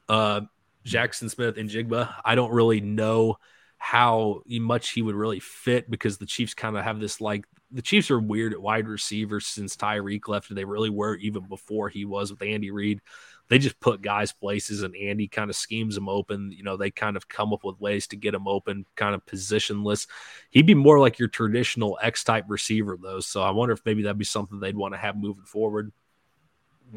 uh, 0.07 0.41
Jaxon 0.85 1.29
Smith-Njigba. 1.29 2.13
I 2.23 2.35
don't 2.35 2.51
really 2.51 2.81
know 2.81 3.39
how 3.77 4.43
much 4.47 4.91
he 4.91 5.01
would 5.01 5.15
really 5.15 5.39
fit 5.39 5.89
because 5.89 6.17
the 6.17 6.25
Chiefs 6.25 6.53
kind 6.53 6.77
of 6.77 6.83
have 6.83 6.99
this 6.99 7.19
like 7.19 7.45
the 7.73 7.81
Chiefs 7.81 8.11
are 8.11 8.19
weird 8.19 8.53
at 8.53 8.61
wide 8.61 8.87
receivers 8.87 9.47
since 9.47 9.75
Tyreek 9.75 10.27
left, 10.27 10.49
and 10.49 10.57
they 10.57 10.63
really 10.63 10.91
were 10.91 11.15
even 11.15 11.47
before 11.49 11.89
he 11.89 12.05
was 12.05 12.29
with 12.29 12.43
Andy 12.43 12.69
Reid. 12.69 13.01
They 13.49 13.59
just 13.59 13.79
put 13.79 14.01
guys 14.01 14.31
places, 14.31 14.83
and 14.83 14.95
Andy 14.95 15.27
kind 15.27 15.49
of 15.49 15.55
schemes 15.55 15.95
them 15.95 16.09
open. 16.09 16.51
You 16.51 16.63
know, 16.63 16.77
they 16.77 16.91
kind 16.91 17.17
of 17.17 17.27
come 17.27 17.53
up 17.53 17.63
with 17.63 17.79
ways 17.79 18.07
to 18.07 18.15
get 18.15 18.31
them 18.31 18.47
open, 18.47 18.85
kind 18.95 19.13
of 19.13 19.25
positionless. 19.25 20.07
He'd 20.49 20.65
be 20.65 20.73
more 20.73 20.99
like 20.99 21.19
your 21.19 21.27
traditional 21.27 21.99
X 22.01 22.23
type 22.23 22.45
receiver, 22.47 22.97
though. 23.01 23.19
So 23.19 23.41
I 23.41 23.51
wonder 23.51 23.73
if 23.73 23.81
maybe 23.85 24.03
that'd 24.03 24.17
be 24.17 24.25
something 24.25 24.59
they'd 24.59 24.77
want 24.77 24.93
to 24.93 24.99
have 24.99 25.17
moving 25.17 25.45
forward. 25.45 25.91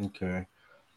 Okay. 0.04 0.46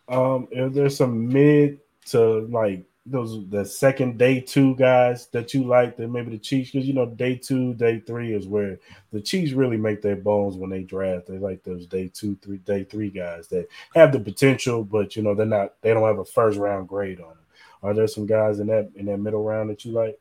Um, 0.07 0.47
if 0.51 0.73
there's 0.73 0.97
some 0.97 1.27
mid 1.27 1.79
to 2.07 2.47
like 2.47 2.83
those 3.10 3.48
the 3.50 3.65
second 3.65 4.17
day 4.17 4.39
two 4.39 4.76
guys 4.76 5.28
that 5.28 5.54
you 5.54 5.63
like 5.63 5.98
that 5.98 6.10
maybe 6.10 6.32
the 6.32 6.38
Chiefs 6.38 6.72
because 6.72 6.88
you 6.88 6.93
know 6.93 7.06
day 7.06 7.36
two 7.36 7.74
day 7.76 8.00
three 8.00 8.34
is 8.34 8.48
where 8.48 8.80
the 9.12 9.22
Chiefs 9.22 9.54
really 9.54 9.78
make 9.78 10.02
their 10.02 10.15
bones 10.15 10.56
when 10.56 10.69
they 10.69 10.84
draft. 10.84 11.28
They 11.28 11.38
like 11.38 11.63
those 11.63 11.86
day 11.86 12.10
two 12.13 12.38
three 12.41 12.58
day 12.58 12.84
three 12.84 13.10
guys 13.10 13.48
that 13.50 13.67
have 13.95 14.12
the 14.12 14.19
potential, 14.19 14.84
but 14.84 15.15
you 15.15 15.24
know 15.24 15.36
they're 15.36 15.45
not 15.45 15.74
they 15.82 15.93
don't 15.93 16.08
have 16.08 16.19
a 16.19 16.26
first 16.26 16.58
round 16.58 16.88
grade 16.88 17.19
on 17.19 17.30
them. 17.30 17.38
Are 17.82 17.93
there 17.93 18.08
some 18.08 18.26
guys 18.26 18.60
in 18.60 18.67
that 18.67 18.91
in 18.95 19.06
that 19.08 19.17
middle 19.17 19.43
round 19.43 19.69
that 19.69 19.86
you 19.86 19.91
like? 19.91 20.19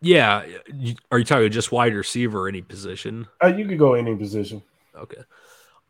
Yeah, 0.00 0.44
are 1.10 1.18
you 1.18 1.24
talking 1.24 1.50
just 1.50 1.72
wide 1.72 1.94
receiver 1.94 2.46
any 2.46 2.60
position? 2.60 3.26
Uh, 3.42 3.48
you 3.48 3.66
could 3.66 3.78
go 3.78 3.94
any 3.94 4.14
position. 4.14 4.62
Okay. 4.94 5.22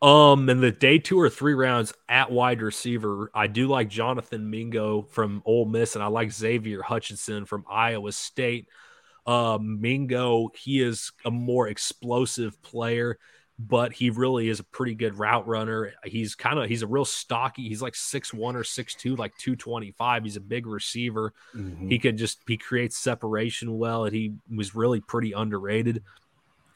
Um, 0.01 0.49
in 0.49 0.59
the 0.59 0.71
day 0.71 0.99
two 0.99 1.19
or 1.19 1.29
three 1.29 1.53
rounds 1.53 1.93
at 2.09 2.31
wide 2.31 2.61
receiver, 2.61 3.31
I 3.33 3.47
do 3.47 3.67
like 3.67 3.89
Jonathan 3.89 4.49
Mingo 4.49 5.03
from 5.03 5.41
Ole 5.45 5.65
Miss, 5.65 5.95
and 5.95 6.03
I 6.03 6.07
like 6.07 6.31
Xavier 6.31 6.81
Hutchinson 6.81 7.45
from 7.45 7.65
Iowa 7.69 8.11
State. 8.11 8.67
Uh, 9.25 9.57
Mingo, 9.59 10.49
he 10.55 10.81
is 10.81 11.11
a 11.23 11.31
more 11.31 11.67
explosive 11.67 12.61
player, 12.61 13.17
but 13.57 13.93
he 13.93 14.09
really 14.09 14.49
is 14.49 14.59
a 14.59 14.65
pretty 14.65 14.95
good 14.95 15.17
route 15.17 15.47
runner. 15.47 15.93
He's 16.03 16.35
kind 16.35 16.59
of 16.59 16.67
he's 16.67 16.83
a 16.83 16.87
real 16.87 17.05
stocky. 17.05 17.67
He's 17.67 17.81
like 17.81 17.95
six 17.95 18.33
one 18.33 18.55
or 18.55 18.63
six 18.63 18.95
two, 18.95 19.15
like 19.15 19.35
two 19.37 19.55
twenty 19.55 19.91
five. 19.91 20.23
He's 20.23 20.35
a 20.35 20.41
big 20.41 20.67
receiver. 20.67 21.33
Mm-hmm. 21.55 21.87
He 21.87 21.97
could 21.99 22.17
just 22.17 22.41
he 22.47 22.57
creates 22.57 22.97
separation 22.97 23.77
well, 23.77 24.05
and 24.05 24.13
he 24.13 24.33
was 24.53 24.75
really 24.75 24.99
pretty 24.99 25.31
underrated. 25.31 26.03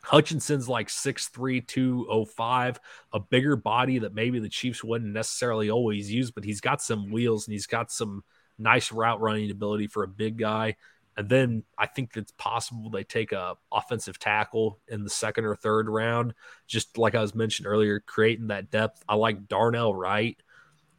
Hutchinson's 0.09 0.67
like 0.67 0.87
6'3, 0.87 1.67
205, 1.67 2.79
a 3.13 3.19
bigger 3.19 3.55
body 3.55 3.99
that 3.99 4.15
maybe 4.15 4.39
the 4.39 4.49
Chiefs 4.49 4.83
wouldn't 4.83 5.13
necessarily 5.13 5.69
always 5.69 6.11
use, 6.11 6.31
but 6.31 6.43
he's 6.43 6.61
got 6.61 6.81
some 6.81 7.11
wheels 7.11 7.47
and 7.47 7.53
he's 7.53 7.67
got 7.67 7.91
some 7.91 8.23
nice 8.57 8.91
route 8.91 9.21
running 9.21 9.51
ability 9.51 9.85
for 9.85 10.01
a 10.01 10.07
big 10.07 10.37
guy. 10.37 10.77
And 11.15 11.29
then 11.29 11.63
I 11.77 11.85
think 11.85 12.17
it's 12.17 12.31
possible 12.31 12.89
they 12.89 13.03
take 13.03 13.33
a 13.33 13.55
offensive 13.71 14.17
tackle 14.17 14.79
in 14.87 15.03
the 15.03 15.11
second 15.11 15.45
or 15.45 15.55
third 15.55 15.87
round. 15.87 16.33
Just 16.65 16.97
like 16.97 17.13
I 17.13 17.21
was 17.21 17.35
mentioned 17.35 17.67
earlier, 17.67 17.99
creating 17.99 18.47
that 18.47 18.71
depth. 18.71 19.03
I 19.07 19.13
like 19.13 19.47
Darnell 19.47 19.93
Wright 19.93 20.41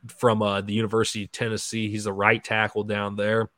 from 0.07 0.41
uh, 0.41 0.61
the 0.61 0.75
University 0.75 1.25
of 1.25 1.33
Tennessee. 1.33 1.91
He's 1.91 2.07
a 2.07 2.13
right 2.13 2.43
tackle 2.43 2.85
down 2.85 3.17
there. 3.17 3.51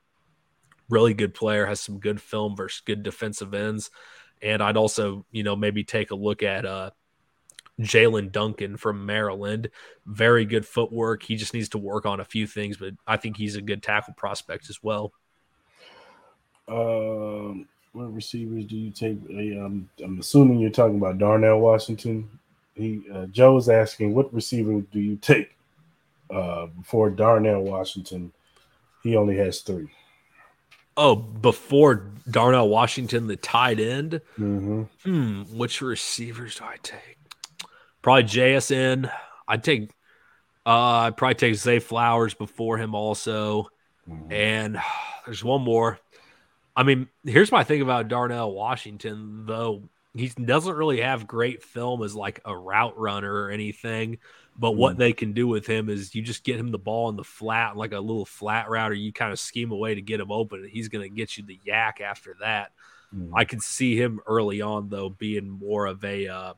Really 0.88 1.12
good 1.12 1.34
player, 1.34 1.66
has 1.66 1.80
some 1.80 1.98
good 1.98 2.22
film 2.22 2.56
versus 2.56 2.80
good 2.86 3.02
defensive 3.02 3.52
ends. 3.52 3.90
And 4.42 4.62
I'd 4.62 4.76
also, 4.76 5.24
you 5.30 5.44
know, 5.44 5.54
maybe 5.54 5.84
take 5.84 6.10
a 6.10 6.16
look 6.16 6.42
at 6.42 6.66
uh, 6.66 6.90
Jaelyn 7.80 8.32
Duncan 8.32 8.76
from 8.76 9.06
Maryland. 9.06 9.70
Very 10.04 10.44
good 10.44 10.66
footwork. 10.66 11.22
He 11.22 11.36
just 11.36 11.54
needs 11.54 11.68
to 11.70 11.78
work 11.78 12.06
on 12.06 12.18
a 12.18 12.24
few 12.24 12.46
things, 12.46 12.76
but 12.76 12.94
I 13.06 13.16
think 13.16 13.36
he's 13.36 13.56
a 13.56 13.62
good 13.62 13.82
tackle 13.82 14.14
prospect 14.14 14.68
as 14.68 14.82
well. 14.82 15.12
Um, 16.68 17.68
what 17.92 18.12
receivers 18.14 18.64
do 18.64 18.76
you 18.76 18.90
take? 18.90 19.18
I'm, 19.30 19.88
I'm 20.02 20.18
assuming 20.18 20.58
you're 20.58 20.70
talking 20.70 20.96
about 20.96 21.18
Darnell 21.18 21.60
Washington. 21.60 22.28
He 22.74 23.02
uh, 23.12 23.26
Joe 23.26 23.56
is 23.58 23.68
asking, 23.68 24.14
what 24.14 24.32
receiver 24.32 24.80
do 24.80 24.98
you 24.98 25.16
take 25.16 25.56
uh, 26.30 26.66
before 26.66 27.10
Darnell 27.10 27.62
Washington? 27.62 28.32
He 29.02 29.16
only 29.16 29.36
has 29.36 29.60
three. 29.60 29.88
Oh, 30.96 31.16
before 31.16 32.12
Darnell 32.30 32.68
Washington, 32.68 33.26
the 33.26 33.36
tight 33.36 33.80
end. 33.80 34.20
Mm-hmm. 34.38 34.82
Hmm, 35.04 35.42
which 35.56 35.80
receivers 35.80 36.56
do 36.56 36.64
I 36.64 36.76
take? 36.82 37.18
Probably 38.02 38.24
JSN. 38.24 39.10
I'd 39.48 39.64
take. 39.64 39.90
Uh, 40.64 41.06
I'd 41.06 41.16
probably 41.16 41.34
take 41.34 41.54
Zay 41.54 41.78
Flowers 41.78 42.34
before 42.34 42.78
him 42.78 42.94
also, 42.94 43.68
mm-hmm. 44.08 44.32
and 44.32 44.80
there's 45.26 45.42
one 45.42 45.62
more. 45.62 45.98
I 46.74 46.84
mean, 46.84 47.08
here's 47.24 47.52
my 47.52 47.64
thing 47.64 47.82
about 47.82 48.08
Darnell 48.08 48.52
Washington, 48.52 49.44
though. 49.46 49.88
He 50.14 50.28
doesn't 50.28 50.74
really 50.74 51.00
have 51.00 51.26
great 51.26 51.62
film 51.62 52.02
as 52.02 52.14
like 52.14 52.40
a 52.44 52.56
route 52.56 52.98
runner 52.98 53.32
or 53.32 53.50
anything. 53.50 54.18
But 54.58 54.72
what 54.72 54.96
mm. 54.96 54.98
they 54.98 55.12
can 55.12 55.32
do 55.32 55.48
with 55.48 55.66
him 55.66 55.88
is 55.88 56.14
you 56.14 56.22
just 56.22 56.44
get 56.44 56.60
him 56.60 56.70
the 56.70 56.78
ball 56.78 57.08
in 57.08 57.16
the 57.16 57.24
flat, 57.24 57.76
like 57.76 57.92
a 57.92 58.00
little 58.00 58.26
flat 58.26 58.68
route, 58.68 58.90
or 58.90 58.94
you 58.94 59.12
kind 59.12 59.32
of 59.32 59.40
scheme 59.40 59.72
a 59.72 59.76
way 59.76 59.94
to 59.94 60.02
get 60.02 60.20
him 60.20 60.30
open, 60.30 60.60
and 60.60 60.70
he's 60.70 60.88
going 60.88 61.02
to 61.02 61.14
get 61.14 61.36
you 61.36 61.44
the 61.44 61.58
YAC 61.66 62.00
after 62.00 62.36
that. 62.40 62.72
Mm. 63.16 63.30
I 63.34 63.44
could 63.44 63.62
see 63.62 63.96
him 63.96 64.20
early 64.26 64.60
on 64.60 64.88
though 64.88 65.08
being 65.08 65.48
more 65.48 65.86
of 65.86 66.04
a 66.04 66.28
uh, 66.28 66.54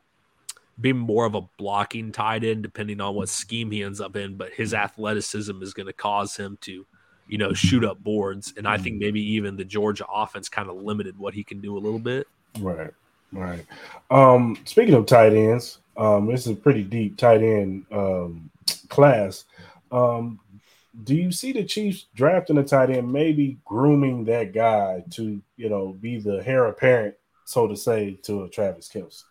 being 0.81 0.99
more 0.99 1.25
of 1.25 1.35
a 1.37 1.43
blocking 1.57 2.11
tight 2.11 2.43
end, 2.43 2.63
depending 2.65 3.01
on 3.01 3.15
what 3.15 3.29
scheme 3.29 3.71
he 3.71 3.83
ends 3.83 4.01
up 4.01 4.17
in. 4.17 4.37
But 4.37 4.53
his 4.53 4.75
athleticism 4.75 5.63
is 5.63 5.73
going 5.73 5.87
to 5.87 5.93
cause 5.93 6.37
him 6.37 6.59
to 6.63 6.85
you 7.29 7.39
know, 7.39 7.53
shoot 7.53 7.85
up 7.85 8.03
boards. 8.03 8.55
And 8.57 8.67
I 8.69 8.79
think 8.79 8.99
maybe 8.99 9.21
even 9.21 9.57
the 9.57 9.65
Georgia 9.65 10.07
offense 10.13 10.49
kind 10.49 10.69
of 10.69 10.77
limited 10.77 11.19
what 11.19 11.35
he 11.35 11.43
can 11.45 11.61
do 11.61 11.77
a 11.77 11.81
little 11.81 11.99
bit. 11.99 12.27
Right. 12.61 12.91
Right. 13.35 13.67
Um, 14.11 14.57
speaking 14.65 14.95
of 14.95 15.07
tight 15.07 15.33
ends, 15.33 15.79
um, 15.97 16.27
this 16.27 16.47
is 16.47 16.53
a 16.53 16.57
pretty 16.57 16.83
deep 16.83 17.17
tight 17.17 17.43
end 17.43 17.85
um, 17.93 18.51
class. 18.89 19.45
Um, 19.93 20.41
do 21.03 21.15
you 21.15 21.33
see 21.33 21.53
the 21.53 21.65
Chiefs 21.65 22.07
drafting 22.15 22.59
a 22.59 22.65
tight 22.65 22.91
end, 22.91 23.13
maybe 23.13 23.59
grooming 23.65 24.25
that 24.27 24.53
guy 24.53 25.05
to, 25.11 25.43
you 25.57 25.69
know, 25.69 25.97
be 26.01 26.19
the 26.19 26.43
heir 26.47 26.67
apparent, 26.67 27.17
so 27.45 27.67
to 27.67 27.77
say, 27.77 28.13
to 28.23 28.45
a 28.45 28.49
Travis 28.49 28.89
Kelce? 28.89 29.25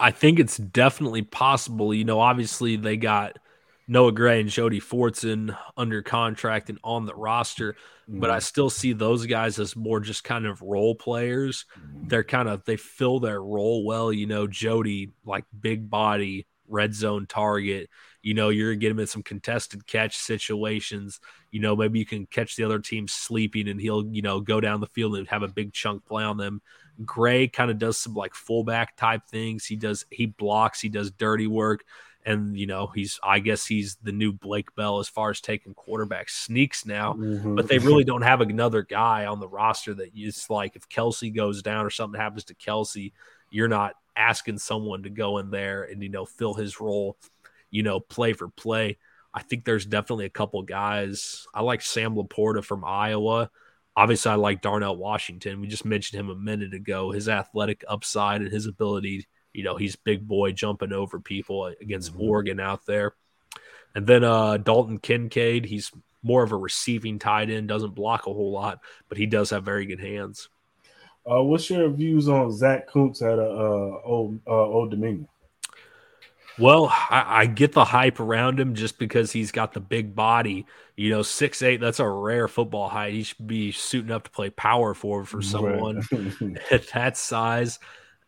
I 0.00 0.12
think 0.12 0.38
it's 0.38 0.56
definitely 0.56 1.22
possible. 1.22 1.92
You 1.92 2.04
know, 2.04 2.20
obviously 2.20 2.76
they 2.76 2.96
got 2.96 3.38
Noah 3.86 4.12
Gray 4.12 4.40
and 4.40 4.48
Jody 4.48 4.80
Fortson 4.80 5.56
under 5.76 6.02
contract 6.02 6.70
and 6.70 6.78
on 6.82 7.04
the 7.04 7.14
roster, 7.14 7.74
mm-hmm. 8.08 8.20
but 8.20 8.30
I 8.30 8.34
mm-hmm. 8.34 8.42
still 8.42 8.70
see 8.70 8.92
those 8.92 9.26
guys 9.26 9.58
as 9.58 9.76
more 9.76 10.00
just 10.00 10.24
kind 10.24 10.46
of 10.46 10.62
role 10.62 10.94
players. 10.94 11.66
Mm-hmm. 11.78 12.08
They're 12.08 12.24
kind 12.24 12.48
of 12.48 12.64
they 12.64 12.76
fill 12.76 13.20
their 13.20 13.42
role 13.42 13.84
well. 13.84 14.12
You 14.12 14.26
know, 14.26 14.46
Jody 14.46 15.12
like 15.24 15.44
big 15.58 15.90
body, 15.90 16.46
red 16.66 16.94
zone 16.94 17.26
target. 17.26 17.90
You 18.22 18.32
know, 18.32 18.48
you're 18.48 18.72
gonna 18.72 18.80
get 18.80 18.90
him 18.90 19.00
in 19.00 19.06
some 19.06 19.22
contested 19.22 19.86
catch 19.86 20.16
situations. 20.16 21.20
You 21.50 21.60
know, 21.60 21.76
maybe 21.76 21.98
you 21.98 22.06
can 22.06 22.26
catch 22.26 22.56
the 22.56 22.64
other 22.64 22.78
team 22.78 23.06
sleeping 23.06 23.68
and 23.68 23.80
he'll, 23.80 24.06
you 24.06 24.22
know, 24.22 24.40
go 24.40 24.60
down 24.60 24.80
the 24.80 24.86
field 24.88 25.16
and 25.16 25.28
have 25.28 25.42
a 25.42 25.48
big 25.48 25.74
chunk 25.74 26.06
play 26.06 26.24
on 26.24 26.38
them. 26.38 26.62
Gray 27.04 27.48
kind 27.48 27.70
of 27.70 27.78
does 27.78 27.98
some 27.98 28.14
like 28.14 28.34
fullback 28.34 28.96
type 28.96 29.22
things. 29.28 29.66
He 29.66 29.76
does 29.76 30.06
he 30.10 30.24
blocks, 30.24 30.80
he 30.80 30.88
does 30.88 31.10
dirty 31.10 31.46
work 31.46 31.84
and 32.24 32.56
you 32.56 32.66
know 32.66 32.86
he's 32.94 33.20
I 33.22 33.38
guess 33.40 33.66
he's 33.66 33.96
the 33.96 34.12
new 34.12 34.32
Blake 34.32 34.74
Bell 34.74 34.98
as 34.98 35.08
far 35.08 35.30
as 35.30 35.40
taking 35.40 35.74
quarterback 35.74 36.28
sneaks 36.28 36.86
now. 36.86 37.14
Mm-hmm. 37.14 37.54
But 37.54 37.68
they 37.68 37.78
really 37.78 38.04
don't 38.04 38.22
have 38.22 38.40
another 38.40 38.82
guy 38.82 39.26
on 39.26 39.40
the 39.40 39.48
roster 39.48 39.94
that 39.94 40.10
is 40.16 40.48
like 40.48 40.76
if 40.76 40.88
Kelce 40.88 41.34
goes 41.34 41.62
down 41.62 41.84
or 41.84 41.90
something 41.90 42.20
happens 42.20 42.44
to 42.44 42.54
Kelce 42.54 43.12
you're 43.54 43.68
not 43.68 43.94
asking 44.16 44.58
someone 44.58 45.04
to 45.04 45.10
go 45.10 45.38
in 45.38 45.50
there 45.50 45.84
and 45.84 46.02
you 46.02 46.08
know 46.08 46.24
fill 46.24 46.54
his 46.54 46.80
role, 46.80 47.16
you 47.70 47.84
know, 47.84 48.00
play 48.00 48.32
for 48.32 48.48
play. 48.48 48.98
I 49.32 49.42
think 49.42 49.64
there's 49.64 49.86
definitely 49.86 50.26
a 50.26 50.30
couple 50.30 50.60
guys. 50.62 51.46
I 51.54 51.62
like 51.62 51.80
Sam 51.80 52.16
LaPorta 52.16 52.64
from 52.64 52.84
Iowa. 52.84 53.50
Obviously, 53.96 54.32
I 54.32 54.34
like 54.34 54.60
Darnell 54.60 54.96
Washington. 54.96 55.60
We 55.60 55.68
just 55.68 55.84
mentioned 55.84 56.18
him 56.18 56.30
a 56.30 56.34
minute 56.34 56.74
ago. 56.74 57.12
His 57.12 57.28
athletic 57.28 57.84
upside 57.88 58.42
and 58.42 58.52
his 58.52 58.66
ability 58.66 59.26
you 59.54 59.62
know, 59.62 59.76
he's 59.76 59.96
big 59.96 60.26
boy 60.26 60.52
jumping 60.52 60.92
over 60.92 61.18
people 61.18 61.66
against 61.80 62.12
mm-hmm. 62.12 62.60
Out 62.60 62.84
there. 62.84 63.14
And 63.94 64.06
then 64.06 64.24
uh, 64.24 64.56
Dalton 64.58 64.98
Kincaid, 64.98 65.64
he's 65.64 65.92
more 66.22 66.42
of 66.42 66.52
a 66.52 66.56
receiving 66.56 67.18
tight 67.18 67.48
end, 67.48 67.68
doesn't 67.68 67.94
block 67.94 68.26
a 68.26 68.32
whole 68.32 68.50
lot, 68.50 68.80
but 69.08 69.16
he 69.16 69.26
does 69.26 69.50
have 69.50 69.64
very 69.64 69.86
good 69.86 70.00
hands. 70.00 70.48
Uh, 71.30 71.42
what's 71.42 71.70
your 71.70 71.88
views 71.88 72.28
on 72.28 72.52
Zach 72.52 72.88
Kuntz 72.88 73.22
at 73.22 73.38
uh, 73.38 73.98
Old 74.04 74.40
uh, 74.46 74.50
Old 74.50 74.90
Dominion? 74.90 75.28
Well, 76.58 76.86
I, 76.88 77.24
I, 77.26 77.46
get 77.46 77.72
the 77.72 77.84
hype 77.84 78.20
around 78.20 78.60
him 78.60 78.74
just 78.74 78.98
because 78.98 79.32
he's 79.32 79.50
got 79.50 79.72
the 79.72 79.80
big 79.80 80.14
body. 80.14 80.66
You 80.96 81.10
know, 81.10 81.22
six 81.22 81.62
eight. 81.62 81.80
That's 81.80 81.98
a 81.98 82.08
rare 82.08 82.46
football 82.46 82.88
height. 82.88 83.12
He 83.12 83.24
should 83.24 83.46
be 83.46 83.72
suiting 83.72 84.12
up 84.12 84.24
to 84.24 84.30
play 84.30 84.50
power 84.50 84.94
forward 84.94 85.26
for 85.26 85.42
someone 85.42 86.02
right. 86.12 86.56
at 86.70 86.88
that 86.88 87.16
size. 87.16 87.78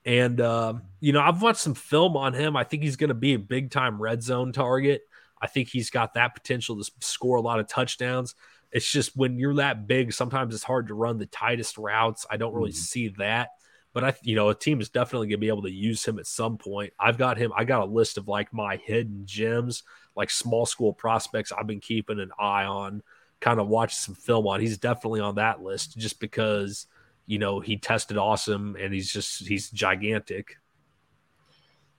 And 0.06 0.40
uh, 0.40 0.74
you 1.00 1.12
know, 1.12 1.20
I've 1.20 1.42
watched 1.42 1.60
some 1.60 1.74
film 1.74 2.16
on 2.16 2.32
him. 2.32 2.56
I 2.56 2.62
think 2.64 2.84
he's 2.84 2.96
going 2.96 3.08
to 3.08 3.14
be 3.14 3.34
a 3.34 3.38
big 3.38 3.72
time 3.72 4.00
red 4.00 4.22
zone 4.22 4.52
target. 4.52 5.02
I 5.42 5.48
think 5.48 5.68
he's 5.68 5.90
got 5.90 6.14
that 6.14 6.34
potential 6.34 6.82
to 6.82 6.90
score 7.00 7.36
a 7.36 7.42
lot 7.42 7.58
of 7.58 7.68
touchdowns. 7.68 8.34
It's 8.72 8.90
just 8.90 9.16
when 9.16 9.38
you're 9.38 9.56
that 9.56 9.86
big, 9.86 10.12
sometimes 10.12 10.54
it's 10.54 10.64
hard 10.64 10.88
to 10.88 10.94
run 10.94 11.18
the 11.18 11.26
tightest 11.26 11.76
routes. 11.76 12.24
I 12.30 12.36
don't 12.36 12.54
really 12.54 12.70
mm-hmm. 12.70 12.78
see 12.78 13.08
that. 13.18 13.50
But 13.92 14.04
I, 14.04 14.14
you 14.22 14.36
know, 14.36 14.50
a 14.50 14.54
team 14.54 14.80
is 14.80 14.90
definitely 14.90 15.28
going 15.28 15.38
to 15.38 15.44
be 15.44 15.48
able 15.48 15.62
to 15.62 15.70
use 15.70 16.04
him 16.04 16.18
at 16.18 16.26
some 16.26 16.58
point. 16.58 16.92
I've 17.00 17.16
got 17.16 17.38
him. 17.38 17.52
I 17.56 17.64
got 17.64 17.80
a 17.80 17.90
list 17.90 18.18
of 18.18 18.28
like 18.28 18.52
my 18.52 18.76
hidden 18.76 19.22
gems, 19.24 19.82
like 20.14 20.30
small 20.30 20.66
school 20.66 20.92
prospects 20.92 21.50
I've 21.50 21.66
been 21.66 21.80
keeping 21.80 22.20
an 22.20 22.30
eye 22.38 22.64
on, 22.64 23.02
kind 23.40 23.58
of 23.58 23.68
watch 23.68 23.94
some 23.94 24.14
film 24.14 24.46
on. 24.46 24.60
He's 24.60 24.78
definitely 24.78 25.20
on 25.20 25.36
that 25.36 25.62
list 25.62 25.96
just 25.96 26.20
because 26.20 26.86
you 27.26 27.38
know, 27.38 27.60
he 27.60 27.76
tested 27.76 28.16
awesome 28.16 28.76
and 28.80 28.92
he's 28.92 29.10
just 29.10 29.46
he's 29.46 29.70
gigantic. 29.70 30.56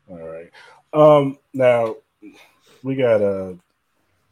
All 0.10 0.28
right. 0.28 0.52
Um 0.94 1.38
now 1.54 1.96
we 2.84 2.96
got 2.96 3.22
uh 3.22 3.54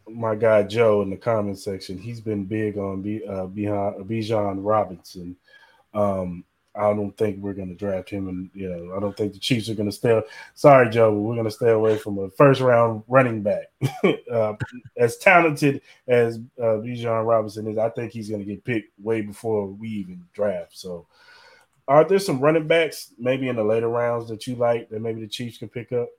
my 0.08 0.36
guy 0.36 0.64
Joe 0.64 1.02
in 1.02 1.10
the 1.10 1.18
comment 1.18 1.60
section. 1.60 1.98
He's 1.98 2.22
been 2.22 2.46
big 2.46 2.78
on 2.78 3.02
B, 3.02 3.22
uh, 3.28 3.48
Bijan 3.48 4.58
Robinson. 4.60 5.36
Um, 5.94 6.44
I 6.78 6.94
don't 6.94 7.16
think 7.18 7.38
we're 7.38 7.54
going 7.54 7.70
to 7.70 7.76
draft 7.76 8.10
him, 8.10 8.28
and 8.28 8.50
you 8.54 8.70
know, 8.70 8.96
I 8.96 9.00
don't 9.00 9.16
think 9.16 9.34
the 9.34 9.40
Chiefs 9.40 9.70
are 9.70 9.76
going 9.76 9.90
to 9.90 9.96
stay. 9.96 10.22
Sorry, 10.54 10.90
Joe, 10.90 11.12
but 11.12 11.22
we're 11.22 11.36
going 11.36 11.46
to 11.46 11.52
stay 11.52 11.72
away 11.72 11.98
from 11.98 12.20
a 12.20 12.30
first 12.32 12.62
round 12.62 13.04
running 13.08 13.42
back. 13.42 13.72
uh, 14.32 14.54
as 14.98 15.18
talented 15.18 15.82
as 16.08 16.38
uh, 16.60 16.82
Bijan 16.82 17.26
Robinson 17.26 17.68
is, 17.68 17.78
I 17.78 17.90
think 17.90 18.12
he's 18.12 18.30
going 18.30 18.42
to 18.42 18.46
get 18.46 18.66
picked 18.66 19.00
way 19.00 19.22
before 19.22 19.68
we 19.68 19.88
even 19.90 20.24
draft. 20.34 20.78
So, 20.78 21.08
are 21.88 22.04
there 22.04 22.20
some 22.20 22.40
running 22.40 22.68
backs 22.68 23.14
maybe 23.18 23.48
in 23.48 23.56
the 23.56 23.64
later 23.64 23.90
rounds 23.90 24.28
that 24.30 24.46
you 24.46 24.56
like 24.56 24.90
that 24.90 25.02
maybe 25.02 25.22
the 25.22 25.28
Chiefs 25.28 25.58
can 25.58 25.70
pick 25.70 25.92
up? 25.92 26.10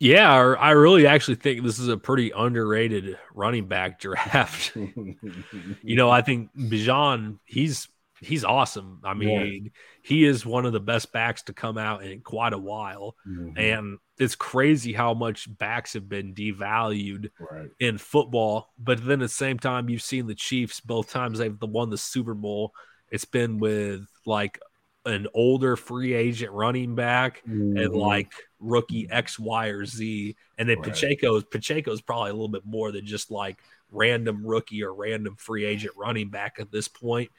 Yeah, 0.00 0.32
I 0.32 0.70
really 0.70 1.08
actually 1.08 1.36
think 1.36 1.64
this 1.64 1.80
is 1.80 1.88
a 1.88 1.96
pretty 1.96 2.30
underrated 2.30 3.18
running 3.34 3.66
back 3.66 3.98
draft. 3.98 4.76
you 4.76 5.96
know, 5.96 6.08
I 6.08 6.22
think 6.22 6.50
Bijan, 6.56 7.38
he's 7.44 7.88
he's 8.20 8.44
awesome. 8.44 9.00
I 9.04 9.14
mean, 9.14 9.64
yeah. 9.64 9.70
he 10.02 10.24
is 10.24 10.44
one 10.44 10.66
of 10.66 10.72
the 10.72 10.80
best 10.80 11.12
backs 11.12 11.42
to 11.44 11.52
come 11.52 11.78
out 11.78 12.02
in 12.02 12.20
quite 12.20 12.52
a 12.52 12.58
while. 12.58 13.16
Mm-hmm. 13.26 13.58
And 13.58 13.98
it's 14.18 14.34
crazy 14.34 14.92
how 14.92 15.14
much 15.14 15.48
backs 15.58 15.94
have 15.94 16.08
been 16.08 16.34
devalued 16.34 17.30
right. 17.38 17.68
in 17.80 17.98
football. 17.98 18.72
But 18.78 19.04
then 19.04 19.20
at 19.20 19.26
the 19.26 19.28
same 19.28 19.58
time, 19.58 19.88
you've 19.88 20.02
seen 20.02 20.26
the 20.26 20.34
Chiefs 20.34 20.80
both 20.80 21.10
times 21.10 21.38
they've 21.38 21.56
won 21.60 21.90
the 21.90 21.98
Super 21.98 22.34
Bowl. 22.34 22.72
It's 23.10 23.24
been 23.24 23.58
with 23.58 24.06
like 24.26 24.60
an 25.06 25.26
older 25.32 25.76
free 25.76 26.12
agent 26.12 26.52
running 26.52 26.94
back 26.94 27.42
mm-hmm. 27.48 27.78
and 27.78 27.94
like 27.94 28.32
rookie 28.60 29.08
X, 29.10 29.38
Y, 29.38 29.68
or 29.68 29.86
Z. 29.86 30.36
And 30.58 30.68
then 30.68 30.78
right. 30.78 30.88
Pacheco 30.88 31.40
Pacheco's 31.40 32.02
probably 32.02 32.30
a 32.30 32.34
little 32.34 32.48
bit 32.48 32.66
more 32.66 32.92
than 32.92 33.06
just 33.06 33.30
like 33.30 33.58
random 33.90 34.44
rookie 34.44 34.82
or 34.82 34.92
random 34.92 35.36
free 35.36 35.64
agent 35.64 35.94
running 35.96 36.28
back 36.28 36.56
at 36.58 36.70
this 36.70 36.88
point. 36.88 37.30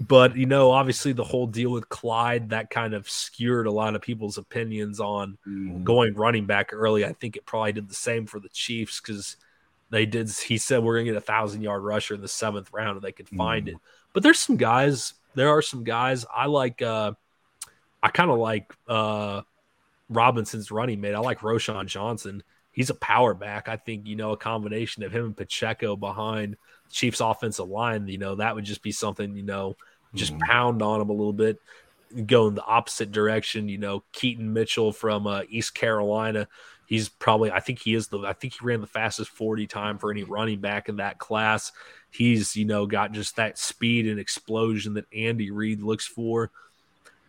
But 0.00 0.36
you 0.36 0.46
know, 0.46 0.70
obviously 0.72 1.12
the 1.12 1.24
whole 1.24 1.46
deal 1.46 1.70
with 1.70 1.88
Clyde 1.88 2.50
that 2.50 2.70
kind 2.70 2.94
of 2.94 3.08
skewered 3.08 3.66
a 3.66 3.70
lot 3.70 3.94
of 3.94 4.02
people's 4.02 4.38
opinions 4.38 4.98
on 4.98 5.38
mm-hmm. 5.46 5.84
going 5.84 6.14
running 6.14 6.46
back 6.46 6.72
early. 6.72 7.04
I 7.04 7.12
think 7.12 7.36
it 7.36 7.46
probably 7.46 7.72
did 7.72 7.88
the 7.88 7.94
same 7.94 8.26
for 8.26 8.40
the 8.40 8.48
Chiefs 8.48 9.00
because 9.00 9.36
they 9.90 10.06
did. 10.06 10.28
He 10.30 10.58
said 10.58 10.82
we're 10.82 10.96
gonna 10.96 11.04
get 11.04 11.16
a 11.16 11.20
thousand 11.20 11.62
yard 11.62 11.82
rusher 11.84 12.14
in 12.14 12.20
the 12.20 12.28
seventh 12.28 12.72
round 12.72 12.96
and 12.96 13.02
they 13.02 13.12
could 13.12 13.28
find 13.28 13.66
mm-hmm. 13.66 13.76
it. 13.76 13.82
But 14.12 14.22
there's 14.22 14.40
some 14.40 14.56
guys. 14.56 15.14
There 15.34 15.50
are 15.50 15.62
some 15.62 15.84
guys 15.84 16.24
I 16.34 16.46
like. 16.46 16.82
uh 16.82 17.12
I 18.02 18.08
kind 18.08 18.30
of 18.30 18.38
like 18.38 18.74
uh 18.88 19.42
Robinson's 20.08 20.70
running 20.70 21.00
mate. 21.00 21.14
I 21.14 21.20
like 21.20 21.40
Roschon 21.40 21.86
Johnson. 21.86 22.42
he's 22.72 22.90
a 22.90 22.94
power 22.94 23.34
back. 23.34 23.68
I 23.68 23.76
think, 23.76 24.06
you 24.06 24.16
know, 24.16 24.32
a 24.32 24.36
combination 24.36 25.02
of 25.02 25.12
him 25.12 25.26
and 25.26 25.36
Pacheco 25.36 25.94
behind 25.94 26.56
Chiefs 26.92 27.20
offensive 27.20 27.68
line, 27.68 28.06
you 28.08 28.18
know, 28.18 28.36
that 28.36 28.54
would 28.54 28.64
just 28.64 28.82
be 28.82 28.92
something, 28.92 29.36
you 29.36 29.42
know, 29.42 29.76
just 30.14 30.32
mm-hmm. 30.32 30.42
pound 30.42 30.82
on 30.82 31.00
him 31.00 31.10
a 31.10 31.14
little 31.14 31.32
bit, 31.32 31.58
go 32.26 32.48
in 32.48 32.54
the 32.54 32.64
opposite 32.64 33.12
direction. 33.12 33.68
You 33.68 33.78
know, 33.78 34.04
Keaton 34.12 34.52
Mitchell 34.52 34.92
from 34.92 35.26
uh, 35.26 35.42
East 35.48 35.74
Carolina, 35.74 36.48
he's 36.86 37.08
probably, 37.08 37.50
I 37.50 37.60
think 37.60 37.78
he 37.78 37.94
is 37.94 38.08
the, 38.08 38.18
I 38.20 38.34
think 38.34 38.54
he 38.54 38.64
ran 38.64 38.80
the 38.80 38.86
fastest 38.86 39.30
40 39.30 39.66
time 39.66 39.98
for 39.98 40.10
any 40.10 40.24
running 40.24 40.60
back 40.60 40.88
in 40.88 40.96
that 40.96 41.18
class. 41.18 41.72
He's, 42.10 42.54
you 42.54 42.66
know, 42.66 42.86
got 42.86 43.12
just 43.12 43.36
that 43.36 43.58
speed 43.58 44.06
and 44.06 44.20
explosion 44.20 44.94
that 44.94 45.06
Andy 45.14 45.50
Reid 45.50 45.82
looks 45.82 46.06
for. 46.06 46.50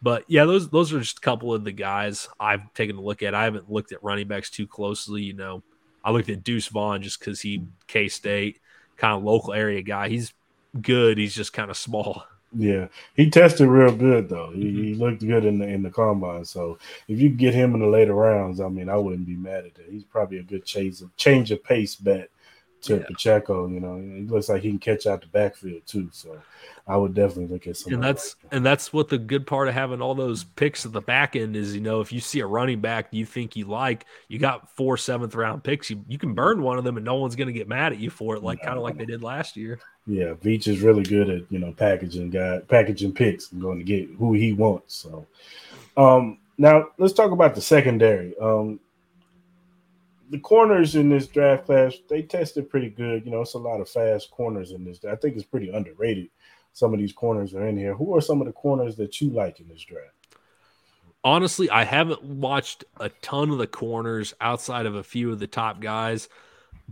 But 0.02 0.26
yeah, 0.28 0.44
those 0.44 0.70
those 0.70 0.92
are 0.92 1.00
just 1.00 1.20
a 1.20 1.22
couple 1.22 1.54
of 1.54 1.64
the 1.64 1.72
guys 1.72 2.28
I've 2.38 2.74
taken 2.74 2.98
a 2.98 3.02
look 3.02 3.24
at. 3.24 3.34
I 3.34 3.46
haven't 3.46 3.72
looked 3.72 3.94
at 3.94 4.04
running 4.04 4.28
backs 4.28 4.50
too 4.50 4.68
closely. 4.68 5.22
You 5.22 5.32
know, 5.32 5.64
I 6.04 6.12
looked 6.12 6.28
at 6.28 6.44
Deuce 6.44 6.68
Vaughn 6.68 7.02
just 7.02 7.20
because 7.20 7.40
he 7.40 7.64
K 7.88 8.10
State 8.10 8.60
kind 8.98 9.16
of 9.16 9.24
local 9.24 9.54
area 9.54 9.82
guy. 9.82 10.10
He's 10.10 10.34
good. 10.82 11.18
He's 11.18 11.36
just 11.36 11.54
kind 11.54 11.70
of 11.70 11.78
small. 11.78 12.24
Yeah, 12.56 12.88
he 13.16 13.30
tested 13.30 13.68
real 13.68 13.96
good 13.96 14.30
though. 14.30 14.52
He, 14.52 14.66
mm-hmm. 14.66 14.84
he, 14.84 14.94
looked 14.94 15.26
good 15.26 15.44
in 15.44 15.58
the 15.58 15.68
in 15.68 15.82
the 15.82 15.90
combine. 15.90 16.46
So 16.46 16.78
if 17.08 17.20
you 17.20 17.30
get 17.30 17.54
him 17.54 17.74
in 17.74 17.80
the 17.80 17.88
later 17.88 18.14
rounds, 18.14 18.62
I 18.62 18.68
mean, 18.68 18.90
I 18.90 18.96
wouldn't 18.96 19.26
be 19.26 19.36
mad 19.36 19.66
at 19.66 19.74
that. 19.76 19.88
He's 19.90 20.04
probably 20.04 20.38
a 20.38 20.44
good 20.44 20.64
change 20.64 21.02
of 21.02 21.16
change 21.18 21.52
of 21.52 21.64
pace 21.64 21.96
bet 21.96 22.30
to 22.84 22.98
yeah. 22.98 23.04
Pacheco. 23.08 23.68
You 23.68 23.80
know, 23.80 23.98
he 23.98 24.22
looks 24.22 24.50
like 24.50 24.62
he 24.62 24.70
can 24.70 24.80
catch 24.80 25.06
out 25.06 25.22
the 25.22 25.28
backfield 25.28 25.82
too. 25.86 26.10
So 26.12 26.38
I 26.88 26.98
would 26.98 27.14
definitely 27.14 27.48
look 27.48 27.66
at 27.68 27.78
some. 27.78 27.94
And 27.94 28.04
that's 28.04 28.36
like 28.36 28.50
that. 28.50 28.58
and 28.58 28.66
that's 28.66 28.92
what 28.92 29.10
the 29.10 29.18
good 29.18 29.48
part 29.48 29.68
of 29.68 29.74
having 29.74 30.02
all 30.02 30.16
those 30.16 30.44
picks 30.44 30.86
at 30.86 30.92
the 30.92 31.02
back 31.02 31.36
end 31.36 31.56
is. 31.56 31.74
You 31.74 31.82
know, 31.82 32.02
if 32.02 32.12
you 32.12 32.20
see 32.20 32.42
a 32.42 32.46
running 32.46 32.82
back 32.82 33.08
you 33.12 33.26
think 33.26 33.56
you 33.56 33.66
like, 33.66 34.06
you 34.28 34.40
got 34.40 34.70
four 34.76 34.98
seventh 34.98 35.36
round 35.36 35.64
picks. 35.64 35.90
You 35.90 36.04
you 36.08 36.18
can 36.18 36.34
burn 36.34 36.62
one 36.62 36.78
of 36.78 36.84
them, 36.84 36.98
and 36.98 37.06
no 37.06 37.16
one's 37.16 37.36
going 37.36 37.48
to 37.48 37.54
get 37.54 37.68
mad 37.68 37.94
at 37.94 38.00
you 38.00 38.10
for 38.10 38.36
it, 38.36 38.44
like 38.44 38.60
no. 38.60 38.66
kind 38.66 38.78
of 38.78 38.84
like 38.84 38.98
they 38.98 39.06
did 39.06 39.24
last 39.24 39.56
year. 39.56 39.80
Yeah, 40.06 40.34
Veach 40.34 40.68
is 40.68 40.82
really 40.82 41.04
good 41.04 41.30
at 41.30 41.44
you 41.50 41.60
know 41.60 41.72
packaging 41.72 42.30
guy 42.30 42.60
packaging 42.68 43.14
picks 43.14 43.52
and 43.52 43.62
going 43.62 43.78
to 43.78 43.86
get 43.86 44.10
who 44.18 44.34
he 44.34 44.54
wants. 44.54 44.96
So, 44.96 45.26
um, 45.96 46.40
now 46.58 46.90
let's 46.98 47.14
talk 47.14 47.32
about 47.32 47.56
the 47.56 47.62
secondary. 47.62 48.38
Um, 48.40 48.80
the 50.30 50.40
corners 50.40 50.96
in 50.96 51.10
this 51.10 51.28
draft 51.28 51.66
class 51.66 51.96
they 52.10 52.22
tested 52.22 52.70
pretty 52.70 52.90
good. 52.90 53.26
You 53.26 53.32
know, 53.32 53.42
it's 53.42 53.54
a 53.54 53.60
lot 53.60 53.82
of 53.82 53.90
fast 53.90 54.32
corners 54.32 54.72
in 54.72 54.84
this. 54.84 55.04
I 55.06 55.16
think 55.16 55.36
it's 55.36 55.46
pretty 55.46 55.70
underrated. 55.70 56.30
Some 56.74 56.94
of 56.94 57.00
these 57.00 57.14
corners 57.14 57.54
are 57.54 57.68
in 57.68 57.78
here. 57.78 57.94
Who 57.94 58.16
are 58.16 58.22
some 58.22 58.42
of 58.42 58.48
the 58.48 58.54
corners 58.54 58.96
that 58.98 59.22
you 59.22 59.30
like 59.30 59.60
in 59.60 59.68
this 59.68 59.84
draft? 59.84 60.14
Honestly, 61.24 61.70
I 61.70 61.84
haven't 61.84 62.24
watched 62.24 62.84
a 63.00 63.10
ton 63.10 63.52
of 63.52 63.58
the 63.58 63.68
corners 63.68 64.34
outside 64.42 64.86
of 64.86 64.96
a 64.96 65.04
few 65.04 65.32
of 65.32 65.40
the 65.40 65.48
top 65.48 65.80
guys, 65.80 66.28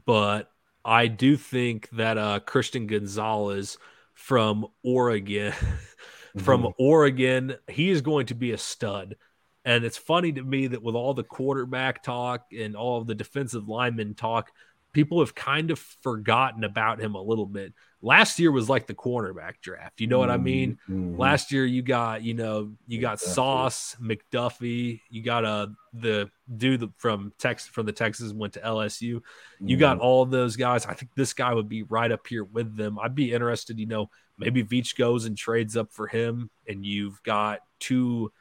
but 0.06 0.52
I 0.86 1.08
do 1.08 1.36
think 1.36 1.90
that 1.92 2.18
uh, 2.18 2.40
Christian 2.40 2.88
Gonzalez 2.88 3.78
from 4.14 4.68
Oregon, 4.84 5.52
from 6.38 6.62
mm-hmm. 6.62 6.82
Oregon, 6.82 7.56
he 7.68 7.90
is 7.90 8.02
going 8.02 8.28
to 8.28 8.36
be 8.36 8.52
a 8.52 8.58
stud. 8.58 9.18
And 9.64 9.84
it's 9.84 9.98
funny 9.98 10.32
to 10.34 10.44
me 10.44 10.68
that 10.68 10.82
with 10.82 10.96
all 10.96 11.14
the 11.14 11.24
quarterback 11.24 12.04
talk 12.04 12.48
and 12.58 12.76
all 12.76 13.04
the 13.04 13.16
defensive 13.16 13.68
lineman 13.68 14.16
talk, 14.16 14.52
people 14.94 15.20
have 15.20 15.36
kind 15.36 15.72
of 15.72 15.80
forgotten 15.80 16.64
about 16.64 17.00
him 17.00 17.16
a 17.16 17.22
little 17.22 17.46
bit. 17.46 17.74
Last 18.02 18.40
year 18.40 18.52
was 18.52 18.68
like 18.68 18.88
the 18.88 18.96
cornerback 18.96 19.62
draft. 19.62 20.02
You 20.02 20.08
know 20.08 20.18
what 20.18 20.32
I 20.32 20.38
mean? 20.38 20.80
Mm-hmm. 20.90 21.20
Last 21.20 21.52
year 21.52 21.66
you 21.66 21.84
got, 21.84 22.24
you 22.24 22.34
know, 22.34 22.72
you 22.88 23.00
got 23.00 23.20
McDuffie. 23.20 23.34
Sauce, 23.34 23.96
McDuffie, 24.02 25.02
you 25.10 25.22
got 25.22 25.46
uh 25.46 25.68
the 25.94 26.32
dude 26.58 26.92
from 26.98 27.32
Texas 27.38 27.70
from 27.70 27.86
the 27.86 27.92
Texas 27.92 28.34
went 28.34 28.54
to 28.54 28.60
LSU. 28.62 29.02
You 29.02 29.22
mm-hmm. 29.62 29.80
got 29.80 30.00
all 30.00 30.26
those 30.26 30.56
guys. 30.56 30.88
I 30.88 30.96
think 30.96 31.12
this 31.16 31.34
guy 31.34 31.54
would 31.54 31.70
be 31.70 31.84
right 31.84 32.12
up 32.12 32.26
here 32.26 32.44
with 32.44 32.76
them. 32.76 32.98
I'd 32.98 33.16
be 33.16 33.32
interested, 33.32 33.80
you 33.80 33.86
know, 33.86 34.10
maybe 34.40 34.64
Veach 34.64 34.98
goes 34.98 35.26
and 35.26 35.38
trades 35.38 35.78
up 35.78 35.92
for 35.92 36.08
him 36.08 36.50
and 36.68 36.84
you've 36.84 37.22
got 37.22 37.60
two 37.80 38.32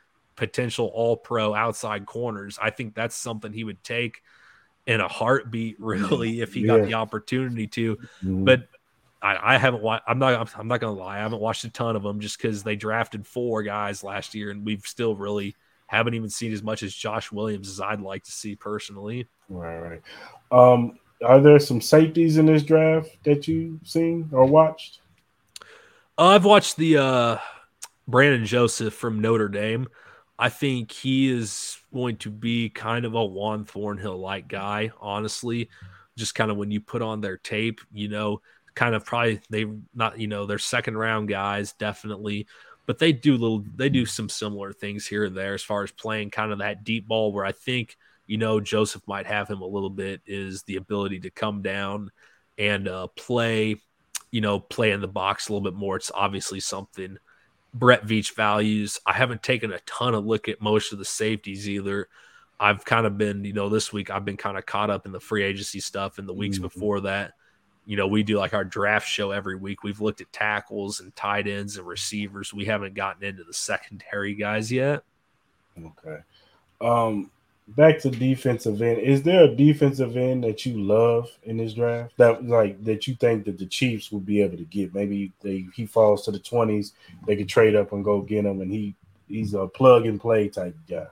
potential 0.41 0.91
all 0.95 1.19
pro 1.19 1.55
outside 1.55 2.07
corners. 2.07 2.59
I 2.61 2.71
think 2.71 2.95
that's 2.95 3.15
something 3.15 3.53
he 3.53 3.63
would 3.63 3.85
take 3.85 4.23
in 4.87 4.99
a 4.99 5.07
heartbeat, 5.07 5.77
really, 5.79 6.41
if 6.41 6.55
he 6.55 6.63
yeah. 6.63 6.79
got 6.79 6.87
the 6.87 6.95
opportunity 6.95 7.67
to. 7.67 7.97
Mm-hmm. 7.97 8.45
But 8.45 8.63
I, 9.21 9.55
I 9.55 9.59
haven't 9.59 9.83
watched. 9.83 10.05
I'm 10.09 10.19
not. 10.19 10.51
I'm 10.59 10.67
not 10.67 10.81
gonna 10.81 10.99
lie. 10.99 11.17
I 11.17 11.19
haven't 11.19 11.43
watched 11.43 11.65
a 11.65 11.69
ton 11.69 11.95
of 11.95 12.03
them 12.03 12.21
just 12.21 12.39
because 12.39 12.63
they 12.63 12.75
drafted 12.75 13.27
four 13.27 13.63
guys 13.63 14.03
last 14.03 14.35
year, 14.35 14.51
and 14.51 14.65
we've 14.65 14.87
still 14.87 15.15
really 15.15 15.55
haven't 15.89 16.15
even 16.15 16.31
seen 16.31 16.55
as 16.55 16.63
much 16.63 16.83
as 16.83 16.95
Josh 16.95 17.31
Williams 17.31 17.69
as 17.69 17.79
I'd 17.79 18.01
like 18.01 18.25
to 18.25 18.33
see 18.33 18.57
personally. 18.57 19.29
Right, 19.51 19.79
right. 19.79 20.03
Um, 20.51 20.99
are 21.23 21.41
there 21.41 21.59
some 21.59 21.83
safeties 21.83 22.39
in 22.39 22.47
this 22.47 22.63
draft 22.63 23.11
that 23.25 23.47
you've 23.47 23.81
seen 23.85 24.31
or 24.33 24.47
watched? 24.47 25.01
Uh, 26.17 26.29
I've 26.29 26.47
watched 26.47 26.79
the 26.79 26.97
uh, 26.97 27.39
Brandon 28.09 28.47
Joseph 28.47 28.95
from 28.95 29.21
Notre 29.21 29.49
Dame. 29.49 29.89
I 30.41 30.49
think 30.49 30.91
he 30.91 31.31
is 31.31 31.77
going 31.93 32.17
to 32.17 32.31
be 32.31 32.71
kind 32.71 33.05
of 33.05 33.15
a 33.15 33.23
Juan 33.23 33.67
Thornhill 33.67 34.19
like 34.19 34.49
guy, 34.49 34.91
honestly. 34.99 35.69
Just 36.17 36.35
kind 36.35 36.51
of 36.51 36.57
when 36.57 36.71
you 36.71 36.81
put 36.81 37.03
on 37.03 37.21
their 37.21 37.37
tape, 37.37 37.83
you 37.93 38.09
know, 38.09 38.41
kind 38.75 38.95
of 38.95 39.05
probably 39.05 39.43
they 39.51 39.67
not, 39.95 40.19
you 40.19 40.29
know, 40.29 40.47
they're 40.47 40.59
second 40.59 40.97
round 40.97 41.29
guys, 41.29 41.75
definitely, 41.75 42.47
but 42.87 42.99
they 42.99 43.13
do 43.13 43.33
little, 43.37 43.63
they 43.77 43.91
do 43.91 44.07
some 44.07 44.31
similar 44.31 44.73
things 44.73 45.07
here 45.07 45.25
and 45.25 45.37
there 45.37 45.53
as 45.53 45.63
far 45.63 45.83
as 45.83 45.91
playing 45.91 46.31
kind 46.31 46.53
of 46.53 46.61
that 46.61 46.85
deep 46.85 47.07
ball 47.07 47.35
where 47.35 47.45
I 47.45 47.53
think, 47.53 47.99
you 48.27 48.39
know, 48.39 48.61
Joseph 48.61 49.07
might 49.07 49.27
have 49.27 49.47
him 49.47 49.61
a 49.61 49.67
little 49.67 49.91
bit 49.91 50.23
is 50.25 50.63
the 50.63 50.77
ability 50.77 51.21
to 51.21 51.31
come 51.31 51.61
down 51.61 52.11
and 52.57 52.89
uh, 52.89 53.09
play, 53.09 53.77
you 54.31 54.41
know, 54.41 54.59
play 54.59 54.93
in 54.93 55.03
the 55.03 55.07
box 55.09 55.51
a 55.51 55.53
little 55.53 55.71
bit 55.71 55.79
more. 55.79 55.97
It's 55.97 56.11
obviously 56.15 56.61
something 56.61 57.19
Brett 57.73 58.05
Veach 58.05 58.35
values. 58.35 58.99
I 59.07 59.13
haven't 59.13 59.43
taken 59.43 59.73
a 59.73 59.79
ton 59.81 60.15
of 60.15 60.27
look 60.27 60.49
at 60.49 60.61
most 60.61 60.93
of 60.93 60.99
the 60.99 61.05
safeties 61.05 61.69
either. 61.69 62.09
I've 62.59 62.85
kind 62.85 63.07
of 63.07 63.17
been, 63.17 63.45
you 63.45 63.53
know, 63.53 63.69
this 63.69 63.93
week 63.93 64.11
I've 64.11 64.25
been 64.25 64.37
kind 64.37 64.59
of 64.59 64.67
caught 64.67 64.91
up 64.91 65.07
in 65.07 65.13
the 65.13 65.21
free 65.21 65.43
agency 65.43 65.81
stuff 65.81 66.19
and 66.19 66.29
the 66.29 66.35
weeks 66.35 66.57
mm-hmm. 66.57 66.65
before 66.65 67.01
that. 67.03 67.33
You 67.87 67.97
know, 67.97 68.07
we 68.07 68.23
do 68.23 68.39
like 68.39 68.53
our 68.53 68.65
draft 68.65 69.09
show 69.09 69.31
every 69.31 69.57
week. 69.57 69.83
We've 69.83 70.01
looked 70.01 70.21
at 70.21 70.33
tackles 70.33 71.01
and 71.01 71.15
tight 71.17 71.49
ends 71.49 71.79
and 71.79 71.87
receivers. 71.87 72.53
We 72.53 72.67
haven't 72.67 72.95
gotten 72.95 73.25
into 73.25 73.45
the 73.45 73.55
secondary 73.55 74.35
guys 74.35 74.71
yet. 74.71 75.03
Okay. 75.79 76.19
Um, 76.81 77.31
back 77.77 77.99
to 78.01 78.11
defensive 78.11 78.83
end. 78.83 78.99
Is 78.99 79.23
there 79.23 79.45
a 79.45 79.55
defensive 79.55 80.17
end 80.17 80.45
that 80.45 80.67
you 80.67 80.83
love 80.83 81.31
in 81.45 81.57
this 81.57 81.75
draft 81.75 82.17
that 82.17 82.47
like 82.47 82.83
that 82.85 83.07
you 83.07 83.15
think 83.15 83.45
that 83.45 83.59
the 83.59 83.67
Chiefs 83.67 84.11
will 84.11 84.21
be 84.21 84.43
able 84.43 84.57
to 84.57 84.65
get? 84.65 84.95
Maybe 84.95 85.33
they 85.41 85.67
he 85.75 85.87
falls 85.87 86.25
to 86.25 86.31
the 86.31 86.39
twenties, 86.39 86.93
they 87.27 87.37
could 87.37 87.49
trade 87.49 87.77
up 87.77 87.93
and 87.93 88.05
go 88.05 88.21
get 88.21 88.45
him, 88.45 88.61
and 88.61 88.73
he 88.73 88.95
he's 89.29 89.55
a 89.55 89.67
plug 89.67 90.07
and 90.07 90.21
play 90.21 90.49
type 90.49 90.77
guy. 90.89 91.07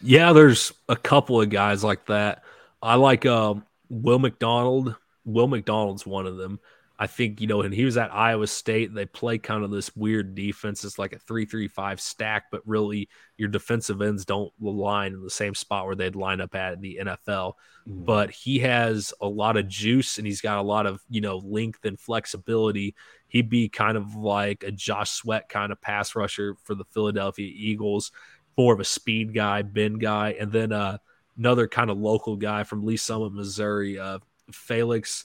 Yeah, 0.00 0.32
there's 0.32 0.72
a 0.88 0.96
couple 0.96 1.40
of 1.40 1.48
guys 1.48 1.82
like 1.82 2.06
that. 2.06 2.42
I 2.82 2.96
like 2.96 3.24
uh, 3.24 3.54
Will 3.88 4.18
McDonald. 4.18 4.96
Will 5.24 5.48
McDonald's 5.48 6.04
one 6.04 6.26
of 6.26 6.36
them. 6.36 6.60
I 6.96 7.08
think, 7.08 7.40
you 7.40 7.48
know, 7.48 7.62
and 7.62 7.74
he 7.74 7.84
was 7.84 7.96
at 7.96 8.14
Iowa 8.14 8.46
State, 8.46 8.94
they 8.94 9.04
play 9.04 9.38
kind 9.38 9.64
of 9.64 9.70
this 9.72 9.94
weird 9.96 10.36
defense. 10.36 10.84
It's 10.84 10.98
like 10.98 11.12
a 11.12 11.18
3 11.18 11.44
3 11.44 11.66
5 11.66 12.00
stack, 12.00 12.44
but 12.52 12.62
really 12.66 13.08
your 13.36 13.48
defensive 13.48 14.00
ends 14.00 14.24
don't 14.24 14.52
line 14.60 15.12
in 15.12 15.22
the 15.22 15.30
same 15.30 15.56
spot 15.56 15.86
where 15.86 15.96
they'd 15.96 16.14
line 16.14 16.40
up 16.40 16.54
at 16.54 16.74
in 16.74 16.80
the 16.80 17.00
NFL. 17.02 17.54
Mm. 17.88 18.04
But 18.06 18.30
he 18.30 18.60
has 18.60 19.12
a 19.20 19.26
lot 19.26 19.56
of 19.56 19.66
juice 19.66 20.18
and 20.18 20.26
he's 20.26 20.40
got 20.40 20.58
a 20.58 20.62
lot 20.62 20.86
of, 20.86 21.02
you 21.10 21.20
know, 21.20 21.38
length 21.38 21.84
and 21.84 21.98
flexibility. 21.98 22.94
He'd 23.26 23.50
be 23.50 23.68
kind 23.68 23.96
of 23.96 24.14
like 24.14 24.62
a 24.62 24.70
Josh 24.70 25.10
Sweat 25.10 25.48
kind 25.48 25.72
of 25.72 25.80
pass 25.80 26.14
rusher 26.14 26.54
for 26.62 26.76
the 26.76 26.84
Philadelphia 26.84 27.50
Eagles, 27.52 28.12
more 28.56 28.72
of 28.72 28.78
a 28.78 28.84
speed 28.84 29.34
guy, 29.34 29.62
bend 29.62 30.00
guy. 30.00 30.36
And 30.38 30.52
then 30.52 30.70
uh, 30.70 30.98
another 31.36 31.66
kind 31.66 31.90
of 31.90 31.98
local 31.98 32.36
guy 32.36 32.62
from 32.62 32.86
Lee 32.86 32.96
Summit, 32.96 33.32
Missouri, 33.32 33.98
uh, 33.98 34.20
Felix 34.52 35.24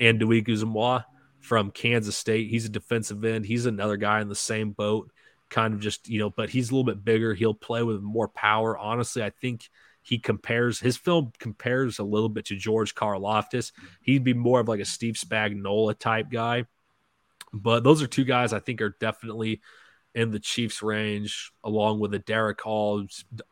and 0.00 0.20
Anudike-Uzomah 0.20 1.04
from 1.38 1.70
Kansas 1.70 2.16
State. 2.16 2.50
He's 2.50 2.64
a 2.64 2.70
defensive 2.70 3.24
end. 3.24 3.46
He's 3.46 3.66
another 3.66 3.96
guy 3.96 4.20
in 4.20 4.28
the 4.28 4.34
same 4.34 4.70
boat, 4.70 5.10
kind 5.48 5.74
of 5.74 5.80
just, 5.80 6.08
you 6.08 6.18
know, 6.18 6.30
but 6.30 6.50
he's 6.50 6.70
a 6.70 6.74
little 6.74 6.84
bit 6.84 7.04
bigger. 7.04 7.34
He'll 7.34 7.54
play 7.54 7.82
with 7.82 8.00
more 8.00 8.28
power. 8.28 8.76
Honestly, 8.76 9.22
I 9.22 9.30
think 9.30 9.68
he 10.02 10.18
compares 10.18 10.80
his 10.80 10.96
film 10.96 11.32
compares 11.38 11.98
a 11.98 12.04
little 12.04 12.30
bit 12.30 12.46
to 12.46 12.56
George 12.56 12.94
Karlaftis. 12.94 13.72
He'd 14.02 14.24
be 14.24 14.34
more 14.34 14.60
of 14.60 14.68
like 14.68 14.80
a 14.80 14.84
Steve 14.84 15.14
Spagnuolo 15.14 15.96
type 15.98 16.30
guy. 16.30 16.64
But 17.52 17.84
those 17.84 18.00
are 18.02 18.06
two 18.06 18.24
guys 18.24 18.52
I 18.52 18.60
think 18.60 18.80
are 18.80 18.96
definitely 19.00 19.60
in 20.14 20.30
the 20.30 20.38
Chiefs 20.38 20.82
range, 20.82 21.52
along 21.62 22.00
with 22.00 22.14
a 22.14 22.18
Derick 22.18 22.60
Hall, 22.60 23.06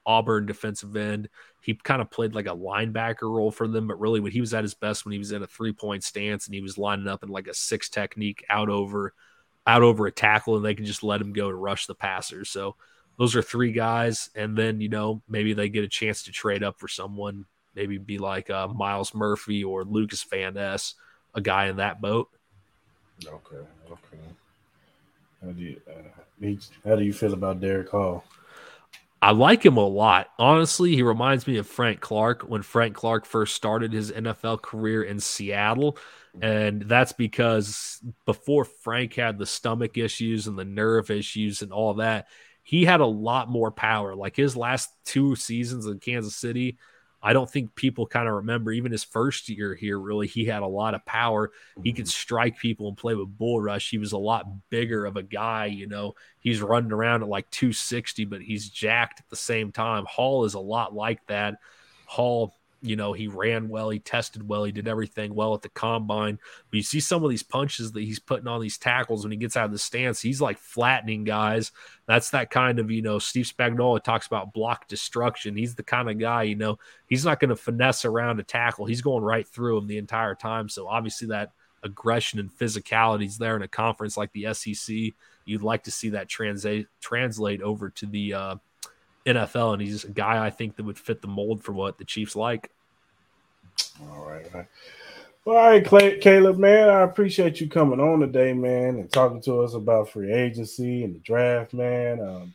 Auburn 0.06 0.46
defensive 0.46 0.96
end. 0.96 1.28
He 1.68 1.74
kind 1.74 2.00
of 2.00 2.10
played 2.10 2.34
like 2.34 2.46
a 2.46 2.56
linebacker 2.56 3.30
role 3.30 3.50
for 3.50 3.68
them, 3.68 3.88
but 3.88 4.00
really 4.00 4.20
when 4.20 4.32
he 4.32 4.40
was 4.40 4.54
at 4.54 4.64
his 4.64 4.72
best, 4.72 5.04
when 5.04 5.12
he 5.12 5.18
was 5.18 5.32
in 5.32 5.42
a 5.42 5.46
three 5.46 5.74
point 5.74 6.02
stance 6.02 6.46
and 6.46 6.54
he 6.54 6.62
was 6.62 6.78
lining 6.78 7.08
up 7.08 7.22
in 7.22 7.28
like 7.28 7.46
a 7.46 7.52
six 7.52 7.90
technique 7.90 8.42
out 8.48 8.70
over 8.70 9.12
out 9.66 9.82
over 9.82 10.06
a 10.06 10.10
tackle, 10.10 10.56
and 10.56 10.64
they 10.64 10.74
can 10.74 10.86
just 10.86 11.02
let 11.02 11.20
him 11.20 11.34
go 11.34 11.50
to 11.50 11.54
rush 11.54 11.84
the 11.84 11.94
passers. 11.94 12.48
So 12.48 12.76
those 13.18 13.36
are 13.36 13.42
three 13.42 13.72
guys, 13.72 14.30
and 14.34 14.56
then 14.56 14.80
you 14.80 14.88
know 14.88 15.20
maybe 15.28 15.52
they 15.52 15.68
get 15.68 15.84
a 15.84 15.88
chance 15.88 16.22
to 16.22 16.32
trade 16.32 16.62
up 16.62 16.80
for 16.80 16.88
someone 16.88 17.44
maybe 17.74 17.98
be 17.98 18.16
like 18.16 18.48
uh, 18.48 18.68
Myles 18.68 19.14
Murphy 19.14 19.62
or 19.62 19.84
Lucas 19.84 20.24
Van 20.24 20.54
Ness, 20.54 20.94
a 21.34 21.42
guy 21.42 21.66
in 21.66 21.76
that 21.76 22.00
boat. 22.00 22.30
Okay, 23.26 23.66
okay. 23.90 24.22
How 25.44 25.50
do 25.50 25.62
you 25.62 25.80
uh, 25.86 26.48
how 26.88 26.96
do 26.96 27.04
you 27.04 27.12
feel 27.12 27.34
about 27.34 27.60
Derick 27.60 27.90
Hall? 27.90 28.24
I 29.20 29.32
like 29.32 29.64
him 29.64 29.76
a 29.76 29.86
lot. 29.86 30.28
Honestly, 30.38 30.94
he 30.94 31.02
reminds 31.02 31.46
me 31.46 31.58
of 31.58 31.66
Frank 31.66 32.00
Clark 32.00 32.42
when 32.42 32.62
Frank 32.62 32.94
Clark 32.94 33.26
first 33.26 33.54
started 33.54 33.92
his 33.92 34.12
NFL 34.12 34.62
career 34.62 35.02
in 35.02 35.18
Seattle. 35.18 35.98
And 36.40 36.82
that's 36.82 37.12
because 37.12 38.00
before 38.26 38.64
Frank 38.64 39.14
had 39.14 39.38
the 39.38 39.46
stomach 39.46 39.98
issues 39.98 40.46
and 40.46 40.56
the 40.56 40.64
nerve 40.64 41.10
issues 41.10 41.62
and 41.62 41.72
all 41.72 41.94
that, 41.94 42.28
he 42.62 42.84
had 42.84 43.00
a 43.00 43.06
lot 43.06 43.48
more 43.48 43.72
power. 43.72 44.14
Like 44.14 44.36
his 44.36 44.56
last 44.56 44.90
two 45.04 45.34
seasons 45.34 45.86
in 45.86 45.98
Kansas 45.98 46.36
City, 46.36 46.78
I 47.22 47.32
don't 47.32 47.50
think 47.50 47.74
people 47.74 48.06
kind 48.06 48.28
of 48.28 48.34
remember 48.34 48.70
even 48.70 48.92
his 48.92 49.02
first 49.02 49.48
year 49.48 49.74
here. 49.74 49.98
Really, 49.98 50.26
he 50.26 50.44
had 50.44 50.62
a 50.62 50.66
lot 50.66 50.94
of 50.94 51.04
power. 51.04 51.50
He 51.82 51.92
could 51.92 52.04
mm-hmm. 52.04 52.10
strike 52.10 52.58
people 52.58 52.88
and 52.88 52.96
play 52.96 53.14
with 53.14 53.36
bull 53.36 53.60
rush. 53.60 53.90
He 53.90 53.98
was 53.98 54.12
a 54.12 54.18
lot 54.18 54.46
bigger 54.70 55.04
of 55.04 55.16
a 55.16 55.22
guy. 55.22 55.66
You 55.66 55.88
know, 55.88 56.14
he's 56.40 56.62
running 56.62 56.92
around 56.92 57.22
at 57.22 57.28
like 57.28 57.50
260, 57.50 58.24
but 58.26 58.40
he's 58.40 58.68
jacked 58.68 59.20
at 59.20 59.28
the 59.30 59.36
same 59.36 59.72
time. 59.72 60.04
Hall 60.06 60.44
is 60.44 60.54
a 60.54 60.60
lot 60.60 60.94
like 60.94 61.26
that. 61.26 61.56
Hall 62.06 62.54
you 62.80 62.96
know, 62.96 63.12
he 63.12 63.26
ran 63.26 63.68
well, 63.68 63.90
he 63.90 63.98
tested 63.98 64.48
well, 64.48 64.64
he 64.64 64.72
did 64.72 64.86
everything 64.86 65.34
well 65.34 65.54
at 65.54 65.62
the 65.62 65.68
combine. 65.70 66.38
But 66.70 66.76
you 66.76 66.82
see 66.82 67.00
some 67.00 67.24
of 67.24 67.30
these 67.30 67.42
punches 67.42 67.92
that 67.92 68.02
he's 68.02 68.18
putting 68.20 68.46
on 68.46 68.60
these 68.60 68.78
tackles 68.78 69.24
when 69.24 69.32
he 69.32 69.36
gets 69.36 69.56
out 69.56 69.66
of 69.66 69.72
the 69.72 69.78
stance, 69.78 70.20
he's 70.20 70.40
like 70.40 70.58
flattening 70.58 71.24
guys. 71.24 71.72
That's 72.06 72.30
that 72.30 72.50
kind 72.50 72.78
of, 72.78 72.90
you 72.90 73.02
know, 73.02 73.18
Steve 73.18 73.46
Spagnuolo 73.46 74.02
talks 74.02 74.26
about 74.26 74.52
block 74.52 74.86
destruction. 74.88 75.56
He's 75.56 75.74
the 75.74 75.82
kind 75.82 76.08
of 76.08 76.18
guy, 76.18 76.44
you 76.44 76.56
know, 76.56 76.78
he's 77.08 77.24
not 77.24 77.40
going 77.40 77.50
to 77.50 77.56
finesse 77.56 78.04
around 78.04 78.38
a 78.38 78.44
tackle. 78.44 78.86
He's 78.86 79.02
going 79.02 79.24
right 79.24 79.46
through 79.46 79.78
him 79.78 79.86
the 79.86 79.98
entire 79.98 80.34
time. 80.34 80.68
So 80.68 80.86
obviously 80.86 81.28
that 81.28 81.52
aggression 81.82 82.38
and 82.38 82.50
physicality 82.50 83.26
is 83.26 83.38
there 83.38 83.56
in 83.56 83.62
a 83.62 83.68
conference 83.68 84.16
like 84.16 84.32
the 84.32 84.52
SEC. 84.54 84.96
You'd 85.44 85.62
like 85.62 85.84
to 85.84 85.90
see 85.90 86.10
that 86.10 86.28
translate 86.28 86.86
translate 87.00 87.62
over 87.62 87.90
to 87.90 88.06
the 88.06 88.34
uh, 88.34 88.56
NFL, 89.28 89.74
and 89.74 89.82
he's 89.82 90.04
a 90.04 90.10
guy 90.10 90.44
I 90.44 90.50
think 90.50 90.76
that 90.76 90.84
would 90.84 90.98
fit 90.98 91.22
the 91.22 91.28
mold 91.28 91.62
for 91.62 91.72
what 91.72 91.98
the 91.98 92.04
Chiefs 92.04 92.36
like. 92.36 92.70
All 94.00 94.26
right. 94.26 94.44
All 94.52 94.60
right. 94.60 94.68
Well, 95.44 95.56
all 95.56 95.70
right, 95.70 95.82
Clay, 95.84 96.18
Caleb, 96.18 96.58
man, 96.58 96.90
I 96.90 97.00
appreciate 97.00 97.58
you 97.58 97.70
coming 97.70 98.00
on 98.00 98.20
today, 98.20 98.52
man, 98.52 98.96
and 98.96 99.10
talking 99.10 99.40
to 99.42 99.62
us 99.62 99.72
about 99.72 100.10
free 100.10 100.30
agency 100.30 101.04
and 101.04 101.14
the 101.14 101.20
draft, 101.20 101.72
man. 101.72 102.20
Um, 102.20 102.54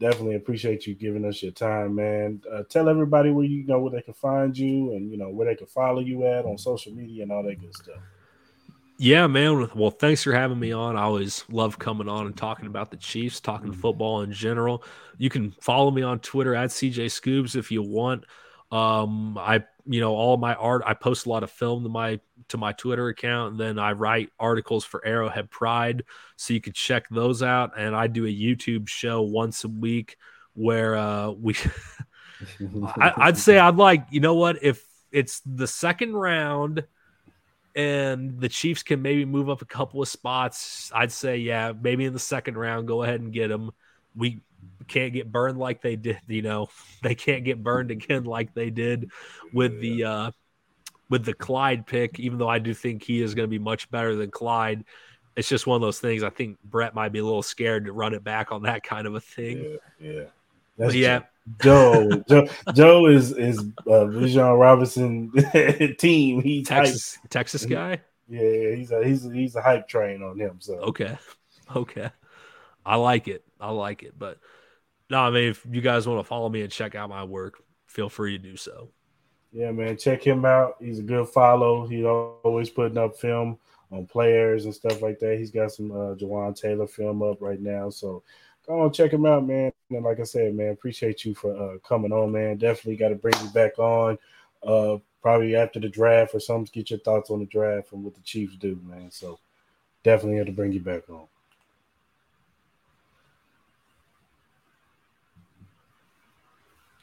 definitely 0.00 0.34
appreciate 0.34 0.84
you 0.84 0.96
giving 0.96 1.24
us 1.24 1.42
your 1.42 1.52
time, 1.52 1.94
man. 1.94 2.42
Uh, 2.52 2.64
tell 2.68 2.88
everybody 2.88 3.30
where 3.30 3.44
you, 3.44 3.58
you 3.58 3.66
know 3.66 3.78
where 3.78 3.92
they 3.92 4.02
can 4.02 4.14
find 4.14 4.58
you, 4.58 4.94
and 4.94 5.12
you 5.12 5.16
know 5.16 5.28
where 5.28 5.46
they 5.46 5.54
can 5.54 5.68
follow 5.68 6.00
you 6.00 6.26
at 6.26 6.44
on 6.44 6.58
social 6.58 6.92
media 6.92 7.22
and 7.22 7.30
all 7.30 7.44
that 7.44 7.60
good 7.60 7.74
stuff. 7.74 8.00
Yeah, 8.96 9.26
man. 9.26 9.68
Well, 9.74 9.90
thanks 9.90 10.22
for 10.22 10.32
having 10.32 10.58
me 10.58 10.72
on. 10.72 10.96
I 10.96 11.02
always 11.02 11.44
love 11.48 11.78
coming 11.78 12.08
on 12.08 12.26
and 12.26 12.36
talking 12.36 12.66
about 12.66 12.90
the 12.90 12.96
Chiefs, 12.96 13.40
talking 13.40 13.72
mm-hmm. 13.72 13.80
football 13.80 14.22
in 14.22 14.32
general. 14.32 14.84
You 15.18 15.30
can 15.30 15.50
follow 15.60 15.90
me 15.90 16.02
on 16.02 16.20
Twitter 16.20 16.54
at 16.54 16.70
CJ 16.70 17.06
Scoobs 17.06 17.56
if 17.56 17.72
you 17.72 17.82
want. 17.82 18.24
Um, 18.70 19.36
I, 19.36 19.64
you 19.84 20.00
know, 20.00 20.14
all 20.14 20.36
my 20.36 20.54
art, 20.54 20.82
I 20.86 20.94
post 20.94 21.26
a 21.26 21.28
lot 21.28 21.42
of 21.42 21.50
film 21.50 21.82
to 21.82 21.88
my 21.88 22.20
to 22.48 22.58
my 22.58 22.72
Twitter 22.72 23.08
account, 23.08 23.52
and 23.52 23.60
then 23.60 23.78
I 23.78 23.92
write 23.92 24.30
articles 24.38 24.84
for 24.84 25.04
Arrowhead 25.04 25.50
Pride, 25.50 26.04
so 26.36 26.54
you 26.54 26.60
can 26.60 26.72
check 26.72 27.08
those 27.08 27.42
out. 27.42 27.78
And 27.78 27.96
I 27.96 28.06
do 28.06 28.26
a 28.26 28.28
YouTube 28.28 28.88
show 28.88 29.22
once 29.22 29.64
a 29.64 29.68
week 29.68 30.16
where 30.54 30.94
uh, 30.96 31.30
we, 31.30 31.56
I, 32.96 33.12
I'd 33.16 33.38
say 33.38 33.58
I'd 33.58 33.76
like, 33.76 34.06
you 34.10 34.20
know 34.20 34.34
what, 34.34 34.62
if 34.62 34.84
it's 35.10 35.40
the 35.46 35.66
second 35.66 36.14
round 36.14 36.84
and 37.74 38.40
the 38.40 38.48
Chiefs 38.48 38.82
can 38.82 39.02
maybe 39.02 39.24
move 39.24 39.50
up 39.50 39.62
a 39.62 39.66
couple 39.66 40.00
of 40.00 40.08
spots, 40.08 40.90
I'd 40.94 41.12
say, 41.12 41.38
yeah, 41.38 41.72
maybe 41.78 42.04
in 42.04 42.12
the 42.12 42.18
second 42.18 42.56
round, 42.56 42.86
go 42.86 43.02
ahead 43.02 43.20
and 43.20 43.32
get 43.32 43.48
them. 43.48 43.72
We 44.14 44.42
can't 44.86 45.12
get 45.12 45.30
burned 45.30 45.58
like 45.58 45.82
they 45.82 45.96
did, 45.96 46.20
you 46.28 46.42
know, 46.42 46.68
they 47.02 47.14
can't 47.14 47.44
get 47.44 47.62
burned 47.62 47.90
again 47.90 48.24
like 48.24 48.54
they 48.54 48.70
did 48.70 49.10
with 49.52 49.80
the 49.80 50.04
uh 50.04 50.30
with 51.10 51.24
the 51.24 51.34
Clyde 51.34 51.86
pick, 51.86 52.18
even 52.18 52.38
though 52.38 52.48
I 52.48 52.58
do 52.58 52.72
think 52.72 53.02
he 53.02 53.20
is 53.20 53.34
going 53.34 53.44
to 53.46 53.50
be 53.50 53.58
much 53.58 53.90
better 53.90 54.16
than 54.16 54.30
Clyde. 54.30 54.84
It's 55.36 55.48
just 55.48 55.66
one 55.66 55.76
of 55.76 55.82
those 55.82 56.00
things. 56.00 56.22
I 56.22 56.30
think 56.30 56.58
Brett 56.64 56.94
might 56.94 57.10
be 57.10 57.18
a 57.18 57.24
little 57.24 57.42
scared 57.42 57.84
to 57.86 57.92
run 57.92 58.14
it 58.14 58.24
back 58.24 58.52
on 58.52 58.62
that 58.62 58.84
kind 58.84 59.06
of 59.06 59.14
a 59.14 59.20
thing. 59.20 59.78
Yeah, 60.00 60.10
yeah. 60.10 60.24
That's 60.78 60.94
yeah. 60.94 61.20
Joe, 61.62 62.22
Joe, 62.28 62.48
Joe 62.72 63.06
is 63.06 63.32
is 63.32 63.58
uh, 63.58 64.06
Bijan 64.08 64.58
Robinson 64.58 65.30
team. 65.98 66.40
He 66.40 66.62
Texas. 66.62 67.18
Texas 67.28 67.66
guy. 67.66 68.00
Yeah, 68.28 68.74
he's 68.74 68.90
a 68.90 69.04
he's 69.04 69.26
a, 69.26 69.32
he's 69.32 69.56
a 69.56 69.60
hype 69.60 69.86
train 69.86 70.22
on 70.22 70.38
him. 70.38 70.56
So 70.60 70.74
okay, 70.76 71.18
okay, 71.76 72.10
I 72.84 72.96
like 72.96 73.28
it. 73.28 73.44
I 73.60 73.70
like 73.70 74.02
it. 74.02 74.18
But 74.18 74.38
no, 75.10 75.20
I 75.20 75.30
mean, 75.30 75.50
if 75.50 75.66
you 75.70 75.82
guys 75.82 76.08
want 76.08 76.20
to 76.20 76.24
follow 76.24 76.48
me 76.48 76.62
and 76.62 76.72
check 76.72 76.94
out 76.94 77.10
my 77.10 77.24
work, 77.24 77.62
feel 77.86 78.08
free 78.08 78.38
to 78.38 78.42
do 78.42 78.56
so. 78.56 78.88
Yeah, 79.52 79.70
man, 79.70 79.96
check 79.98 80.26
him 80.26 80.44
out. 80.44 80.76
He's 80.80 80.98
a 80.98 81.02
good 81.02 81.28
follow. 81.28 81.86
He's 81.86 82.04
always 82.04 82.70
putting 82.70 82.98
up 82.98 83.16
film 83.16 83.58
on 83.92 84.06
players 84.06 84.64
and 84.64 84.74
stuff 84.74 85.02
like 85.02 85.18
that. 85.20 85.38
He's 85.38 85.50
got 85.50 85.70
some 85.72 85.92
uh, 85.92 86.14
Jawaan 86.14 86.58
Taylor 86.58 86.86
film 86.86 87.22
up 87.22 87.40
right 87.40 87.60
now, 87.60 87.90
so 87.90 88.22
go 88.66 88.82
on 88.82 88.92
check 88.92 89.12
him 89.12 89.26
out, 89.26 89.46
man. 89.46 89.72
And 89.90 90.04
like 90.04 90.20
I 90.20 90.24
said, 90.24 90.54
man, 90.54 90.70
appreciate 90.70 91.24
you 91.24 91.34
for 91.34 91.56
uh, 91.56 91.78
coming 91.86 92.12
on, 92.12 92.32
man. 92.32 92.56
Definitely 92.56 92.96
got 92.96 93.08
to 93.10 93.14
bring 93.14 93.34
you 93.42 93.48
back 93.50 93.78
on. 93.78 94.18
Uh, 94.62 94.98
probably 95.22 95.56
after 95.56 95.80
the 95.80 95.88
draft 95.88 96.34
or 96.34 96.40
something. 96.40 96.70
Get 96.72 96.90
your 96.90 97.00
thoughts 97.00 97.30
on 97.30 97.40
the 97.40 97.46
draft 97.46 97.92
and 97.92 98.04
what 98.04 98.14
the 98.14 98.20
Chiefs 98.20 98.56
do, 98.56 98.78
man. 98.84 99.10
So 99.10 99.38
definitely 100.02 100.38
have 100.38 100.46
to 100.46 100.52
bring 100.52 100.72
you 100.72 100.80
back 100.80 101.08
on. 101.08 101.26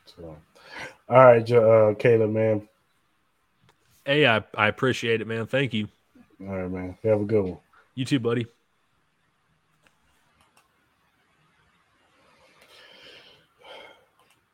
So, 0.06 0.38
all 1.10 1.26
right, 1.26 1.52
uh, 1.52 1.96
Caleb, 1.98 2.32
man. 2.32 2.68
Hey, 4.06 4.28
I, 4.28 4.44
I 4.56 4.68
appreciate 4.68 5.22
it, 5.22 5.28
man. 5.28 5.46
Thank 5.46 5.74
you. 5.74 5.88
All 6.42 6.58
right, 6.58 6.70
man. 6.70 6.98
Have 7.04 7.22
a 7.22 7.26
good 7.26 7.44
one. 7.44 7.58
You 7.96 8.06
too, 8.06 8.20
buddy. 8.20 8.46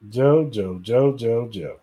Joe, 0.10 0.50
Joe, 0.50 0.80
Joe, 0.82 1.16
Joe, 1.16 1.48
Joe. 1.50 1.80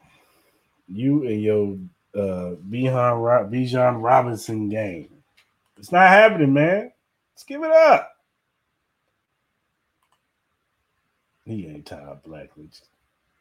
You 0.88 1.24
and 1.26 1.42
your 1.42 1.78
uh 2.14 2.54
Bijan, 2.70 3.50
Bijan 3.50 4.02
Robinson 4.02 4.68
game. 4.68 5.08
It's 5.78 5.92
not 5.92 6.08
happening, 6.08 6.52
man. 6.52 6.92
Let's 7.34 7.44
give 7.44 7.62
it 7.62 7.70
up. 7.70 8.10
He 11.44 11.66
ain't 11.66 11.86
Todd 11.86 12.22
Blackledge. 12.24 12.80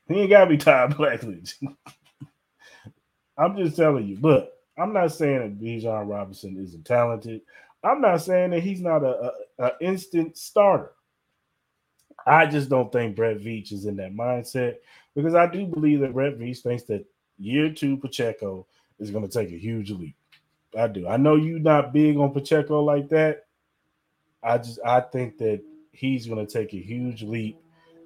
He 0.07 0.21
ain't 0.21 0.30
gotta 0.30 0.49
be 0.49 0.57
Todd 0.59 0.95
Blackledge. 0.95 1.55
I'm 3.38 3.57
just 3.57 3.76
telling 3.76 4.07
you. 4.07 4.17
Look, 4.21 4.49
I'm 4.78 4.93
not 4.93 5.11
saying 5.11 5.39
that 5.39 5.59
Bijan 5.61 6.09
Robinson 6.09 6.57
isn't 6.57 6.86
talented. 6.86 7.41
I'm 7.84 8.01
not 8.01 8.21
saying 8.21 8.51
that 8.51 8.63
he's 8.63 8.82
not 8.82 9.03
a, 9.03 9.32
a, 9.59 9.65
a 9.65 9.71
instant 9.82 10.38
starter. 10.38 10.91
I 12.26 12.45
just 12.45 12.69
don't 12.69 12.91
think 12.91 13.15
Brett 13.15 13.39
Veach 13.39 13.71
is 13.71 13.86
in 13.86 13.97
that 13.97 14.13
mindset 14.13 14.76
because 15.15 15.36
I 15.36 15.47
do 15.47 15.65
believe 15.65 15.99
that 16.01 16.13
Brett 16.13 16.38
Veach 16.38 16.59
thinks 16.59 16.84
that 16.84 17.05
year 17.38 17.71
two 17.71 17.97
Pacheco 17.97 18.65
is 18.99 19.11
going 19.11 19.28
to 19.28 19.32
take 19.39 19.51
a 19.51 19.57
huge 19.57 19.91
leap. 19.91 20.15
I 20.78 20.88
do. 20.88 21.07
I 21.07 21.17
know 21.17 21.36
you're 21.36 21.59
not 21.59 21.93
big 21.93 22.17
on 22.17 22.32
Pacheco 22.32 22.82
like 22.84 23.09
that. 23.09 23.45
I 24.41 24.57
just 24.57 24.80
I 24.86 25.01
think 25.01 25.38
that 25.38 25.61
he's 25.91 26.28
going 26.28 26.45
to 26.45 26.51
take 26.51 26.74
a 26.74 26.78
huge 26.82 27.24
leap 27.24 27.57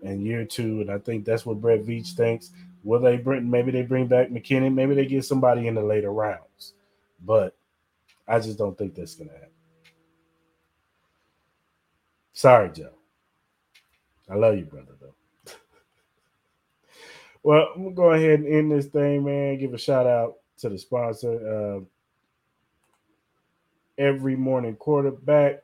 in 0.02 0.22
year 0.26 0.46
two, 0.46 0.82
and 0.82 0.92
I 0.92 1.00
think 1.00 1.26
that's 1.26 1.46
what 1.46 1.62
Brett 1.62 1.84
Veach 1.86 2.14
thinks. 2.14 2.52
Will 2.84 3.00
they 3.00 3.18
bring? 3.18 3.50
Maybe 3.50 3.72
they 3.72 3.82
bring 3.84 4.08
back 4.08 4.30
McKinnon. 4.30 4.74
Maybe 4.74 4.96
they 4.96 5.06
get 5.06 5.26
somebody 5.26 5.68
in 5.68 5.76
the 5.76 5.84
later 5.84 6.12
rounds, 6.12 6.74
but 7.24 7.56
I 8.28 8.40
just 8.40 8.58
don't 8.58 8.78
think 8.78 8.96
that's 8.96 9.16
going 9.16 9.30
to 9.30 9.34
happen. 9.36 9.50
Sorry, 12.34 12.70
Joe. 12.72 12.97
I 14.30 14.36
love 14.36 14.58
you, 14.58 14.66
brother, 14.66 14.94
though. 15.00 15.52
well, 17.44 17.68
I'm 17.76 17.84
gonna 17.84 17.96
go 17.96 18.12
ahead 18.12 18.40
and 18.40 18.48
end 18.48 18.72
this 18.72 18.88
thing, 18.88 19.24
man. 19.24 19.58
Give 19.58 19.74
a 19.74 19.78
shout 19.78 20.08
out 20.08 20.36
to 20.60 20.70
the 20.70 20.78
sponsor. 20.78 21.80
Uh, 21.80 21.86
every 23.98 24.36
morning 24.36 24.76
quarterback. 24.76 25.64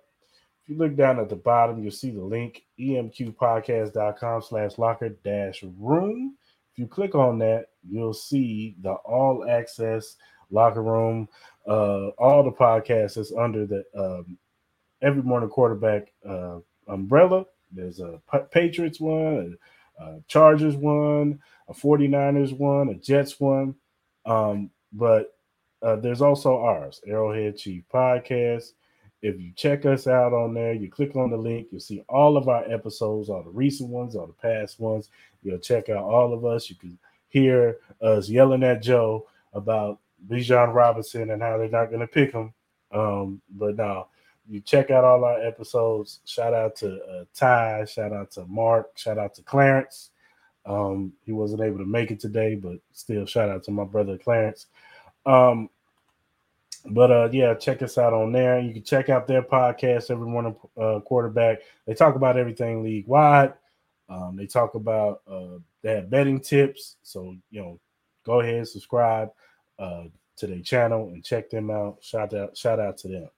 If 0.63 0.69
you 0.69 0.77
look 0.77 0.95
down 0.95 1.19
at 1.19 1.29
the 1.29 1.35
bottom, 1.35 1.81
you'll 1.81 1.91
see 1.91 2.11
the 2.11 2.23
link 2.23 2.63
emqpodcast.com 2.79 4.41
slash 4.41 4.77
locker 4.77 5.09
dash 5.09 5.63
room. 5.77 6.35
If 6.71 6.79
you 6.79 6.87
click 6.87 7.15
on 7.15 7.37
that, 7.39 7.67
you'll 7.87 8.13
see 8.13 8.75
the 8.81 8.93
all 8.93 9.45
access 9.47 10.15
locker 10.49 10.81
room. 10.81 11.27
Uh, 11.67 12.09
all 12.17 12.43
the 12.43 12.51
podcasts 12.51 13.17
is 13.17 13.33
under 13.37 13.65
the 13.65 13.83
um, 13.95 14.37
every 15.01 15.21
morning 15.21 15.49
quarterback 15.49 16.13
uh, 16.27 16.59
umbrella. 16.87 17.45
There's 17.73 17.99
a 17.99 18.21
Patriots 18.51 18.99
one, 18.99 19.57
a 19.99 20.19
Chargers 20.27 20.75
one, 20.75 21.39
a 21.67 21.73
49ers 21.73 22.57
one, 22.57 22.89
a 22.89 22.95
Jets 22.95 23.39
one. 23.39 23.75
Um, 24.25 24.69
but 24.91 25.35
uh, 25.81 25.97
there's 25.97 26.21
also 26.21 26.57
ours, 26.57 27.01
Arrowhead 27.07 27.57
Chief 27.57 27.83
Podcast. 27.93 28.71
If 29.21 29.39
you 29.39 29.51
check 29.55 29.85
us 29.85 30.07
out 30.07 30.33
on 30.33 30.53
there, 30.53 30.73
you 30.73 30.89
click 30.89 31.15
on 31.15 31.29
the 31.29 31.37
link, 31.37 31.67
you'll 31.71 31.79
see 31.79 32.03
all 32.09 32.35
of 32.35 32.49
our 32.49 32.69
episodes, 32.69 33.29
all 33.29 33.43
the 33.43 33.49
recent 33.49 33.89
ones, 33.89 34.15
all 34.15 34.27
the 34.27 34.33
past 34.33 34.79
ones. 34.79 35.09
You'll 35.41 35.59
check 35.59 35.89
out 35.89 36.03
all 36.03 36.33
of 36.33 36.45
us. 36.45 36.69
You 36.69 36.75
can 36.75 36.97
hear 37.29 37.77
us 38.01 38.29
yelling 38.29 38.63
at 38.63 38.81
Joe 38.81 39.27
about 39.53 39.99
Bijan 40.27 40.73
Robinson 40.73 41.31
and 41.31 41.41
how 41.41 41.57
they're 41.57 41.69
not 41.69 41.87
going 41.87 42.01
to 42.01 42.07
pick 42.07 42.33
him. 42.33 42.53
Um, 42.91 43.41
but 43.49 43.75
now 43.77 44.07
you 44.47 44.59
check 44.61 44.91
out 44.91 45.03
all 45.03 45.23
our 45.23 45.41
episodes. 45.45 46.19
Shout 46.25 46.53
out 46.53 46.75
to 46.77 47.01
uh, 47.03 47.25
Ty, 47.33 47.85
shout 47.85 48.13
out 48.13 48.31
to 48.31 48.45
Mark, 48.45 48.97
shout 48.97 49.17
out 49.17 49.33
to 49.35 49.43
Clarence. 49.43 50.11
Um, 50.65 51.13
he 51.25 51.31
wasn't 51.31 51.61
able 51.61 51.79
to 51.79 51.85
make 51.85 52.11
it 52.11 52.19
today, 52.19 52.55
but 52.55 52.77
still 52.93 53.25
shout 53.25 53.49
out 53.49 53.63
to 53.63 53.71
my 53.71 53.83
brother 53.83 54.17
Clarence. 54.17 54.67
Um, 55.25 55.69
but 56.85 57.11
uh, 57.11 57.29
yeah, 57.31 57.53
check 57.53 57.81
us 57.81 57.97
out 57.97 58.13
on 58.13 58.31
there. 58.31 58.59
You 58.59 58.73
can 58.73 58.83
check 58.83 59.09
out 59.09 59.27
their 59.27 59.41
podcast, 59.41 60.11
Every 60.11 60.27
Morning 60.27 60.55
uh, 60.79 60.99
Quarterback. 60.99 61.59
They 61.85 61.93
talk 61.93 62.15
about 62.15 62.37
everything 62.37 62.83
league 62.83 63.07
wide. 63.07 63.53
Um, 64.09 64.35
they 64.35 64.45
talk 64.45 64.75
about 64.75 65.21
uh, 65.29 65.59
they 65.81 65.95
have 65.95 66.09
betting 66.09 66.41
tips. 66.41 66.97
So 67.03 67.35
you 67.51 67.61
know, 67.61 67.79
go 68.25 68.41
ahead, 68.41 68.67
subscribe 68.67 69.29
uh, 69.79 70.03
to 70.37 70.47
their 70.47 70.59
channel 70.59 71.09
and 71.09 71.23
check 71.23 71.49
them 71.49 71.71
out. 71.71 71.97
Shout 72.01 72.33
out, 72.33 72.57
shout 72.57 72.79
out 72.79 72.97
to 72.99 73.07
them. 73.07 73.29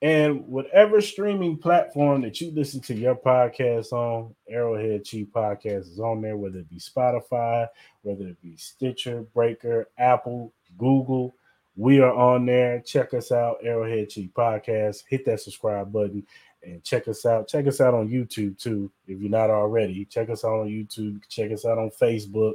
And 0.00 0.46
whatever 0.46 1.00
streaming 1.00 1.58
platform 1.58 2.22
that 2.22 2.40
you 2.40 2.52
listen 2.52 2.80
to 2.82 2.94
your 2.94 3.16
podcast 3.16 3.92
on, 3.92 4.32
Arrowhead 4.48 5.04
Chief 5.04 5.26
Podcast 5.26 5.90
is 5.90 5.98
on 5.98 6.22
there, 6.22 6.36
whether 6.36 6.58
it 6.58 6.70
be 6.70 6.78
Spotify, 6.78 7.66
whether 8.02 8.28
it 8.28 8.40
be 8.40 8.56
Stitcher, 8.56 9.22
Breaker, 9.34 9.88
Apple, 9.98 10.52
Google. 10.78 11.34
We 11.74 12.00
are 12.00 12.12
on 12.12 12.46
there. 12.46 12.80
Check 12.80 13.12
us 13.12 13.32
out, 13.32 13.58
Arrowhead 13.64 14.10
Chief 14.10 14.30
Podcast. 14.32 15.02
Hit 15.08 15.24
that 15.24 15.40
subscribe 15.40 15.92
button 15.92 16.24
and 16.62 16.82
check 16.84 17.08
us 17.08 17.26
out. 17.26 17.48
Check 17.48 17.66
us 17.66 17.80
out 17.80 17.94
on 17.94 18.08
YouTube 18.08 18.58
too, 18.58 18.90
if 19.06 19.20
you're 19.20 19.30
not 19.30 19.50
already. 19.50 20.04
Check 20.04 20.30
us 20.30 20.44
out 20.44 20.60
on 20.60 20.68
YouTube. 20.68 21.20
Check 21.28 21.50
us 21.50 21.64
out 21.64 21.78
on 21.78 21.90
Facebook. 21.90 22.54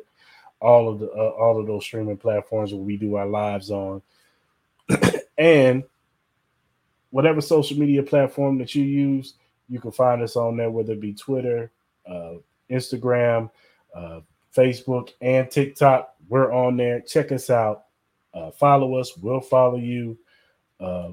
All 0.61 0.87
of 0.87 0.99
the 0.99 1.09
uh, 1.09 1.29
all 1.37 1.59
of 1.59 1.67
those 1.67 1.83
streaming 1.83 2.17
platforms 2.17 2.73
where 2.73 2.81
we 2.81 2.95
do 2.95 3.15
our 3.15 3.25
lives 3.25 3.69
on. 3.69 4.01
and 5.37 5.83
whatever 7.13 7.41
social 7.41 7.77
media 7.77 8.01
platform 8.01 8.57
that 8.57 8.73
you 8.73 8.83
use, 8.83 9.35
you 9.69 9.79
can 9.79 9.91
find 9.91 10.23
us 10.23 10.35
on 10.35 10.57
there, 10.57 10.71
whether 10.71 10.93
it 10.93 10.99
be 10.99 11.13
Twitter, 11.13 11.71
uh, 12.09 12.33
Instagram, 12.71 13.51
uh, 13.95 14.21
Facebook, 14.55 15.11
and 15.21 15.49
TikTok. 15.51 16.15
We're 16.27 16.51
on 16.51 16.75
there. 16.75 17.01
Check 17.01 17.31
us 17.31 17.51
out. 17.51 17.83
Uh, 18.33 18.49
follow 18.49 18.95
us. 18.95 19.15
We'll 19.15 19.41
follow 19.41 19.77
you. 19.77 20.17
Uh, 20.79 21.11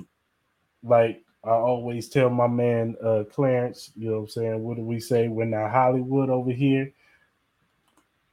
like 0.82 1.22
I 1.44 1.51
always 1.51 2.09
tell 2.09 2.30
my 2.30 2.46
man 2.46 2.96
uh, 3.05 3.24
Clarence, 3.30 3.92
you 3.94 4.09
know 4.09 4.20
what 4.20 4.22
I'm 4.22 4.28
saying? 4.28 4.62
What 4.62 4.78
do 4.78 4.82
we 4.82 5.01
say? 5.01 5.28
We're 5.28 5.44
not 5.44 5.70
Hollywood 5.70 6.30
over 6.30 6.51
here. 6.51 6.94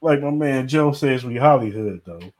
Like 0.00 0.22
my 0.22 0.30
man 0.30 0.68
Joe 0.68 0.92
says, 0.92 1.22
we 1.22 1.36
Hollywood 1.36 2.00
though. 2.06 2.32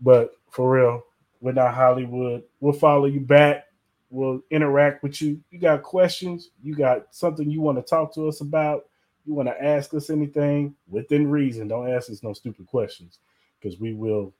But 0.00 0.30
for 0.52 0.70
real, 0.70 1.02
we're 1.40 1.52
not 1.54 1.74
Hollywood. 1.74 2.44
We'll 2.60 2.72
follow 2.72 3.06
you 3.06 3.18
back 3.18 3.64
will 4.10 4.42
interact 4.50 5.02
with 5.02 5.22
you. 5.22 5.40
You 5.50 5.58
got 5.58 5.82
questions, 5.82 6.50
you 6.62 6.74
got 6.74 7.06
something 7.12 7.50
you 7.50 7.60
want 7.60 7.78
to 7.78 7.82
talk 7.82 8.12
to 8.14 8.28
us 8.28 8.40
about, 8.40 8.86
you 9.24 9.34
want 9.34 9.48
to 9.48 9.64
ask 9.64 9.94
us 9.94 10.10
anything 10.10 10.74
within 10.88 11.30
reason. 11.30 11.68
Don't 11.68 11.90
ask 11.90 12.10
us 12.10 12.22
no 12.22 12.32
stupid 12.32 12.66
questions 12.66 13.18
because 13.60 13.78
we 13.78 13.94
will 13.94 14.34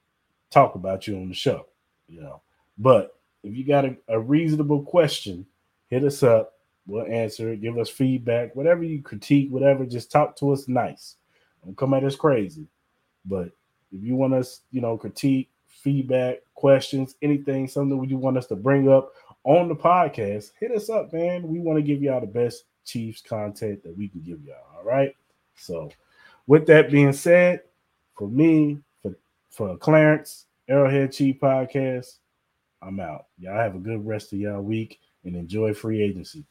talk 0.49 0.75
about 0.75 1.07
you 1.07 1.15
on 1.15 1.29
the 1.29 1.35
show, 1.35 1.67
you 2.07 2.21
know. 2.21 2.41
But 2.77 3.15
if 3.43 3.55
you 3.55 3.65
got 3.65 3.85
a, 3.85 3.95
a 4.09 4.19
reasonable 4.19 4.83
question, 4.83 5.45
hit 5.87 6.03
us 6.03 6.23
up. 6.23 6.53
We'll 6.87 7.05
answer 7.05 7.53
it. 7.53 7.61
Give 7.61 7.77
us 7.77 7.89
feedback, 7.89 8.55
whatever 8.55 8.83
you 8.83 9.01
critique, 9.01 9.49
whatever. 9.51 9.85
Just 9.85 10.11
talk 10.11 10.35
to 10.37 10.51
us 10.51 10.67
nice. 10.67 11.15
Don't 11.63 11.77
come 11.77 11.93
at 11.93 12.03
us 12.03 12.15
crazy. 12.15 12.67
But 13.23 13.51
if 13.91 14.03
you 14.03 14.15
want 14.15 14.33
us, 14.33 14.61
you 14.71 14.81
know, 14.81 14.97
critique, 14.97 15.49
feedback, 15.67 16.39
questions, 16.55 17.15
anything, 17.21 17.67
something 17.67 18.03
you 18.09 18.17
want 18.17 18.37
us 18.37 18.47
to 18.47 18.55
bring 18.55 18.89
up 18.89 19.13
on 19.43 19.67
the 19.67 19.75
podcast, 19.75 20.51
hit 20.59 20.71
us 20.71 20.89
up, 20.89 21.13
man. 21.13 21.47
We 21.47 21.59
want 21.59 21.77
to 21.77 21.83
give 21.83 22.01
y'all 22.01 22.21
the 22.21 22.27
best 22.27 22.65
Chiefs 22.85 23.21
content 23.21 23.83
that 23.83 23.95
we 23.95 24.07
can 24.07 24.21
give 24.21 24.43
y'all. 24.43 24.55
All 24.77 24.83
right. 24.83 25.15
So, 25.55 25.91
with 26.47 26.65
that 26.67 26.91
being 26.91 27.13
said, 27.13 27.61
for 28.17 28.27
me, 28.27 28.79
for 29.01 29.15
for 29.49 29.77
Clarence, 29.77 30.45
Arrowhead 30.67 31.11
Chief 31.11 31.39
Podcast, 31.39 32.17
I'm 32.81 32.99
out. 32.99 33.27
Y'all 33.37 33.55
have 33.55 33.75
a 33.75 33.79
good 33.79 34.05
rest 34.05 34.33
of 34.33 34.39
y'all 34.39 34.61
week 34.61 34.99
and 35.23 35.35
enjoy 35.35 35.73
free 35.73 36.01
agency. 36.01 36.45